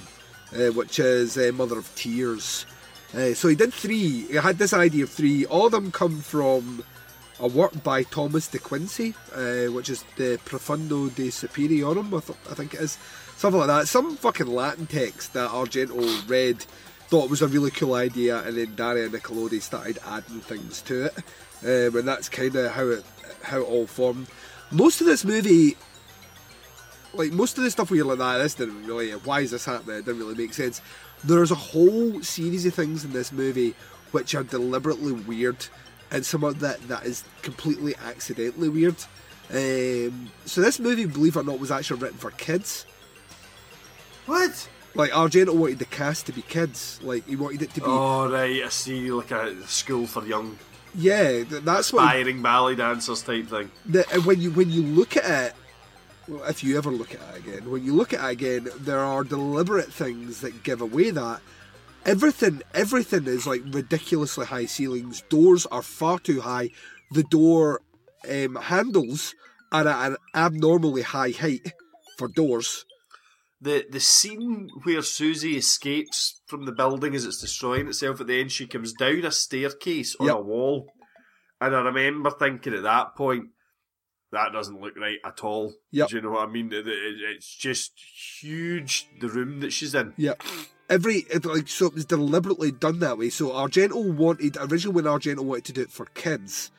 [0.53, 2.65] uh, which is uh, Mother of Tears.
[3.13, 4.23] Uh, so he did three.
[4.23, 5.45] He had this idea of three.
[5.45, 6.83] All of them come from
[7.39, 12.39] a work by Thomas de Quincey, uh, which is the Profundo de Superiorum, I, th-
[12.49, 12.97] I think it is.
[13.37, 13.87] Something like that.
[13.87, 16.65] Some fucking Latin text that Argento read,
[17.13, 21.05] thought it was a really cool idea, and then Daria Nicolodi started adding things to
[21.05, 21.17] it.
[21.61, 23.05] Um, and that's kind of how it
[23.43, 24.25] how it all formed.
[24.71, 25.77] Most of this movie,
[27.13, 29.63] like most of the stuff where you're like, nah, this didn't really, why is this
[29.63, 29.97] happening?
[29.97, 30.81] It didn't really make sense.
[31.23, 33.75] There's a whole series of things in this movie
[34.11, 35.67] which are deliberately weird,
[36.09, 38.95] and some of that that is completely accidentally weird.
[39.51, 42.87] Um, so this movie, believe it or not, was actually written for kids.
[44.25, 44.67] What?
[44.95, 46.99] Like Argento wanted the cast to be kids.
[47.01, 47.85] Like he wanted it to be.
[47.87, 50.57] Oh, right, I see, like a school for young,
[50.93, 52.03] Yeah, th- that's what.
[52.03, 53.71] he- aspiring ballet dancers type thing.
[53.85, 55.53] the, and when you when you look at it,
[56.27, 58.99] well, if you ever look at it again, when you look at it again, there
[58.99, 61.41] are deliberate things that give away that.
[62.05, 65.21] Everything, everything is like ridiculously high ceilings.
[65.29, 66.69] Doors are far too high.
[67.11, 67.81] The door
[68.29, 69.33] um, handles
[69.71, 71.71] are at an abnormally high height
[72.17, 72.85] for doors.
[73.63, 78.39] The the scene where Susie escapes from the building as it's destroying itself at the
[78.41, 80.35] end, she comes down a staircase on Yep.
[80.35, 80.91] a wall.
[81.61, 83.45] And I remember thinking at that point,
[84.33, 85.73] that doesn't look right at all.
[85.91, 86.09] Yep.
[86.09, 86.73] Do you know what I mean?
[86.73, 87.93] It- it- It's just
[88.41, 90.13] huge, the room that she's in.
[90.17, 90.33] Yeah.
[90.89, 93.29] every like so it was deliberately done that way.
[93.29, 96.69] So Argento wanted originally when Argento wanted to do it for kids,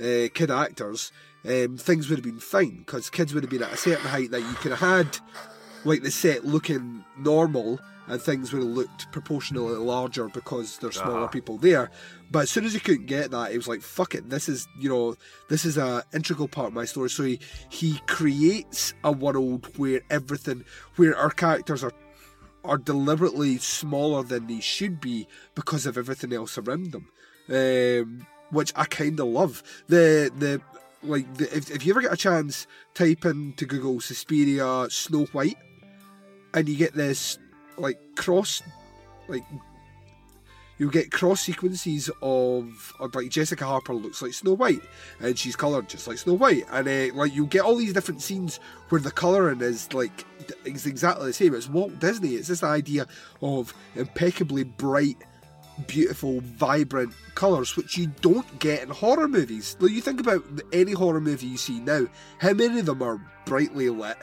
[0.00, 1.12] uh, kid actors,
[1.44, 4.30] um, things would have been fine because kids would have been at a certain height
[4.30, 5.18] that you could have had
[5.84, 11.18] like the set looking normal and things would have looked proportionally larger because there's smaller
[11.20, 11.26] Uh-huh.
[11.28, 11.90] people there.
[12.32, 14.28] But as soon as he couldn't get that, he was like, "Fuck it!
[14.28, 15.16] This is you know
[15.48, 17.38] this is a integral part of my story." So he
[17.70, 20.64] he creates a world where everything,
[20.96, 21.92] where our characters are
[22.64, 27.08] are deliberately smaller than they should be because of everything else around them,
[27.50, 29.62] um, which I kind of love.
[29.88, 30.60] The the
[31.02, 35.56] like the, if if you ever get a chance, type into Google Suspiria Snow White,
[36.54, 37.38] and you get this
[37.76, 38.62] like cross,
[39.28, 39.44] like
[40.78, 44.82] you'll get cross sequences of, of like Jessica Harper looks like Snow White,
[45.20, 48.22] and she's coloured just like Snow White, and uh, like you get all these different
[48.22, 48.58] scenes
[48.88, 50.24] where the colouring is like
[50.64, 51.54] is exactly the same.
[51.54, 52.34] It's Walt Disney.
[52.34, 53.06] It's this idea
[53.40, 55.16] of impeccably bright,
[55.86, 59.76] beautiful, vibrant colours, which you don't get in horror movies.
[59.80, 62.06] Like you think about any horror movie you see now,
[62.38, 64.18] how many of them are brightly lit?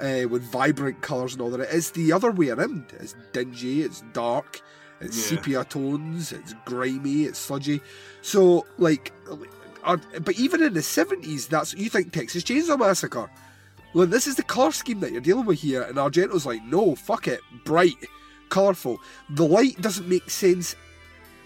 [0.00, 1.60] Uh, with vibrant colours and all that.
[1.74, 2.92] It's the other way around.
[3.00, 4.60] It's dingy, it's dark,
[5.00, 5.36] it's Yeah.
[5.38, 7.80] sepia tones, it's grimy, it's sludgy.
[8.22, 9.12] So, like,
[9.82, 13.28] uh, but even in the 70s, that's you think Texas Chainsaw Massacre.
[13.92, 16.94] Well, this is the colour scheme that you're dealing with here, and Argento's like, no,
[16.94, 17.96] fuck it, bright,
[18.50, 19.00] colourful.
[19.30, 20.76] The light doesn't make sense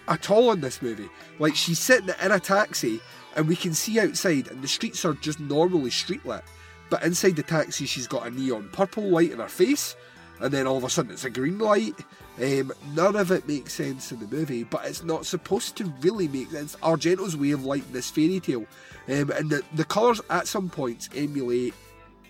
[0.07, 1.09] at all in this movie.
[1.39, 2.99] Like, she's sitting in a taxi,
[3.35, 6.43] and we can see outside, and the streets are just normally street lit.
[6.89, 9.95] But inside the taxi, she's got a neon purple light in her face,
[10.39, 11.95] and then all of a sudden it's a green light.
[12.41, 16.27] Um, none of it makes sense in the movie, but it's not supposed to really
[16.27, 16.75] make sense.
[16.77, 18.65] Argento's way of lighting this fairy tale,
[19.07, 21.73] um, and the the colours at some points emulate,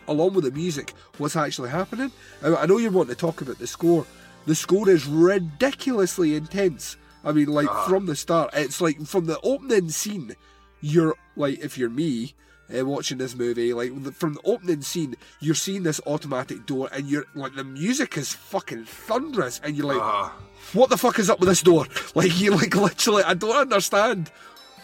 [0.08, 2.12] along with the music, what's actually happening.
[2.44, 4.06] I, I know you want to talk about the score.
[4.46, 6.98] The score is ridiculously intense.
[7.24, 10.36] I mean, like from the start, it's like from the opening scene.
[10.82, 12.34] You're like, if you're me,
[12.78, 17.08] uh, watching this movie, like from the opening scene, you're seeing this automatic door, and
[17.10, 20.30] you're like, the music is fucking thunderous, and you're like, Uh,
[20.74, 21.86] what the fuck is up with this door?
[22.16, 24.32] Like, you're like literally, I don't understand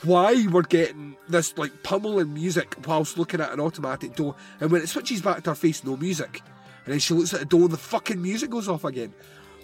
[0.04, 4.82] why we're getting this like pummeling music whilst looking at an automatic door, and when
[4.82, 6.42] it switches back to her face, no music,
[6.86, 9.14] and then she looks at the door, and the fucking music goes off again.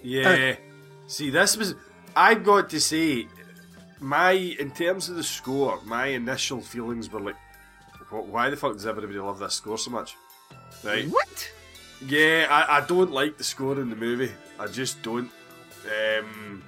[0.04, 0.56] yeah.
[1.08, 1.76] See, this was.
[2.16, 3.28] I've got to say,
[4.00, 7.45] my in terms of the score, my initial feelings were like, "Wh-
[8.22, 10.16] why the fuck does everybody love this score so much?
[10.84, 11.08] Right?
[11.08, 11.52] What?
[12.06, 14.32] Yeah, I, I don't like the score in the movie.
[14.60, 15.32] I just don't.
[15.86, 16.64] Um,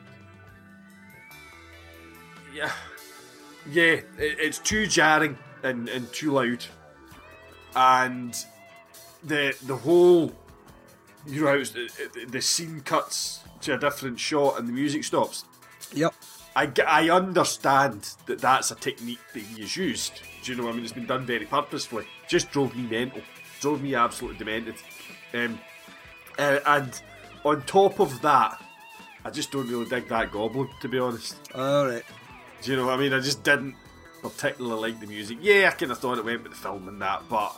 [2.54, 2.72] yeah,
[3.72, 6.64] yeah, it, it's too jarring and, and too loud,
[7.76, 8.36] and
[9.24, 10.32] the the whole,
[11.26, 15.46] you know, how the, the scene cuts to a different shot and the music stops.
[15.94, 16.14] Yep.
[16.58, 20.22] I, I understand that that's a technique that he has used.
[20.44, 20.86] Do you know what I mean?
[20.86, 22.08] It's been done very purposefully.
[22.28, 23.22] Just drove me mental.
[23.62, 24.74] Drove me absolutely demented.
[25.36, 25.60] Um,
[26.40, 27.00] uh, and
[27.46, 28.60] on top of that,
[29.24, 31.38] I just don't really dig that goblin, to be honest.
[31.54, 32.04] All right.
[32.64, 33.14] Do you know what I mean?
[33.14, 33.76] I just didn't
[34.24, 35.38] particularly like the music.
[35.40, 37.56] Yeah, I kind of thought it went with the film and that, but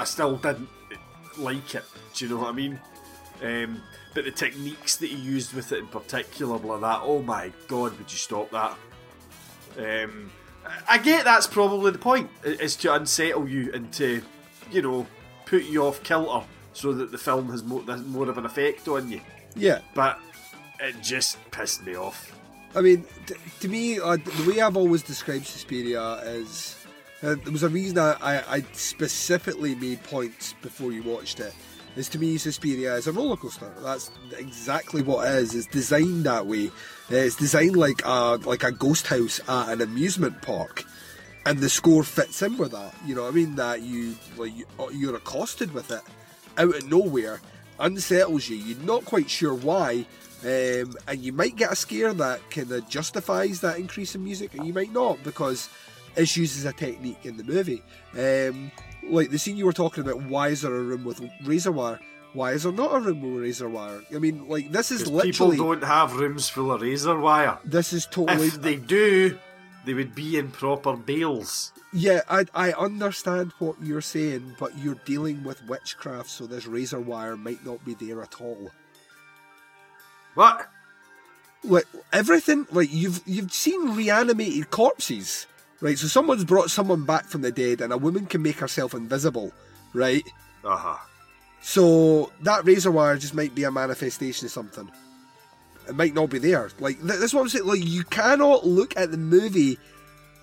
[0.00, 0.68] I still didn't
[1.38, 1.84] like it.
[2.12, 2.80] Do you know what I mean?
[3.40, 3.82] Um,
[4.14, 7.00] but the techniques that he used with it in particular were that.
[7.02, 8.76] Oh my god, would you stop that?
[9.78, 10.30] Um,
[10.88, 14.22] I get that's probably the point, is to unsettle you and to,
[14.70, 15.06] you know,
[15.46, 19.10] put you off kilter so that the film has more, more of an effect on
[19.10, 19.20] you.
[19.56, 19.80] Yeah.
[19.94, 20.20] But
[20.80, 22.36] it just pissed me off.
[22.74, 26.76] I mean, t- to me, uh, the way I've always described Suspiria is
[27.22, 31.52] uh, there was a reason I, I, I specifically made points before you watched it.
[31.96, 33.70] Is to me, Suspiria is a roller coaster.
[33.82, 35.54] That's exactly what it is.
[35.54, 36.70] It's designed that way.
[37.08, 40.84] It's designed like a like a ghost house at an amusement park,
[41.46, 42.94] and the score fits in with that.
[43.04, 43.56] You know what I mean?
[43.56, 46.02] That you like uh, you're accosted with it
[46.58, 47.40] out of nowhere,
[47.80, 48.56] unsettles you.
[48.56, 50.06] You're not quite sure why,
[50.44, 54.54] um, and you might get a scare that kind of justifies that increase in music,
[54.54, 55.68] and you might not because
[56.16, 57.82] it's used as a technique in the movie.
[58.14, 58.70] Um,
[59.02, 62.00] like the scene you were talking about, why is there a room with razor wire?
[62.32, 64.02] Why is there not a room with razor wire?
[64.14, 67.58] I mean, like this is literally people don't have rooms full of razor wire.
[67.64, 69.38] this is totally If they do,
[69.84, 71.72] they would be in proper bales.
[71.92, 77.00] Yeah, I I understand what you're saying, but you're dealing with witchcraft, so this razor
[77.00, 78.70] wire might not be there at all.
[80.34, 80.68] What?
[81.64, 85.46] Like everything, like you've you've seen reanimated corpses,
[85.80, 85.98] right?
[85.98, 89.52] So someone's brought someone back from the dead, and a woman can make herself invisible,
[89.92, 90.24] right?
[90.64, 90.96] Uh huh.
[91.62, 94.90] So that razor wire just might be a manifestation of something.
[95.88, 96.70] It might not be there.
[96.78, 97.66] Like th- that's what I'm saying.
[97.66, 99.78] Like you cannot look at the movie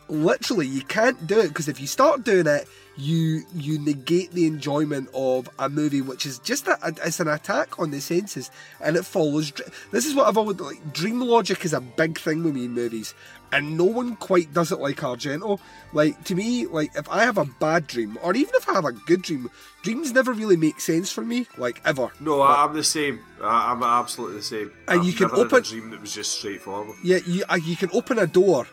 [0.10, 0.68] literally.
[0.68, 5.10] You can't do it because if you start doing it, you you negate the enjoyment
[5.14, 8.50] of a movie, which is just a, a- it's an attack on the senses,
[8.82, 9.52] and it follows.
[9.92, 10.94] This is what I've always like.
[10.94, 13.14] Dream logic is a big thing with me in movies,
[13.52, 15.60] and no one quite does it like Argento.
[15.94, 18.86] Like to me, like if I have a bad dream, or even if I have
[18.86, 19.50] a good dream,
[19.84, 22.12] dreams never really make sense for me, like ever.
[22.20, 23.20] No, I, I'm the same.
[23.42, 24.72] I, I'm absolutely the same.
[24.88, 26.96] And I've you can open- a dream that was just straightforward.
[27.04, 28.68] Yeah, you uh, you can open a door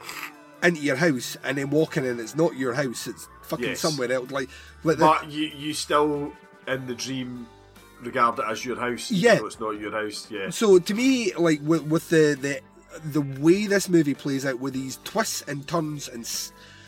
[0.62, 3.80] into your house and then walk in and it's not your house, it's fucking Yes.
[3.80, 4.30] somewhere else.
[4.30, 4.48] Like,
[4.82, 6.32] like the, But you, you still
[6.66, 7.46] in the dream
[8.00, 9.10] regard it as your house.
[9.10, 9.38] Yeah.
[9.42, 10.26] it's not your house.
[10.30, 10.48] Yeah.
[10.50, 12.60] so to me, like with, with the, the
[13.02, 16.28] the way this movie plays out with these twists and turns and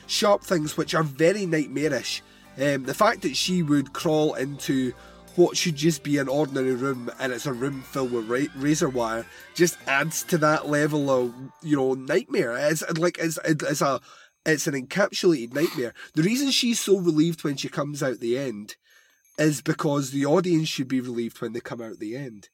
[0.06, 2.22] sharp things which are very nightmarish,
[2.58, 4.92] um, the fact that she would crawl into
[5.36, 8.88] what should just be an ordinary room and it's a room filled with ra- razor
[8.88, 12.56] wire just adds to that level of you know nightmare.
[12.56, 14.00] It's like it's it's a
[14.46, 15.92] it's an encapsulated nightmare.
[16.14, 18.76] The reason she's so relieved when she comes out the end
[19.38, 22.48] is because the audience should be relieved when they come out the end.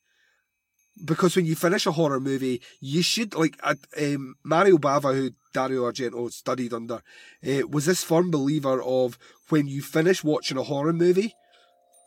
[1.04, 5.30] Because when you finish a horror movie, you should like uh, um, Mario Bava, who
[5.52, 7.02] Dario Argento studied under,
[7.46, 11.34] uh, was this firm believer of when you finish watching a horror movie,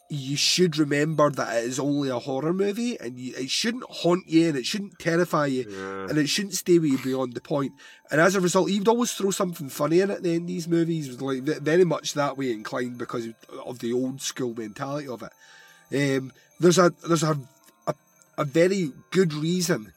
[0.07, 4.27] you should remember that it is only a horror movie, and you, it shouldn't haunt
[4.27, 5.65] you, and it shouldn't terrify you,
[6.07, 7.73] and it shouldn't stay with you beyond the point.
[8.11, 10.47] And as a result, he would always throw something funny in at the end of
[10.47, 13.27] these movies, was like very much that way inclined because
[13.65, 16.17] of the old school mentality of it.
[16.17, 17.39] Um, there's a there's a,
[18.37, 19.93] a very good reason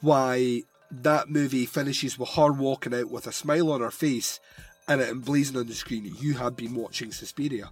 [0.00, 4.40] why that movie finishes with her walking out with a smile on her face
[4.88, 6.14] and it emblazoned on the screen.
[6.18, 7.70] You have been watching Suspiria.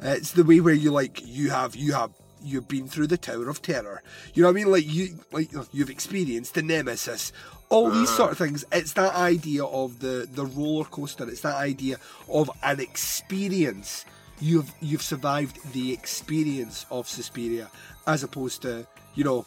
[0.00, 2.10] It's the way where you like you have you have
[2.42, 4.02] you've been through the Tower of Terror.
[4.34, 4.70] You know what I mean?
[4.70, 7.32] Like you like oh, you've experienced the Nemesis.
[7.68, 8.16] All these uh-huh.
[8.16, 8.64] sort of things.
[8.70, 11.28] It's that idea of the the roller coaster.
[11.28, 11.98] It's that idea
[12.28, 14.04] of an experience.
[14.38, 17.70] You've you've survived the experience of Suspiria,
[18.06, 18.86] as opposed to
[19.16, 19.44] you know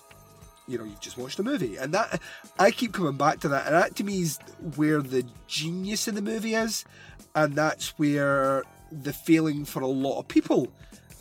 [0.69, 1.77] you know, you've just watched a movie.
[1.77, 2.21] And that
[2.59, 3.65] I keep coming back to that.
[3.65, 4.37] And that to me is
[4.75, 6.85] where the genius in the movie is.
[7.35, 10.71] And that's where the failing for a lot of people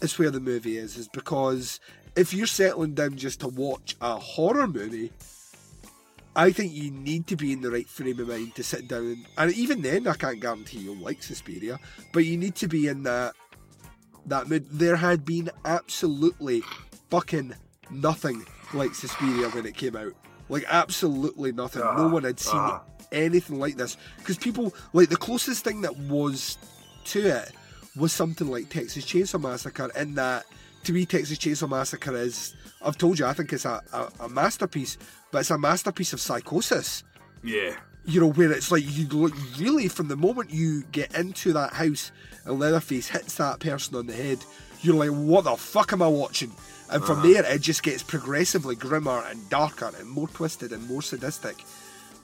[0.02, 1.80] is where the movie is, is because
[2.14, 5.12] if you're settling down just to watch a horror movie,
[6.36, 9.24] I think you need to be in the right frame of mind to sit down.
[9.36, 11.78] And even then, I can't guarantee you'll like Suspiria,
[12.12, 13.34] but you need to be in that
[14.26, 14.66] that mood.
[14.70, 16.62] There had been absolutely
[17.10, 17.54] fucking
[17.90, 18.44] nothing
[18.74, 20.12] like Suspiria when it came out.
[20.48, 21.82] Like absolutely nothing.
[21.82, 22.82] no one had seen ah.
[23.12, 26.56] anything like this because people like the closest thing that was
[27.04, 27.52] to it
[27.96, 29.90] was something like Texas Chainsaw Massacre.
[29.96, 30.46] In that,
[30.84, 34.28] to me, Texas Chainsaw Massacre is I've told you I think it's a, a, a
[34.28, 34.96] masterpiece,
[35.30, 37.02] but it's a masterpiece of psychosis
[37.42, 37.74] Yeah.
[38.06, 41.72] you know, where it's like you look really from the moment you get into that
[41.74, 42.10] house
[42.44, 44.38] and Leatherface hits that person on the head,
[44.80, 46.52] you're like, what the fuck am I watching?
[46.90, 51.02] And from there, it just gets progressively grimmer and darker and more twisted and more
[51.02, 51.56] sadistic.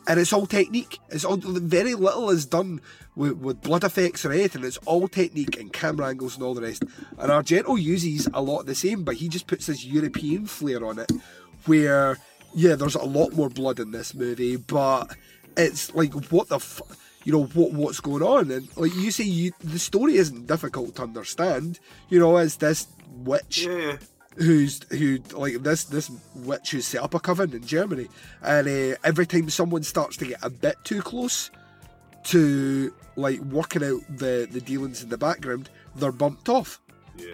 [0.07, 0.99] And it's all technique.
[1.11, 2.81] It's all very little is done
[3.17, 4.65] with, with blood effects or anything.
[4.65, 6.83] It's all technique and camera angles and all the rest.
[7.19, 10.99] And Argento uses a lot the same, but he just puts his European flair on
[10.99, 11.11] it,
[11.67, 12.19] where
[12.55, 15.15] yeah, there's a lot more blood in this movie, but
[15.57, 16.83] it's like what the f-
[17.25, 20.97] you know what what's going on and like you say you the story isn't difficult
[20.97, 21.79] to understand
[22.11, 22.87] you know it's this
[23.25, 23.97] witch Yeah.
[24.37, 28.09] Who's who like this this witch who's set up a coven in Germany,
[28.43, 31.51] and uh, every time someone starts to get a bit too close
[32.25, 36.81] to like working out the the dealings in the background, they're bumped off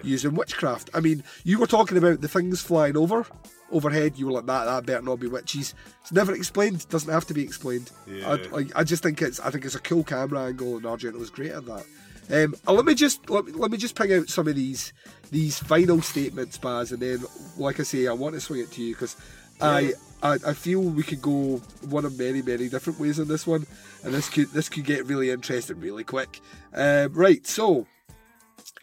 [0.03, 0.89] using witchcraft.
[0.93, 3.25] I mean, you were talking about the things flying over
[3.71, 4.17] overhead.
[4.17, 5.73] You were like that that better not be witches.
[6.01, 6.87] It's never explained.
[6.89, 7.89] Doesn't have to be explained.
[8.07, 8.37] I, Yeah.
[8.51, 11.29] like, I just think it's I think it's a cool camera angle, and Argento was
[11.29, 11.85] great at that.
[12.29, 14.93] Um, uh, let me just let me, let me just ping out some of these
[15.31, 17.23] these final statements, Baz, and then,
[17.57, 19.15] like I say, I want to swing it to you because
[19.61, 21.57] I, I I feel we could go
[21.89, 23.65] one of many many different ways on this one,
[24.03, 26.39] and this could this could get really interesting really quick.
[26.73, 27.87] Um, right, so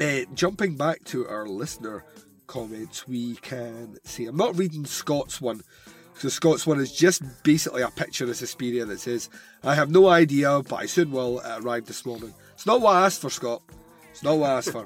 [0.01, 2.05] uh, jumping back to our listener
[2.47, 5.62] comments, we can see I'm not reading Scott's one.
[6.15, 9.31] So Scott's one is just basically a picture of Suspiria that says,
[9.62, 11.39] I have no idea, but I soon will.
[11.39, 12.35] It arrived this morning.
[12.55, 13.62] It's not what I asked for, Scott.
[14.19, 14.85] It's not what I asked for.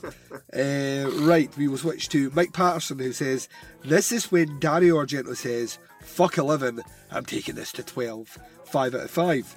[0.54, 3.48] uh, right, we will switch to Mike Patterson who says,
[3.82, 8.38] This is when Dario Argento says, Fuck 11, I'm taking this to 12.
[8.66, 9.56] 5 out of 5.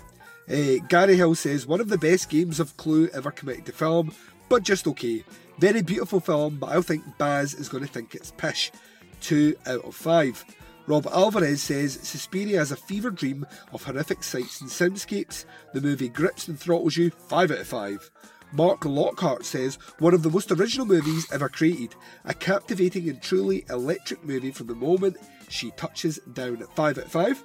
[0.49, 0.55] Uh,
[0.87, 4.13] Gary Hill says, One of the best games of Clue ever committed to film.
[4.47, 5.25] but just okay.
[5.59, 8.71] Very beautiful film, but I think Baz is going to think it's pish.
[9.19, 10.45] 2 out of 5.
[10.87, 15.43] Rob Alvarez says Suspiria has a fever dream of horrific sights and soundscapes.
[15.73, 17.09] The movie grips and throttles you.
[17.09, 18.11] 5 out of 5.
[18.55, 21.93] Mark Lockhart says, one of the most original movies ever created.
[22.23, 25.17] A captivating and truly electric movie from the moment
[25.49, 27.43] she touches down at 5 out of 5.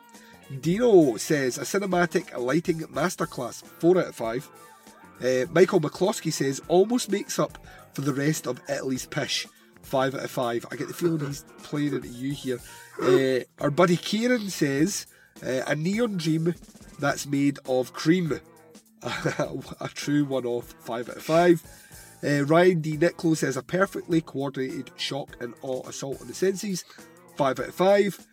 [0.60, 3.64] Dino says, a cinematic lighting masterclass.
[3.80, 4.50] 4 out of 5.
[5.20, 7.58] Uh, Michael McCloskey says, almost makes up
[7.92, 9.48] for the rest of Italy's pish.
[9.82, 10.66] 5 out of 5.
[10.70, 12.60] I get the feeling he's playing into you here.
[13.02, 15.06] Uh, our buddy Kieran says,
[15.44, 16.54] uh, a neon dream
[17.00, 18.40] that's made of cream.
[19.80, 21.64] a true one off 5 out of 5.
[22.22, 22.96] Uh, Ryan D.
[22.96, 26.84] Niccolo says, a perfectly coordinated shock and awe assault on the senses.
[27.36, 28.26] 5 out of 5.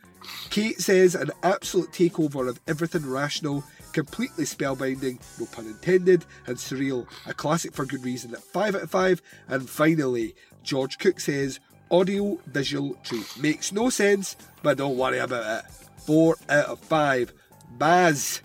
[0.50, 3.64] Kate says, an absolute takeover of everything rational,
[3.94, 7.08] completely spellbinding, no pun intended, and surreal.
[7.26, 9.22] A classic for good reason at 5 out of 5.
[9.48, 13.38] And finally, George Cook says, audio visual treat.
[13.40, 15.72] Makes no sense, but don't worry about it.
[16.02, 17.34] 4 out of 5.
[17.78, 18.42] Baz,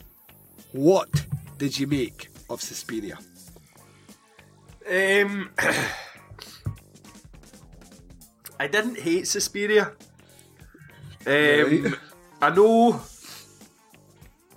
[0.72, 1.26] what
[1.62, 3.16] did you make of Suspiria?
[4.84, 5.48] Um,
[8.58, 9.92] I didn't hate Suspiria.
[11.24, 11.94] Um, Right.
[12.42, 13.00] I know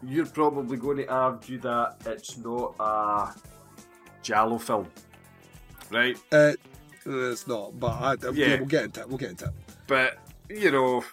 [0.02, 3.36] you're probably going to argue that it's not a
[4.24, 4.88] giallo film,
[5.92, 6.18] right?
[6.32, 6.54] Uh,
[7.06, 8.32] it's not, but I, yeah.
[8.34, 8.56] Yeah.
[8.56, 9.10] we'll get into it.
[9.10, 9.54] We'll get into it.
[9.86, 10.18] But
[10.50, 11.04] you know,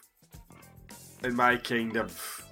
[1.22, 2.46] in my kind of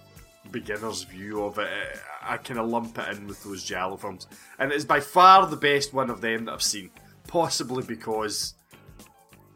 [0.51, 4.27] beginner's view of it, I kind of lump it in with those giallo films,
[4.59, 6.91] and it's by far the best one of them that I've seen.
[7.27, 8.55] Possibly because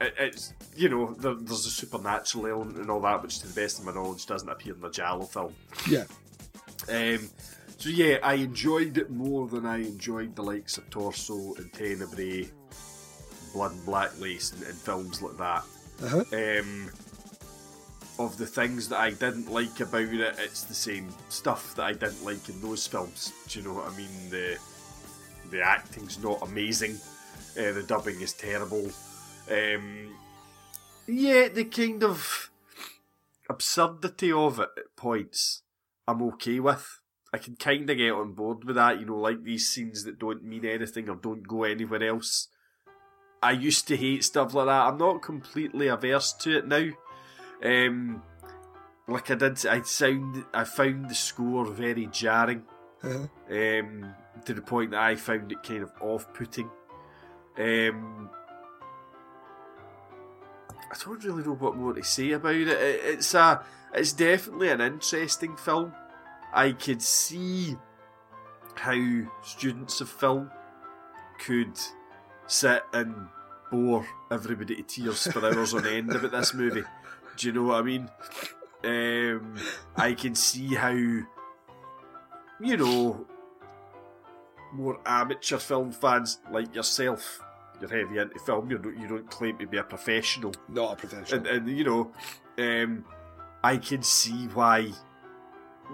[0.00, 3.60] it, it's you know there, there's a supernatural element and all that, which to the
[3.60, 5.54] best of my knowledge doesn't appear in the giallo film.
[5.88, 6.04] Yeah.
[6.88, 7.28] Um,
[7.78, 12.48] so yeah, I enjoyed it more than I enjoyed the likes of Torso and Tenebrae,
[13.52, 15.64] Blood and Black Lace, and, and films like that.
[16.02, 16.24] Uh-huh.
[16.32, 16.90] Um,
[18.18, 21.92] of the things that I didn't like about it, it's the same stuff that I
[21.92, 23.32] didn't like in those films.
[23.48, 24.30] Do you know what I mean?
[24.30, 24.58] The
[25.50, 26.98] the acting's not amazing.
[27.58, 28.90] Uh, the dubbing is terrible.
[29.50, 30.14] Um,
[31.06, 32.50] yeah, the kind of
[33.48, 35.62] absurdity of it at points,
[36.08, 37.00] I'm okay with.
[37.32, 39.00] I can kind of get on board with that.
[39.00, 42.48] You know, like these scenes that don't mean anything or don't go anywhere else.
[43.42, 44.86] I used to hate stuff like that.
[44.86, 46.88] I'm not completely averse to it now.
[47.64, 48.22] Um,
[49.08, 52.64] like I did, I sound, I found the score very jarring.
[53.02, 53.26] Uh-huh.
[53.50, 54.14] Um,
[54.44, 56.70] to the point that I found it kind of off-putting.
[57.58, 58.30] Um,
[60.90, 62.68] I don't really know what more to say about it.
[62.68, 63.00] it.
[63.04, 63.62] It's a,
[63.92, 65.92] it's definitely an interesting film.
[66.52, 67.76] I could see
[68.74, 70.50] how students of film
[71.44, 71.78] could
[72.46, 73.28] sit and
[73.70, 76.84] bore everybody to tears for hours on end about this movie.
[77.36, 78.10] Do you know what I mean?
[78.84, 79.56] Um,
[79.96, 81.26] I can see how, you
[82.60, 83.26] know,
[84.72, 87.40] more amateur film fans like yourself,
[87.80, 90.96] you're heavy into film, you don't, you don't claim to be a professional Not a
[90.96, 91.46] professional.
[91.46, 92.12] and, and you know,
[92.58, 93.04] um,
[93.62, 94.90] I can see why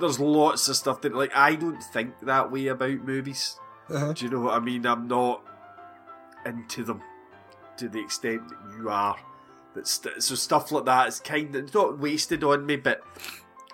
[0.01, 3.57] there's lots of stuff that like I don't think that way about movies.
[3.89, 4.12] uh-huh.
[4.12, 4.87] Do you know what I mean?
[4.87, 5.43] I'm not
[6.45, 7.03] into them
[7.77, 9.17] to the extent that you are.
[9.83, 13.03] St- so stuff like that is kind of not wasted on me, but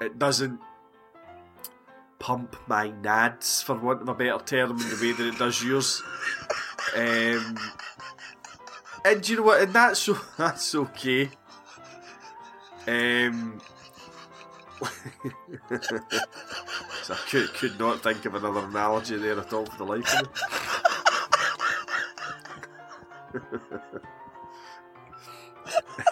[0.00, 0.60] it doesn't
[2.18, 5.62] pump my nads for want of a better term in the way that it does
[5.62, 6.02] yours.
[6.96, 7.58] Um,
[9.04, 9.62] and you know what?
[9.62, 11.30] And that's o- that's okay.
[12.86, 13.60] Um,
[17.02, 20.14] so I could, could not think of another analogy there at all for the life
[20.14, 20.28] of
[23.42, 24.00] me.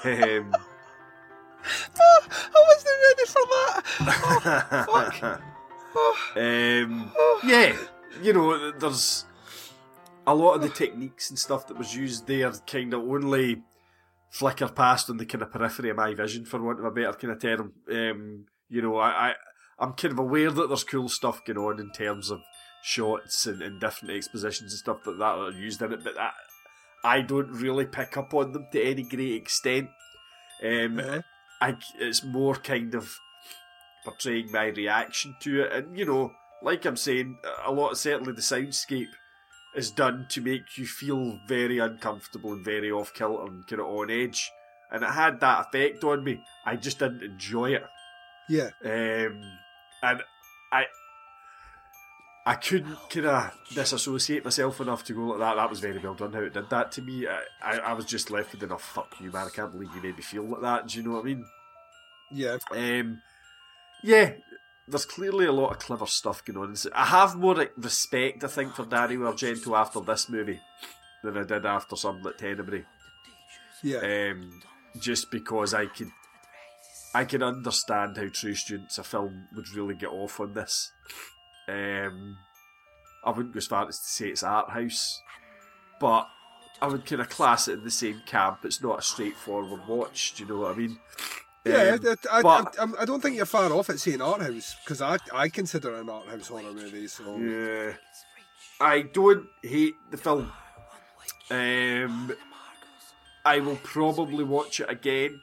[0.05, 0.55] um,
[1.65, 5.41] I wasn't ready for that.
[6.37, 7.13] um,
[7.45, 7.77] yeah,
[8.23, 9.25] you know, there's
[10.27, 13.63] a lot of the techniques and stuff that was used there kind of only
[14.31, 17.13] flicker past on the kind of periphery of my vision, for want of a better
[17.13, 17.73] kind of term.
[17.91, 19.35] Um, you know, I, I
[19.79, 22.41] I'm kind of aware that there's cool stuff going on in terms of
[22.83, 26.33] shots and, and different expositions and stuff that that are used in it, but that,
[27.05, 29.91] I don't really pick up on them to any great extent.
[30.63, 31.23] Um, Uh-huh.
[31.61, 33.17] I, it's more kind of
[34.05, 36.33] portraying my reaction to it, and you know,
[36.63, 39.13] like I'm saying, a lot certainly the soundscape
[39.77, 43.87] is done to make you feel very uncomfortable and very off kilter and kind of
[43.87, 44.51] on edge,
[44.91, 46.41] and it had that effect on me.
[46.67, 47.85] I just didn't enjoy it,
[48.49, 48.71] Yeah.
[48.85, 49.41] um,
[50.03, 50.23] and
[50.73, 50.85] I.
[52.47, 55.57] I couldn't kind of disassociate myself enough to go like that.
[55.57, 57.27] That was very well done how it did that to me.
[57.27, 59.47] I, I, I was just left with enough fuck you, man.
[59.47, 60.89] I can't believe you made me feel like that.
[60.89, 61.47] Do you know what I mean?
[62.31, 62.59] Yeah.
[62.71, 63.23] Um,
[64.03, 64.35] yeah,
[64.87, 66.77] there's clearly a lot of clever stuff going on.
[66.95, 70.61] I have more respect, I think, for Dario Argento after this movie
[71.23, 72.85] than I did after something like Tenebrae.
[73.83, 74.33] Yeah.
[74.33, 74.61] Um,
[75.01, 76.11] just because I could,
[77.15, 80.93] I can understand how True Students, a film, would really get off on this.
[81.69, 82.37] Um,
[83.25, 85.21] I wouldn't go as far as to say it's art house,
[86.01, 86.29] but
[86.83, 88.59] I would kind of class it in the same camp.
[88.65, 90.35] It's not a straightforward watch.
[90.35, 90.99] Do you know what I mean?
[91.65, 94.77] Yeah, Um, I, but- I, I don't think you're far off at saying art house
[94.85, 97.07] because I, I consider it an art house horror movie.
[97.07, 97.93] So Yeah.
[98.81, 100.53] I don't hate the film.
[101.51, 102.33] Um,
[103.47, 105.41] I will probably watch it again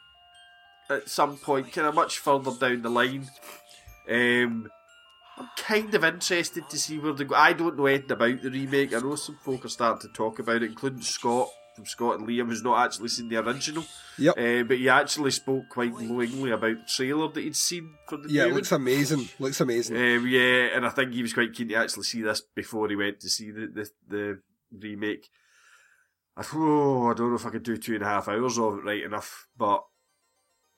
[0.90, 3.30] at some point, kind of much further down the line.
[4.10, 4.70] Um,
[5.58, 7.36] kind of interested to see where they go.
[7.36, 8.94] I don't know anything about the remake.
[8.94, 12.28] I know some folk are starting to talk about it, including Scott from Scott and
[12.28, 13.86] Liam, who's not actually seen the original.
[14.18, 14.38] Yep.
[14.38, 18.30] Uh, but he actually spoke quite glowingly about the trailer that he'd seen for the
[18.30, 18.82] yeah, it looks one.
[18.82, 19.30] amazing.
[19.40, 19.96] Looks amazing.
[19.96, 22.96] Um, yeah, and I think he was quite keen to actually see this before he
[22.96, 24.40] went to see the the, the
[24.72, 25.30] remake.
[26.38, 28.76] I, oh, I don't know if I could do two and a half hours of
[28.76, 29.84] it right enough, but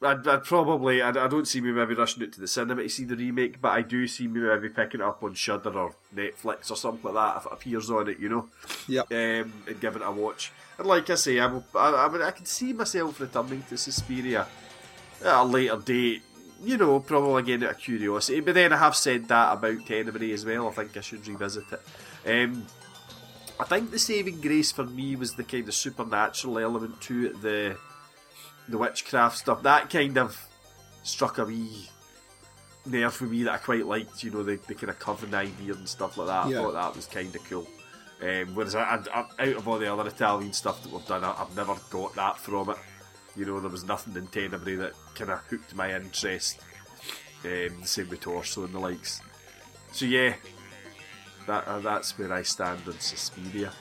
[0.06, 2.90] I'd, I'd probably I, I don't see me maybe rushing it to the cinema to
[2.90, 5.96] see the remake, but I do see me maybe picking it up on Shudder or
[6.16, 8.50] Netflix or something like that if it appears on it, you know,
[8.88, 9.12] Yep.
[9.12, 10.52] um, and giving it a watch.
[10.78, 13.78] And like I say, I will, I, I, mean, I can see myself returning to
[13.78, 14.48] Suspiria
[15.24, 16.24] at a later date.
[16.64, 18.40] You know, probably again out of curiosity.
[18.40, 20.70] But then I have said that about Tenebrae as well.
[20.70, 21.82] I think I should revisit it.
[22.46, 22.66] Um,
[23.60, 27.42] I think the saving grace for me was the kind of supernatural element to it,
[27.42, 27.78] the
[28.68, 29.64] the witchcraft stuff.
[29.64, 30.40] That kind of
[31.04, 31.90] struck a wee
[32.86, 34.24] nerve for me that I quite liked.
[34.24, 36.50] You know, the, the kind of coven idea and stuff like that.
[36.50, 36.60] Yeah.
[36.60, 37.68] I thought that was kind of cool.
[38.22, 41.34] Um, whereas I, I, out of all the other Italian stuff that we've done, I,
[41.38, 42.78] I've never got that from it.
[43.36, 46.60] You know, there was nothing in Tenebrae that kind of hooked my interest.
[47.44, 49.22] Um, the same with Torso and the likes.
[49.92, 50.36] So yeah,
[51.48, 53.72] that uh, that's where I stand on Suspiria.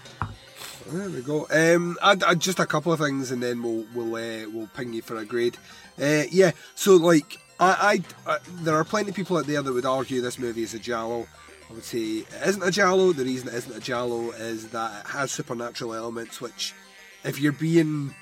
[0.87, 1.47] There we go.
[1.51, 4.93] Um, I, I, just a couple of things, and then we'll we'll uh, we'll ping
[4.93, 5.57] you for a grade.
[6.01, 6.53] Uh, yeah.
[6.75, 10.21] So like, I, I, I there are plenty of people out there that would argue
[10.21, 11.27] this movie is a giallo.
[11.71, 13.13] I would say it isn't a giallo.
[13.13, 16.75] The reason it isn't a giallo is that it has supernatural elements, which,
[17.25, 18.15] if you're being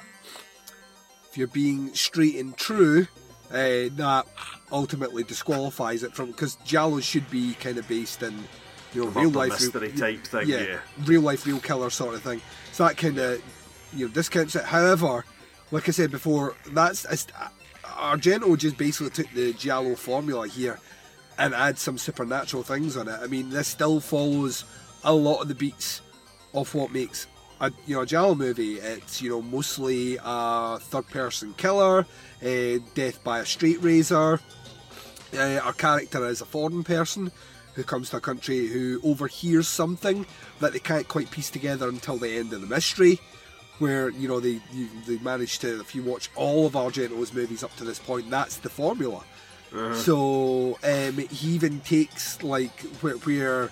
[1.31, 3.07] if you're being straight and true,
[3.51, 4.27] uh, that
[4.73, 8.45] ultimately disqualifies it from because giallo should be kind of based in
[8.93, 10.79] you know real life mystery type thing, yeah.
[11.05, 12.41] real life, real killer sort of thing.
[12.73, 13.43] So that kind of
[13.93, 14.65] you know discounts it.
[14.65, 15.25] However,
[15.71, 17.07] like I said before, that's
[17.85, 20.79] Argento just basically took the giallo formula here
[21.39, 23.19] and add some supernatural things on it.
[23.21, 24.65] I mean, this still follows
[25.05, 26.03] a lot of the beats
[26.53, 27.27] of what makes
[27.61, 28.75] a you know a giallo movie.
[28.75, 32.07] It's you know mostly a third person killer,
[32.43, 34.41] uh, death by a straight razor.
[35.33, 37.31] Uh, our character is a foreign person
[37.81, 40.27] who comes to a country who overhears something
[40.61, 43.19] that they can't quite piece together until the end of the mystery.
[43.79, 47.65] Where you know they you, they manage to if you watch all of Argento's movies
[47.65, 49.25] up to this point, that's the formula.
[49.95, 53.63] So um, he even takes like where, where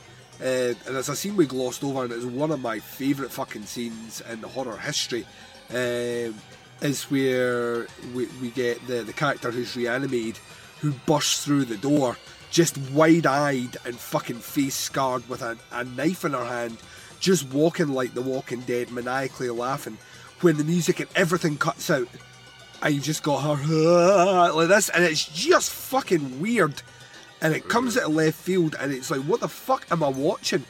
[0.40, 3.66] uh, and it's a scene we glossed over, and it's one of my favourite fucking
[3.66, 5.26] scenes in horror history.
[5.68, 6.34] Um,
[6.80, 10.38] is where we, we get the the character who's reanimated,
[10.80, 12.16] who bursts through the door,
[12.50, 16.78] just wide eyed and fucking face scarred with a, a knife in her hand,
[17.20, 19.98] just walking like the Walking Dead, maniacally laughing.
[20.40, 22.08] When the music and everything cuts out,
[22.82, 26.82] and you just got her like this, and it's just fucking weird.
[27.40, 30.64] And it comes of left field, and it's like, what the fuck am I watching?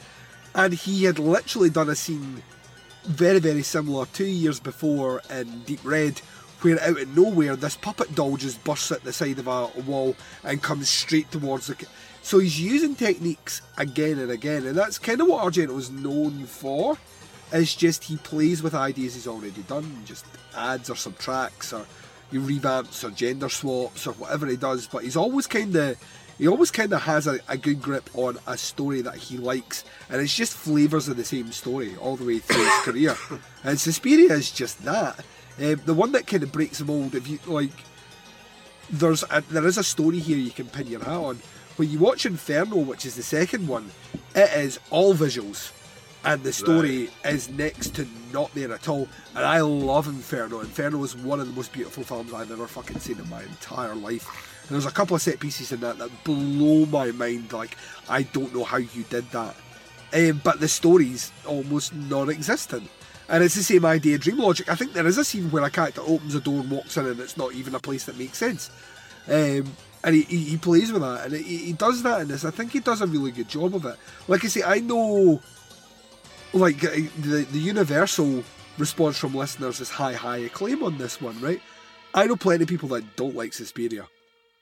[0.55, 2.43] And he had literally done a scene
[3.05, 6.21] very, very similar two years before in Deep Red,
[6.63, 10.17] where out of nowhere this puppet doll just bursts at the side of a wall
[10.45, 11.75] and comes straight towards the.
[11.75, 11.87] ca-
[12.23, 16.99] So he's using techniques again and again, and that's kind of what Argento's known for.
[17.53, 20.27] It's just he plays with ideas he's already done, just
[20.57, 21.87] adds or subtracts or
[22.31, 24.87] he revamps or gender swaps or whatever he does.
[24.87, 25.97] But he's always kind of
[26.37, 29.85] he always kind of has a, a good grip on a story that he likes,
[30.11, 33.17] and it's just flavors of the same story all the way through his career.
[33.65, 35.25] And Suspiria is just that.
[35.61, 37.73] Um, the one that kind of breaks the mold, if you like,
[38.91, 41.39] there's a, there is a story here you can pin your hat on.
[41.77, 43.91] When you watch Inferno, which is the second one,
[44.35, 45.73] it is all visuals,
[46.25, 49.09] and the story is next to not there at all.
[49.35, 50.61] And I love Inferno.
[50.61, 53.95] Inferno is one of the most beautiful films I've ever fucking seen in my entire
[53.95, 54.27] life.
[54.63, 57.53] And there's a couple of set pieces in that that blow my mind.
[57.53, 57.77] Like
[58.09, 59.55] I don't know how you did that.
[60.15, 62.89] um, but the story's almost non-existent.
[63.29, 64.71] And it's the same idea, dream logic.
[64.71, 67.07] I think there is a scene where a character opens a door and walks in,
[67.07, 68.71] and it's not even a place that makes sense.
[69.29, 69.71] Um,
[70.03, 72.45] and he, he, he plays with that, and he, he does that in this.
[72.47, 73.97] I think he does a really good job of it.
[74.29, 75.43] Like I say, I know,
[76.55, 76.91] like uh,
[77.21, 78.43] the the universal
[78.79, 81.61] response from listeners is high, high acclaim on this one, right?
[82.15, 84.07] I know plenty of people that don't like Suspiria,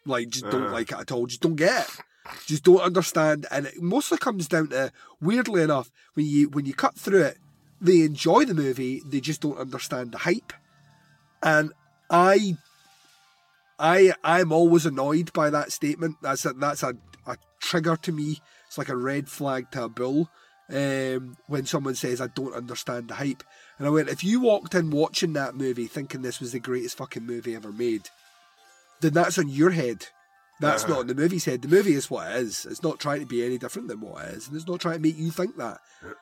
[0.04, 0.72] like just don't Uh-huh.
[0.72, 2.00] like it at all, just don't get it,
[2.46, 4.90] just don't understand, and it mostly comes down to
[5.20, 7.38] weirdly enough when you when you cut through it,
[7.80, 10.52] they enjoy the movie, they just don't understand the hype,
[11.42, 11.72] and
[12.10, 12.56] I,
[13.78, 16.16] I, I'm always annoyed by that statement.
[16.22, 16.96] That's a, that's a,
[17.26, 18.40] a trigger to me.
[18.66, 20.30] It's like a red flag to a bull
[20.70, 23.42] um, when someone says I don't understand the hype.
[23.78, 26.96] And I went, if you walked in watching that movie thinking this was the greatest
[26.96, 28.08] fucking movie ever made,
[29.00, 30.08] then that's on your head.
[30.58, 30.92] That's Uh-huh.
[30.94, 31.60] not on the movie's said.
[31.62, 32.64] The movie is what it is.
[32.64, 34.94] It's not trying to be any different than what it is, and it's not trying
[34.96, 35.80] to make you think that.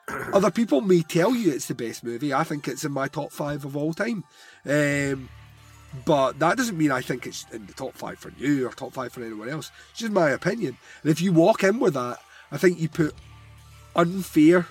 [0.32, 2.35] Other people may tell you it's the best movie.
[2.35, 4.24] I think it's in my top five of all time.
[4.66, 5.28] Um,
[6.05, 8.93] but that doesn't mean I think it's in the top five for you or top
[8.93, 9.70] five for anyone else.
[9.93, 10.77] It's just my opinion.
[11.02, 12.19] And if you walk in with that,
[12.51, 13.15] I think you put
[13.94, 14.66] unfair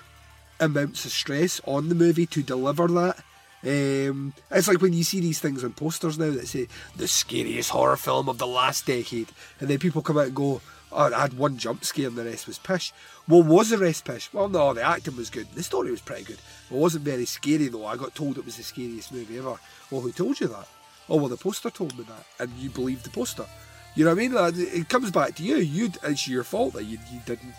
[0.60, 3.24] amounts of stress on the movie to deliver that.
[3.64, 7.70] Um, it's like when you see these things on posters now that say the scariest
[7.70, 9.28] horror film of the last decade,
[9.58, 10.60] and then people come out and go,
[10.92, 12.92] "Oh, I had one jump scare and the rest was pish."
[13.26, 14.30] Well, was the rest pish?
[14.34, 16.38] Well, no, the acting was good, the story was pretty good.
[16.70, 17.86] It wasn't very scary though.
[17.86, 19.56] I got told it was the scariest movie ever.
[19.90, 20.68] Well, who told you that?
[21.08, 23.46] Oh, well, the poster told me that, and you believed the poster.
[23.94, 24.66] You know what I mean?
[24.74, 25.56] It comes back to you.
[25.56, 27.54] You, it's your fault that you, you didn't,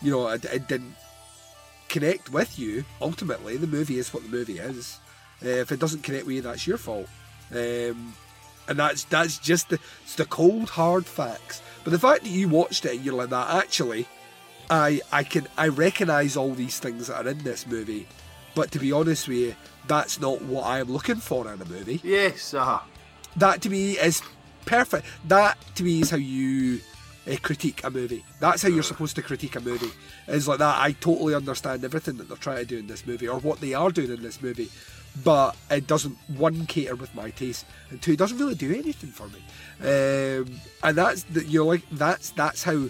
[0.00, 0.94] you know, it, it didn't
[1.88, 2.84] connect with you.
[3.00, 5.00] Ultimately, the movie is what the movie is.
[5.44, 7.08] Uh, if it doesn't connect with you, that's your fault.
[7.52, 8.14] Um,
[8.68, 11.62] and that's that's just the it's the cold hard facts.
[11.82, 14.06] But the fact that you watched it and you're like that, actually,
[14.70, 18.06] I I can I recognise all these things that are in this movie.
[18.54, 19.54] But to be honest with you,
[19.86, 22.80] that's not what I am looking for in a movie Yes, uh
[23.36, 24.22] that to me is
[24.64, 25.06] perfect.
[25.26, 26.80] That to me is how you
[27.30, 28.24] uh, critique a movie.
[28.40, 29.90] That's how you're supposed to critique a movie.
[30.28, 30.80] Is like that.
[30.80, 33.74] I totally understand everything that they're trying to do in this movie, or what they
[33.74, 34.70] are doing in this movie,
[35.22, 39.10] but it doesn't one cater with my taste, and two it doesn't really do anything
[39.10, 39.40] for me.
[39.80, 42.88] Um, and that's the, you know like that's that's how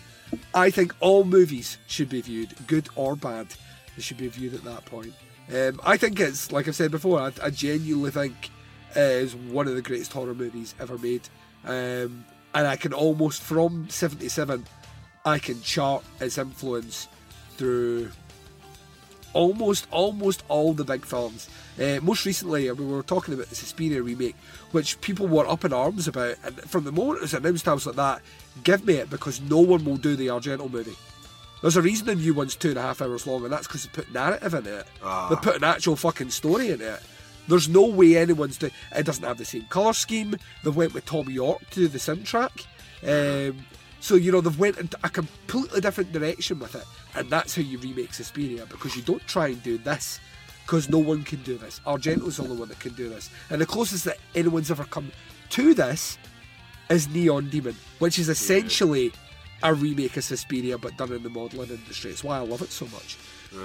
[0.55, 3.49] I think all movies should be viewed, good or bad.
[3.97, 5.13] They should be viewed at that point.
[5.53, 7.21] Um, I think it's like I've said before.
[7.21, 8.51] I, I genuinely think
[8.97, 11.29] is one of the greatest horror movies ever made.
[11.65, 12.25] Um,
[12.55, 14.65] and I can almost from '77,
[15.25, 17.09] I can chart its influence
[17.57, 18.11] through
[19.35, 21.49] almost almost all the big films.
[21.79, 24.37] Uh, most recently, we were talking about the Suspiria remake,
[24.71, 27.75] which people were up in arms about, and from the moment it was announced, I
[27.75, 28.23] was like, "That,
[28.63, 30.97] give me it," because no one will do the Argento movie.
[31.61, 33.85] There's a reason the new one's two and a half hours long, and that's because
[33.85, 34.87] they put narrative into it.
[35.03, 35.29] Ah.
[35.31, 37.01] They put an actual fucking story in it.
[37.49, 38.73] There's no way anyone's doing.
[38.95, 40.37] It doesn't have the same color scheme.
[40.63, 42.67] They went with Thom Yorke to do the soundtrack.
[43.03, 43.67] Um,
[44.05, 47.63] so you know they've went into a completely different direction with it, and that's how
[47.63, 50.21] you remake Suspiria because you don't try and do this
[50.67, 51.81] because no one can do this.
[51.87, 55.11] Argento's the only one that can do this, and the closest that anyone's ever come
[55.49, 56.19] to this
[56.91, 59.11] is Neon Demon, which is essentially
[59.63, 62.11] a remake of Suspiria but done in the modelling industry.
[62.11, 63.17] It's why I love it so much.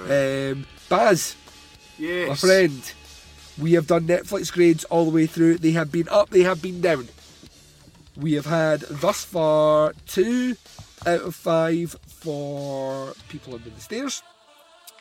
[0.08, 1.36] Um, Baz,
[1.98, 2.28] Yes.
[2.30, 2.92] my friend,
[3.58, 5.58] we have done Netflix grades all the way through.
[5.58, 7.08] They have been up, they have been down.
[8.20, 10.56] We have had thus far two
[11.06, 14.22] out of five for People Under the Stairs,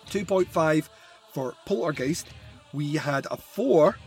[0.10, 0.88] 2.5
[1.34, 2.28] for Poltergeist.
[2.72, 3.98] We had a four,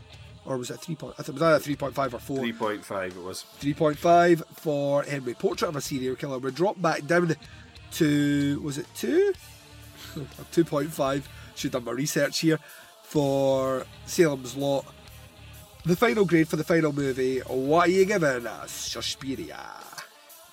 [0.47, 1.15] or was it three point?
[1.19, 2.39] I think it was either 3.5 or four.
[2.39, 3.45] 3.5 it was.
[3.61, 6.39] 3.5 for Henry Portrait of a Serial Killer.
[6.39, 7.37] We dropped back down
[7.93, 9.33] to, was it 2?
[10.15, 11.23] 2.5.
[11.55, 12.59] Should have done my research here.
[13.03, 14.87] For Salem's Lot.
[15.85, 17.41] The final grade for the final movie.
[17.41, 19.59] What are you giving us, Suspiria?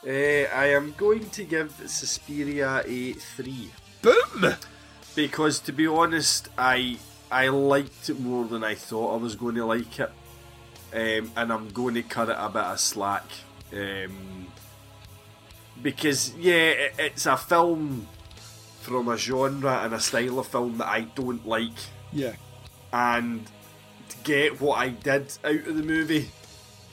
[0.04, 3.70] Uh, I am going to give Suspiria a 3.
[4.02, 4.56] Boom!
[5.16, 6.98] Because to be honest, I
[7.32, 10.12] I liked it more than I thought I was going to like it.
[10.92, 13.26] Um, and I'm going to cut it a bit of slack.
[13.72, 14.48] Um,
[15.84, 18.08] because, yeah, it, it's a film
[18.82, 21.78] from a genre and a style of film that I don't like.
[22.12, 22.34] Yeah.
[22.92, 23.46] And
[24.24, 26.30] get what I did out of the movie,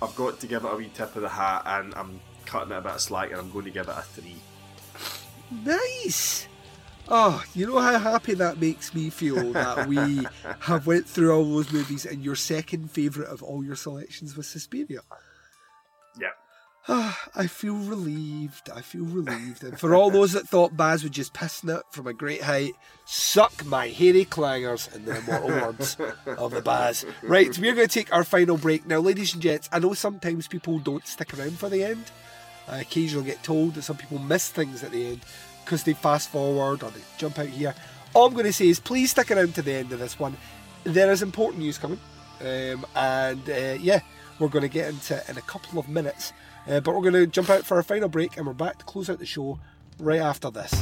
[0.02, 2.78] I've got to give it a wee tip of the hat and I'm cutting it
[2.78, 4.34] a bit slack and I'm going to give it a 3.
[5.64, 6.48] Nice.
[7.08, 10.26] Oh, you know how happy that makes me feel that we
[10.60, 14.48] have went through all those movies and your second favourite of all your selections was
[14.48, 15.00] Suspiria.
[16.88, 18.70] I feel relieved.
[18.70, 19.64] I feel relieved.
[19.64, 22.74] And for all those that thought Baz would just pissing it from a great height,
[23.04, 25.96] suck my hairy clangers in the immortal words
[26.38, 27.04] of the Baz.
[27.22, 29.68] Right, we're going to take our final break now, ladies and gents.
[29.72, 32.04] I know sometimes people don't stick around for the end.
[32.68, 35.20] I occasionally get told that some people miss things at the end
[35.64, 37.74] because they fast forward or they jump out here.
[38.14, 40.36] All I'm going to say is please stick around to the end of this one.
[40.84, 41.98] There is important news coming,
[42.40, 44.00] um, and uh, yeah,
[44.38, 46.32] we're going to get into it in a couple of minutes.
[46.68, 48.84] Uh, but we're going to jump out for our final break, and we're back to
[48.84, 49.58] close out the show
[49.98, 50.72] right after this.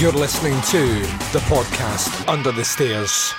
[0.00, 1.00] You're listening to
[1.32, 3.32] the podcast Under the Stairs.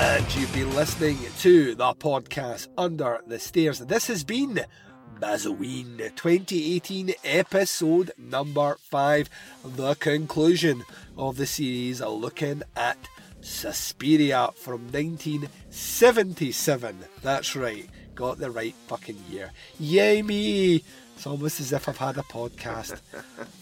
[0.00, 3.78] And you've been listening to the podcast Under the Stairs.
[3.78, 4.64] This has been
[5.20, 9.30] Bazoween 2018 episode number 5,
[9.64, 10.82] the conclusion
[11.16, 12.98] of the series looking at
[13.40, 16.98] Suspiria from 1977.
[17.22, 19.52] That's right, got the right fucking year.
[19.78, 20.82] Yay me!
[21.16, 22.96] It's almost as if I've had a podcast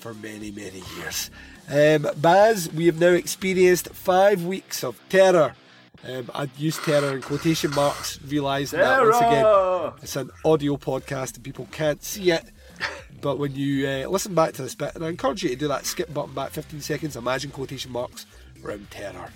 [0.00, 1.30] for many, many years.
[1.68, 5.54] Um, Baz, we have now experienced five weeks of terror.
[6.08, 9.92] Um, I'd use terror in quotation marks, realising that once again.
[10.02, 12.44] It's an audio podcast and people can't see it.
[13.20, 15.68] But when you uh, listen back to this bit, and I encourage you to do
[15.68, 18.26] that skip button back 15 seconds, imagine quotation marks
[18.64, 19.30] around terror.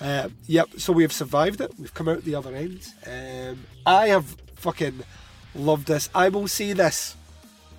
[0.00, 1.72] Uh, yep, so we have survived it.
[1.78, 2.88] We've come out the other end.
[3.06, 5.04] Um, I have fucking
[5.54, 6.10] loved this.
[6.14, 7.14] I will say this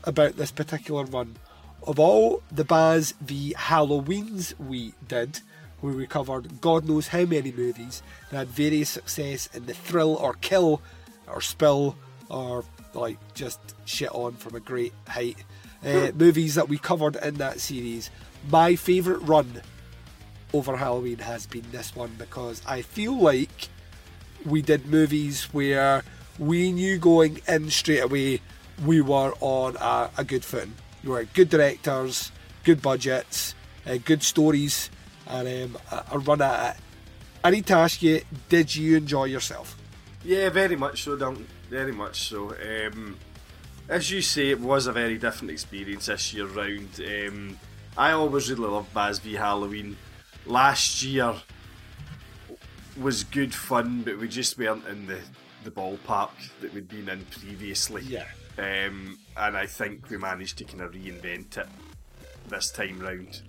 [0.05, 1.35] about this particular run.
[1.83, 5.41] Of all the Baz v Halloweens we did,
[5.81, 8.01] where we covered God knows how many movies
[8.31, 10.81] that had various success in the thrill or kill
[11.27, 11.95] or spill
[12.29, 15.37] or like just shit on from a great height.
[15.83, 18.09] Uh, movies that we covered in that series.
[18.49, 19.61] My favourite run
[20.53, 23.69] over Halloween has been this one because I feel like
[24.45, 26.03] we did movies where
[26.37, 28.41] we knew going in straight away
[28.85, 30.73] we were on a, a good footing.
[31.03, 32.31] We were good directors,
[32.63, 34.89] good budgets, uh, good stories,
[35.29, 36.81] and um, a, a run at it.
[37.43, 39.77] I need to ask you, did you enjoy yourself?
[40.23, 41.47] Yeah, very much so, Duncan.
[41.69, 42.53] Very much so.
[42.55, 43.17] Um,
[43.87, 46.99] as you say, it was a very different experience this year round.
[46.99, 47.57] Um,
[47.97, 49.97] I always really loved Baz v Halloween.
[50.45, 51.35] Last year
[52.99, 55.19] was good fun, but we just weren't in the,
[55.63, 56.31] the ballpark
[56.61, 58.03] that we'd been in previously.
[58.03, 58.25] Yeah.
[58.57, 61.67] Um, and I think we managed to kind of reinvent it
[62.49, 63.41] this time round.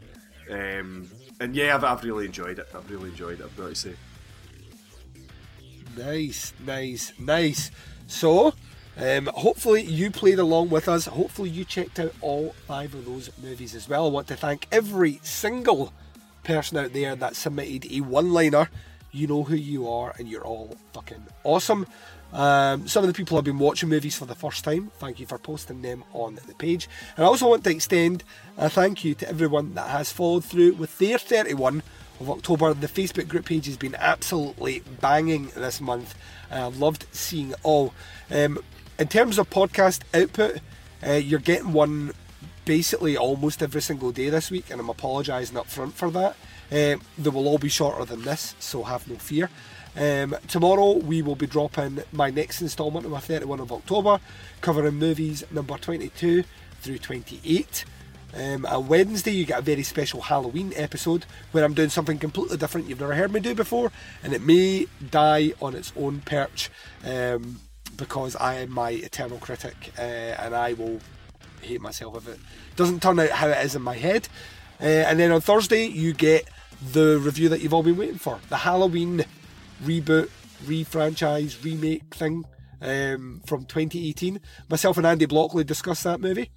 [0.50, 1.10] Um,
[1.40, 2.68] and yeah, I've, I've really enjoyed it.
[2.74, 3.94] I've really enjoyed it, I've got to say.
[5.96, 7.70] Nice, nice, nice.
[8.06, 8.54] So,
[8.96, 11.06] um, hopefully you played along with us.
[11.06, 14.06] Hopefully you checked out all five of those movies as well.
[14.06, 15.92] I want to thank every single
[16.44, 18.68] person out there that submitted a one-liner.
[19.10, 21.86] You know who you are, and you're all fucking awesome.
[22.32, 24.90] Um, some of the people have been watching movies for the first time.
[24.98, 26.88] Thank you for posting them on the page.
[27.16, 28.24] And I also want to extend
[28.56, 31.82] a thank you to everyone that has followed through with their 31
[32.20, 32.72] of October.
[32.74, 36.14] The Facebook group page has been absolutely banging this month.
[36.50, 37.94] and I've loved seeing all.
[38.30, 38.58] Um,
[38.98, 40.60] in terms of podcast output,
[41.06, 42.12] uh, you're getting one
[42.64, 46.36] basically almost every single day this week, and I'm apologising up front for that.
[46.70, 49.50] Um, they will all be shorter than this, so have no fear.
[49.96, 54.20] Um, tomorrow we will be dropping my next instalment of my 31 of October,
[54.60, 56.44] covering movies number 22
[56.80, 57.84] through 28.
[58.32, 62.56] Um, on Wednesday, you get a very special Halloween episode where I'm doing something completely
[62.56, 63.90] different you've never heard me do before,
[64.22, 66.70] and it may die on its own perch
[67.04, 67.60] um,
[67.96, 71.00] because I am my eternal critic uh, and I will
[71.60, 72.40] hate myself if it
[72.76, 74.28] doesn't turn out how it is in my head.
[74.80, 76.48] Uh, and then on Thursday, you get
[76.92, 79.24] the review that you've all been waiting for the Halloween
[79.84, 80.30] reboot,
[80.66, 82.44] re-franchise, remake thing
[82.80, 84.40] um, from 2018.
[84.68, 86.50] Myself and Andy Blockley discussed that movie.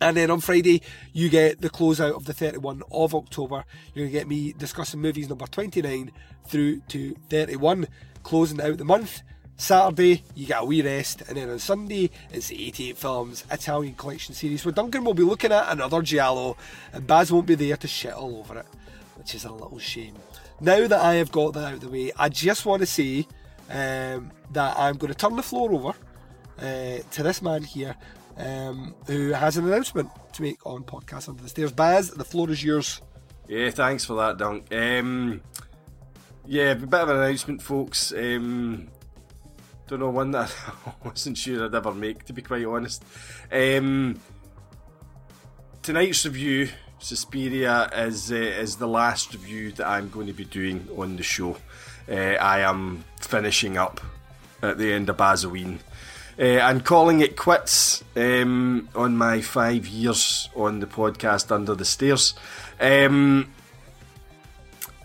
[0.00, 0.82] And then on Friday,
[1.12, 3.64] you get the closeout of the 31 of October.
[3.94, 6.12] You're going to get me discussing movies number 29
[6.46, 7.88] through to 31,
[8.22, 9.22] closing out the month.
[9.56, 13.94] Saturday, you get a wee rest, and then on Sunday, it's the 88 Films Italian
[13.94, 16.56] Collection Series, where Duncan will be looking at another Giallo,
[16.92, 18.66] and Baz won't be there to shit all over it,
[19.16, 20.14] which is a little shame.
[20.60, 23.26] Now that I have got that out of the way, I just want to say
[23.70, 25.92] um, that I'm going to turn the floor over
[26.58, 27.94] uh, to this man here,
[28.36, 31.72] um, who has an announcement to make on Podcast Under the Stairs.
[31.72, 33.00] Baz, the floor is yours.
[33.46, 34.66] Yeah, thanks for that, Dunk.
[34.72, 35.42] Um,
[36.44, 38.12] yeah, a bit of an announcement, folks.
[38.12, 38.88] Um,
[39.86, 40.54] don't know one that
[40.86, 43.04] I wasn't sure I'd ever make, to be quite honest.
[43.52, 44.20] Um,
[45.82, 46.68] tonight's review
[46.98, 51.22] Suspiria is uh, is the last review that I'm going to be doing on the
[51.22, 51.56] show.
[52.08, 54.00] Uh, I am finishing up
[54.62, 55.78] at the end of Bazoween.
[56.38, 61.84] Uh, and calling it quits um, on my five years on the podcast Under the
[61.84, 62.34] Stairs.
[62.80, 63.52] Um,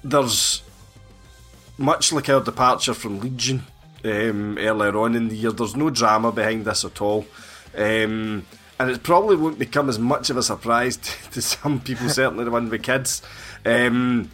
[0.03, 0.61] there's
[1.77, 3.63] much like our departure from Legion
[4.05, 7.25] um, earlier on in the year, there's no drama behind this at all.
[7.75, 8.45] Um,
[8.83, 10.97] and it probably won't become as much of a surprise
[11.31, 13.21] to, some people, certainly the one with kids.
[13.65, 14.29] Um,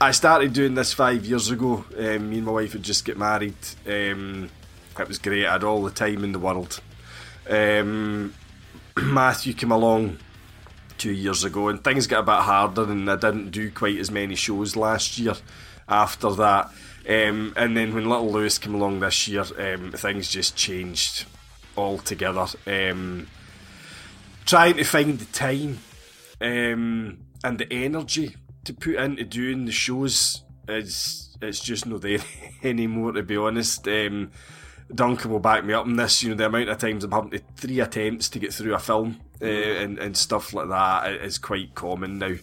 [0.00, 1.84] I started doing this five years ago.
[1.96, 3.54] Um, me and my wife had just get married.
[3.86, 4.50] Um,
[4.98, 5.46] it was great.
[5.46, 6.80] I had all the time in the world.
[7.48, 8.34] Um,
[8.96, 10.18] Matthew came along
[10.98, 14.10] two years ago, and things got a bit harder, and I didn't do quite as
[14.10, 15.34] many shows last year.
[15.88, 16.72] After that,
[17.08, 21.26] um, and then when little Lewis came along this year, um, things just changed
[21.76, 22.46] altogether.
[22.66, 23.28] Um,
[24.44, 25.78] trying to find the time
[26.40, 32.18] um, and the energy to put into doing the shows is it's just not there
[32.62, 33.12] anymore.
[33.12, 34.30] To be honest, um,
[34.94, 36.22] Duncan will back me up on this.
[36.22, 38.78] You know, the amount of times I'm having to three attempts to get through a
[38.78, 42.34] film uh, and and stuff like that is quite common now.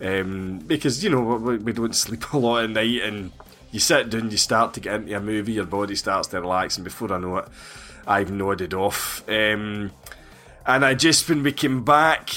[0.00, 3.32] Um, because you know we, we don't sleep a lot at night, and
[3.70, 6.76] you sit down, you start to get into a movie, your body starts to relax,
[6.76, 7.48] and before I know it,
[8.06, 9.22] I've nodded off.
[9.28, 9.92] Um,
[10.66, 12.30] and I just when we came back,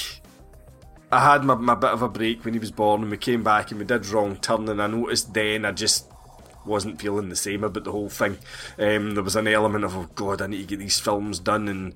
[1.10, 3.42] I had my, my bit of a break when he was born, and we came
[3.42, 6.06] back and we did wrong turn, and I noticed then I just
[6.66, 8.38] wasn't feeling the same about the whole thing.
[8.78, 11.68] Um, there was an element of oh god, I need to get these films done,
[11.68, 11.94] and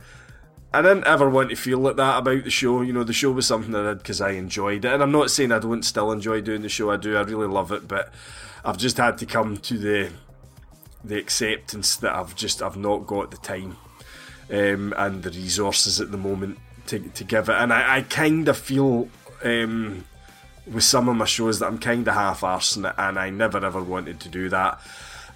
[0.73, 2.81] I didn't ever want to feel like that about the show.
[2.81, 5.31] You know, the show was something I did because I enjoyed it, and I'm not
[5.31, 6.91] saying I don't still enjoy doing the show.
[6.91, 7.17] I do.
[7.17, 8.13] I really love it, but
[8.65, 10.11] I've just had to come to the
[11.05, 13.77] the acceptance that I've just I've not got the time
[14.51, 17.57] um, and the resources at the moment to, to give it.
[17.57, 19.09] And I, I kind of feel
[19.43, 20.05] um,
[20.67, 23.65] with some of my shows that I'm kind of half arsing it, and I never
[23.65, 24.81] ever wanted to do that.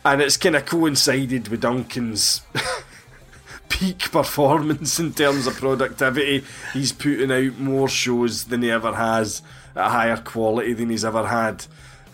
[0.04, 2.42] And it's kind of coincided with Duncan's
[3.68, 6.44] peak performance in terms of productivity.
[6.72, 9.42] He's putting out more shows than he ever has
[9.74, 11.66] at a higher quality than he's ever had.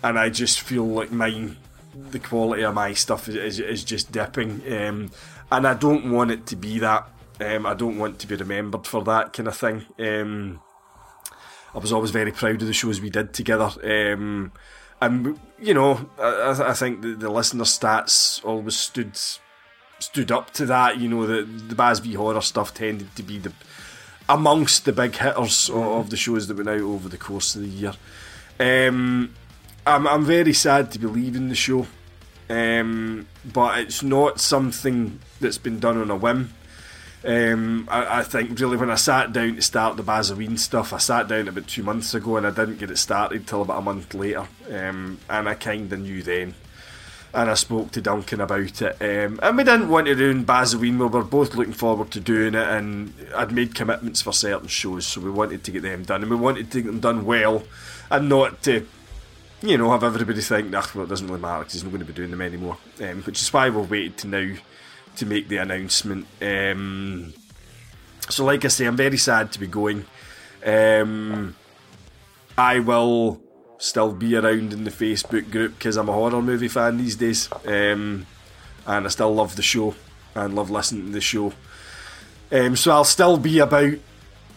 [0.03, 1.59] And I just feel like mine,
[1.95, 4.63] the quality of my stuff is, is, is just dipping.
[4.73, 5.11] Um,
[5.51, 7.09] and I don't want it to be that.
[7.41, 9.85] Um, I don't want to be remembered for that kind of thing.
[9.99, 10.61] Um,
[11.75, 13.71] I was always very proud of the shows we did together.
[13.83, 14.53] Um,
[15.01, 19.19] and you know, I, I think the, the listener stats always stood
[19.99, 20.99] stood up to that.
[20.99, 23.53] You know, the the Basby horror stuff tended to be the
[24.29, 27.63] amongst the big hitters of, of the shows that went out over the course of
[27.63, 27.95] the year.
[28.61, 29.35] Um,
[29.87, 31.87] I'm I'm very sad to be leaving the show,
[32.49, 36.55] um, but it's not something that's been done on a whim.
[37.25, 40.99] Um, I, I think really when I sat down to start the Bazoween stuff, I
[40.99, 43.83] sat down about two months ago and I didn't get it started till about a
[43.83, 46.55] month later, um, and I kind of knew then.
[47.35, 50.99] And I spoke to Duncan about it, um, and we didn't want to ruin Bazoween.
[50.99, 55.07] We were both looking forward to doing it, and I'd made commitments for certain shows,
[55.07, 57.65] so we wanted to get them done, and we wanted to get them done well,
[58.11, 58.87] and not to
[59.63, 62.01] you know, have everybody think, nah, well, it doesn't really matter because he's not going
[62.01, 62.79] to be doing them anymore.
[63.01, 64.55] Um, which is why we've waited to now
[65.17, 66.27] to make the announcement.
[66.41, 67.33] Um,
[68.29, 70.05] so, like I say, I'm very sad to be going.
[70.65, 71.55] Um,
[72.57, 73.41] I will
[73.79, 77.49] still be around in the Facebook group because I'm a horror movie fan these days,
[77.67, 78.27] um,
[78.87, 79.95] and I still love the show
[80.35, 81.53] and love listening to the show.
[82.51, 83.95] Um, so I'll still be about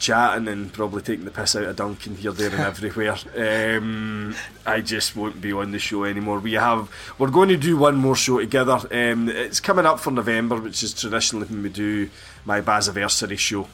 [0.06, 3.18] chatting and probably taking the piss out of Duncan here, there, and everywhere.
[3.36, 6.40] Um, I just won't be on the show anymore.
[6.40, 8.80] We have we're going to do one more show together.
[8.92, 12.10] Um, it's coming up for November, which is traditionally when we do
[12.46, 13.68] my Baziversary show,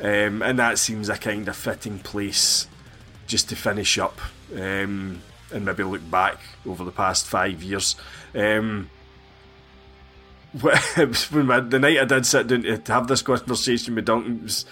[0.00, 2.66] um, and that seems a kind of fitting place
[3.26, 4.18] just to finish up
[4.54, 5.20] um,
[5.52, 7.94] and maybe look back over the past five years.
[8.34, 8.88] Um,
[10.60, 14.64] when the night I did sit down to have this conversation with Duncan was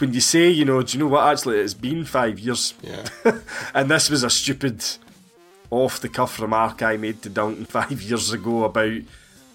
[0.00, 1.26] when you say, you know, do you know what?
[1.26, 2.74] Actually, it's been five years.
[2.82, 3.08] Yeah.
[3.74, 4.84] and this was a stupid,
[5.70, 9.00] off the cuff remark I made to Duncan five years ago about.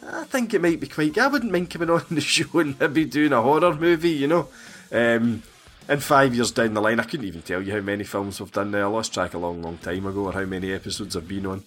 [0.07, 1.17] I think it might be quite.
[1.17, 4.47] I wouldn't mind coming on the show and maybe doing a horror movie, you know.
[4.91, 5.41] Um,
[5.87, 8.51] and five years down the line, I couldn't even tell you how many films we've
[8.51, 8.89] done now.
[8.89, 11.63] I lost track a long, long time ago, or how many episodes I've been on.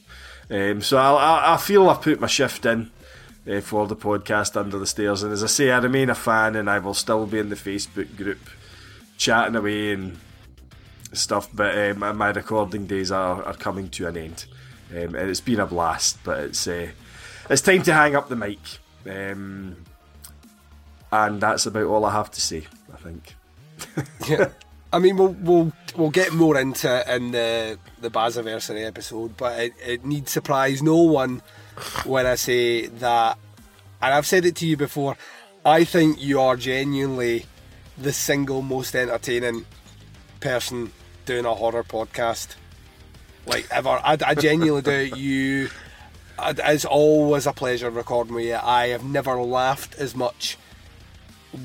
[0.51, 2.91] Um, so I, I, I feel I've put my shift in
[3.49, 5.23] uh, for the podcast Under the Stairs.
[5.23, 7.57] And as I say, I remain a fan and I will still be in the
[7.57, 8.41] Facebook group
[9.19, 10.19] chatting away and
[11.13, 11.51] stuff.
[11.53, 14.47] But um, my- recording days are, are coming to an end.
[14.91, 16.89] Um, and it's been a blast, but it's uh,
[17.51, 18.59] it's time to hang up the mic.
[19.07, 19.77] Um,
[21.13, 23.35] and that's about all I have to say, I think.
[24.29, 24.49] Yeah.
[24.91, 29.59] I mean, we'll we'll we'll get more into it in the the Bazaversary episode, but
[29.61, 31.43] it, it needs surprise no one
[32.07, 33.39] when I say that,
[34.01, 35.17] and I've said it to you before.
[35.65, 37.45] I think you are genuinely
[38.01, 39.67] the single most entertaining
[40.41, 40.93] person
[41.27, 42.55] doing a horror podcast,
[43.47, 43.91] like ever.
[43.91, 45.17] I, I genuinely do.
[45.17, 45.71] You,
[46.41, 48.59] it's always a pleasure recording with you.
[48.63, 50.57] I have never laughed as much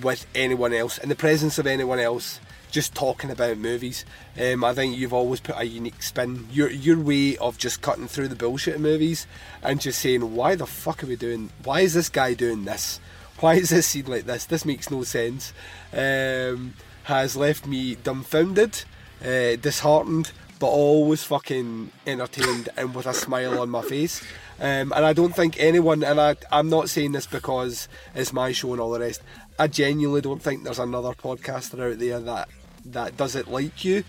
[0.01, 2.39] with anyone else in the presence of anyone else
[2.71, 4.05] just talking about movies
[4.41, 8.07] um, I think you've always put a unique spin your your way of just cutting
[8.07, 9.27] through the bullshit of movies
[9.61, 12.99] and just saying why the fuck are we doing why is this guy doing this
[13.39, 15.53] why is this scene like this this makes no sense
[15.93, 16.73] um,
[17.03, 18.83] has left me dumbfounded
[19.21, 24.21] uh, disheartened but always fucking entertained and with a smile on my face
[24.59, 28.51] um, and I don't think anyone, and I, I'm not saying this because it's my
[28.51, 29.21] show and all the rest.
[29.57, 32.49] I genuinely don't think there's another podcaster out there that
[32.85, 34.03] that does it like you,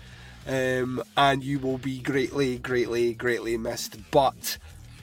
[0.47, 3.97] um, and you will be greatly, greatly, greatly missed.
[4.11, 4.57] But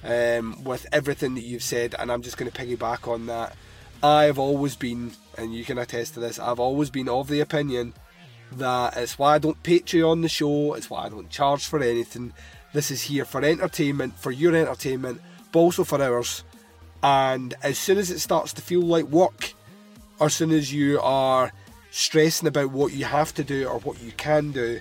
[0.04, 3.56] um, with everything that you've said, and I'm just going to piggyback on that,
[4.02, 7.94] I've always been, and you can attest to this, I've always been of the opinion
[8.50, 12.32] that it's why I don't Patreon the show, it's why I don't charge for anything.
[12.72, 15.20] This is here for entertainment, for your entertainment,
[15.52, 16.42] but also for ours.
[17.02, 19.54] And as soon as it starts to feel like work,
[20.18, 21.52] or as soon as you are
[21.92, 24.80] stressing about what you have to do or what you can do,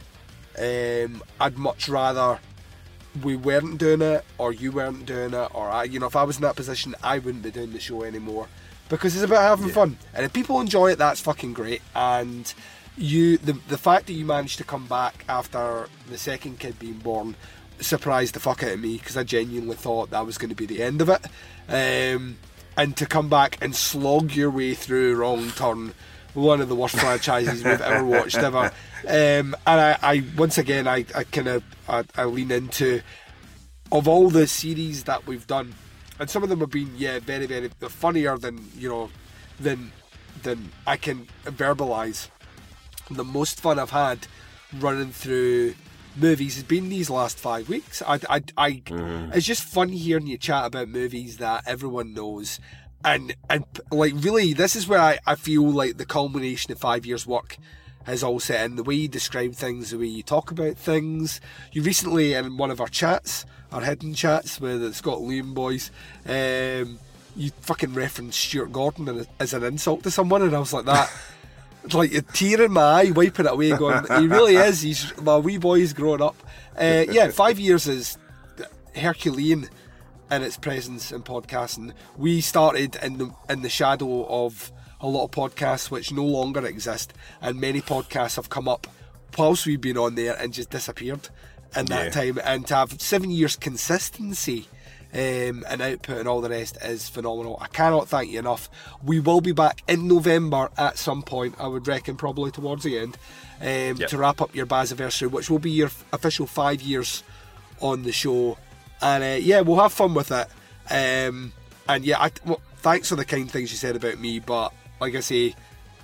[0.57, 2.39] um, I'd much rather
[3.23, 6.23] we weren't doing it or you weren't doing it or I, you know, if I
[6.23, 8.47] was in that position, I wouldn't be doing the show anymore
[8.91, 9.97] because it's about having fun.
[10.13, 11.81] And if people enjoy it, that's fucking great.
[11.95, 12.53] And
[12.97, 16.99] you, the the fact that you managed to come back after the second kid being
[16.99, 17.35] born
[17.79, 20.65] surprised the fuck out of me because I genuinely thought that was going to be
[20.65, 21.25] the end of it.
[21.67, 22.37] Um,
[22.77, 25.93] and to come back and slog your way through Wrong Turn,
[26.33, 28.71] one of the worst franchises we've ever watched ever.
[29.07, 33.01] Um, and I, I once again I, I kind of I, I lean into
[33.91, 35.75] of all the series that we've done,
[36.21, 39.09] and some of them have been yeah very very funnier than you know
[39.59, 39.91] than
[40.43, 42.29] than I can verbalize.
[43.09, 44.27] The most fun I've had
[44.79, 45.73] running through
[46.15, 48.01] movies has been these last five weeks.
[48.07, 49.33] I, I, I mm-hmm.
[49.33, 52.59] it's just fun hearing you chat about movies that everyone knows,
[53.03, 57.03] and and like really, this is where I, I feel like the culmination of five
[57.03, 57.57] years' work
[58.03, 58.75] has all set in.
[58.75, 61.41] The way you describe things, the way you talk about things.
[61.71, 65.91] You recently in one of our chats, our hidden chats with the Scott Liam boys,
[66.25, 66.99] um,
[67.35, 71.11] you fucking referenced Stuart Gordon as an insult to someone, and I was like that.
[71.83, 74.81] It's like a tear in my eye, wiping it away, going, he really is.
[74.81, 76.35] He's my wee boy's growing up.
[76.77, 78.17] Uh, yeah, five years is
[78.95, 79.69] Herculean
[80.29, 81.93] in its presence in podcasting.
[82.17, 86.65] We started in the in the shadow of a lot of podcasts which no longer
[86.65, 88.87] exist, and many podcasts have come up
[89.37, 91.29] whilst we've been on there and just disappeared
[91.75, 92.09] in that Yeah.
[92.11, 92.39] time.
[92.43, 94.67] And to have seven years consistency
[95.13, 97.57] um, and output and all the rest is phenomenal.
[97.61, 98.69] I cannot thank you enough.
[99.03, 101.55] We will be back in November at some point.
[101.59, 103.17] I would reckon probably towards the end
[103.59, 104.09] um, Yep.
[104.09, 107.23] to wrap up your Bazaversary, which will be your f- official five years
[107.81, 108.57] on the show.
[109.01, 110.47] And uh, yeah, we'll have fun with it.
[110.89, 111.51] Um,
[111.89, 114.39] and yeah, I, well, thanks for the kind things you said about me.
[114.39, 115.55] But like I say,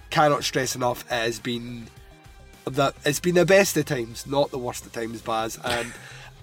[0.09, 1.05] cannot stress enough.
[1.05, 1.87] It has been
[2.75, 5.59] that it's been the best of times, not the worst of times, Baz.
[5.63, 5.93] And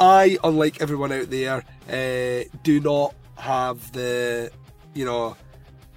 [0.01, 4.51] I, unlike everyone out there, uh, do not have the,
[4.95, 5.37] you know,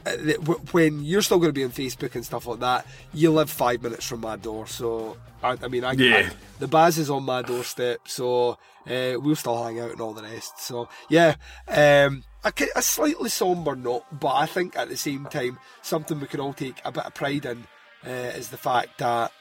[0.04, 3.32] the- w- when you're still going to be on Facebook and stuff like that, you
[3.32, 4.68] live five minutes from my door.
[4.68, 6.30] So, I, I mean, I, Yeah.
[6.30, 8.52] I- the Baz is on my doorstep, so
[8.88, 10.60] uh, we'll still hang out and all the rest.
[10.62, 11.36] So, yeah,
[11.68, 16.28] um, a, a slightly somber note, but I think at the same time, something we
[16.28, 17.66] can all take a bit of pride in
[18.06, 19.32] uh, is the fact that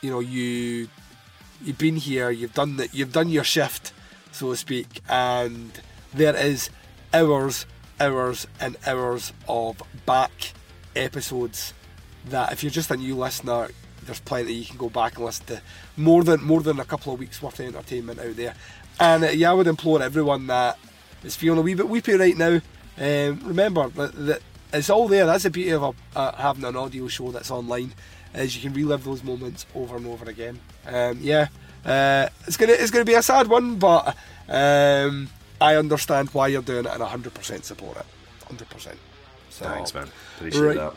[0.00, 0.88] you know you
[1.62, 3.92] you've been here, you've done that, you've done your shift,
[4.32, 5.80] so to speak, and
[6.14, 6.70] there is
[7.12, 7.66] hours,
[7.98, 10.52] hours, and hours of back
[10.96, 11.74] episodes
[12.26, 13.68] that if you're just a new listener,
[14.04, 15.62] there's plenty you can go back and listen to
[15.96, 18.54] more than more than a couple of weeks worth of entertainment out there.
[18.98, 20.78] And uh, yeah, I would implore everyone that
[21.22, 22.60] is feeling a wee bit weepy right now.
[22.98, 25.26] Um, remember that, that it's all there.
[25.26, 27.94] That's the beauty of a, uh, having an audio show that's online,
[28.34, 30.58] is you can relive those moments over and over again.
[30.86, 31.48] Um, yeah,
[31.84, 34.16] uh, it's gonna it's gonna be a sad one, but
[34.48, 35.28] um,
[35.60, 38.06] I understand why you're doing it and 100% support it.
[38.48, 38.94] 100%.
[39.50, 40.08] So, Thanks, man.
[40.36, 40.96] Appreciate right.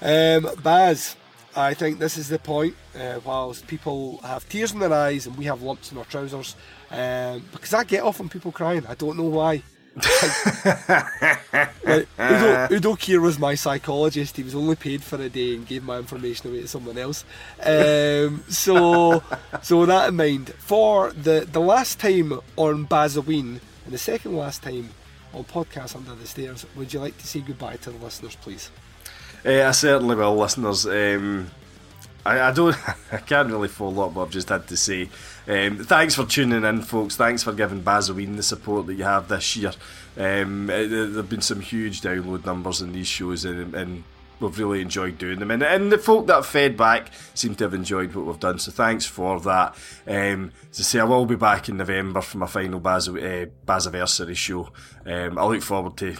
[0.00, 0.44] that.
[0.44, 1.16] Um, Baz,
[1.56, 2.74] I think this is the point.
[2.98, 6.56] Uh, whilst people have tears in their eyes and we have lumps in our trousers,
[6.90, 8.84] um, because I get off on people crying.
[8.86, 9.62] I don't know why.
[11.86, 14.36] Udo, Udo Kier was my psychologist.
[14.36, 17.24] He was only paid for a day and gave my information away to someone else.
[17.62, 19.22] Um, so,
[19.62, 24.36] so with that in mind, for the the last time on Bazoween and the second
[24.36, 24.90] last time
[25.34, 28.70] on podcast Under the Stairs, would you like to say goodbye to the listeners, please?
[29.44, 30.86] Eh, I certainly will, listeners.
[30.86, 31.50] Um,
[32.24, 32.76] I, I don't,
[33.12, 35.08] I can't really follow up what I've just had to say.
[35.48, 37.16] Um, thanks for tuning in, folks.
[37.16, 39.72] Thanks for giving Bazoween the support that you have this year.
[40.16, 44.04] Um, eh, there have been some huge download numbers in these shows, and, and
[44.40, 45.50] we've really enjoyed doing them.
[45.50, 48.58] And, and the folk that fed back seem to have enjoyed what we've done.
[48.58, 49.76] So thanks for that.
[50.06, 53.46] Um, as I say, I will be back in November for my final Baz, uh,
[53.66, 54.70] Bazaversary show.
[55.06, 56.16] Um, I look forward to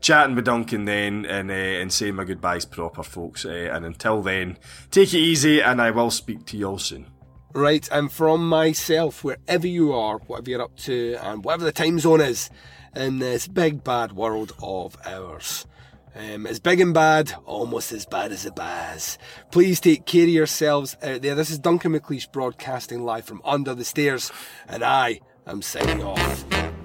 [0.00, 3.44] chatting with Duncan then and uh, and saying my goodbyes proper, folks.
[3.44, 4.58] Uh, and until then,
[4.90, 7.06] take it easy, and I will speak to you all soon.
[7.54, 11.98] Right, and from myself, wherever you are, whatever you're up to, and whatever the time
[11.98, 12.50] zone is
[12.94, 15.66] in this big bad world of ours.
[16.14, 19.18] Um, it's big and bad, almost as bad as a Baz.
[19.50, 21.34] Please take care of yourselves out there.
[21.34, 24.32] This is Duncan McLeish broadcasting live from under the stairs,
[24.66, 26.75] and I am signing off.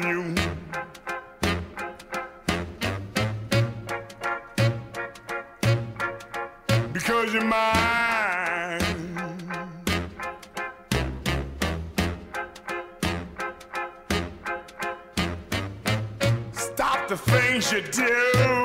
[0.00, 0.34] On you.
[6.92, 8.80] Because you're mine.
[16.52, 18.59] Stop the things you do.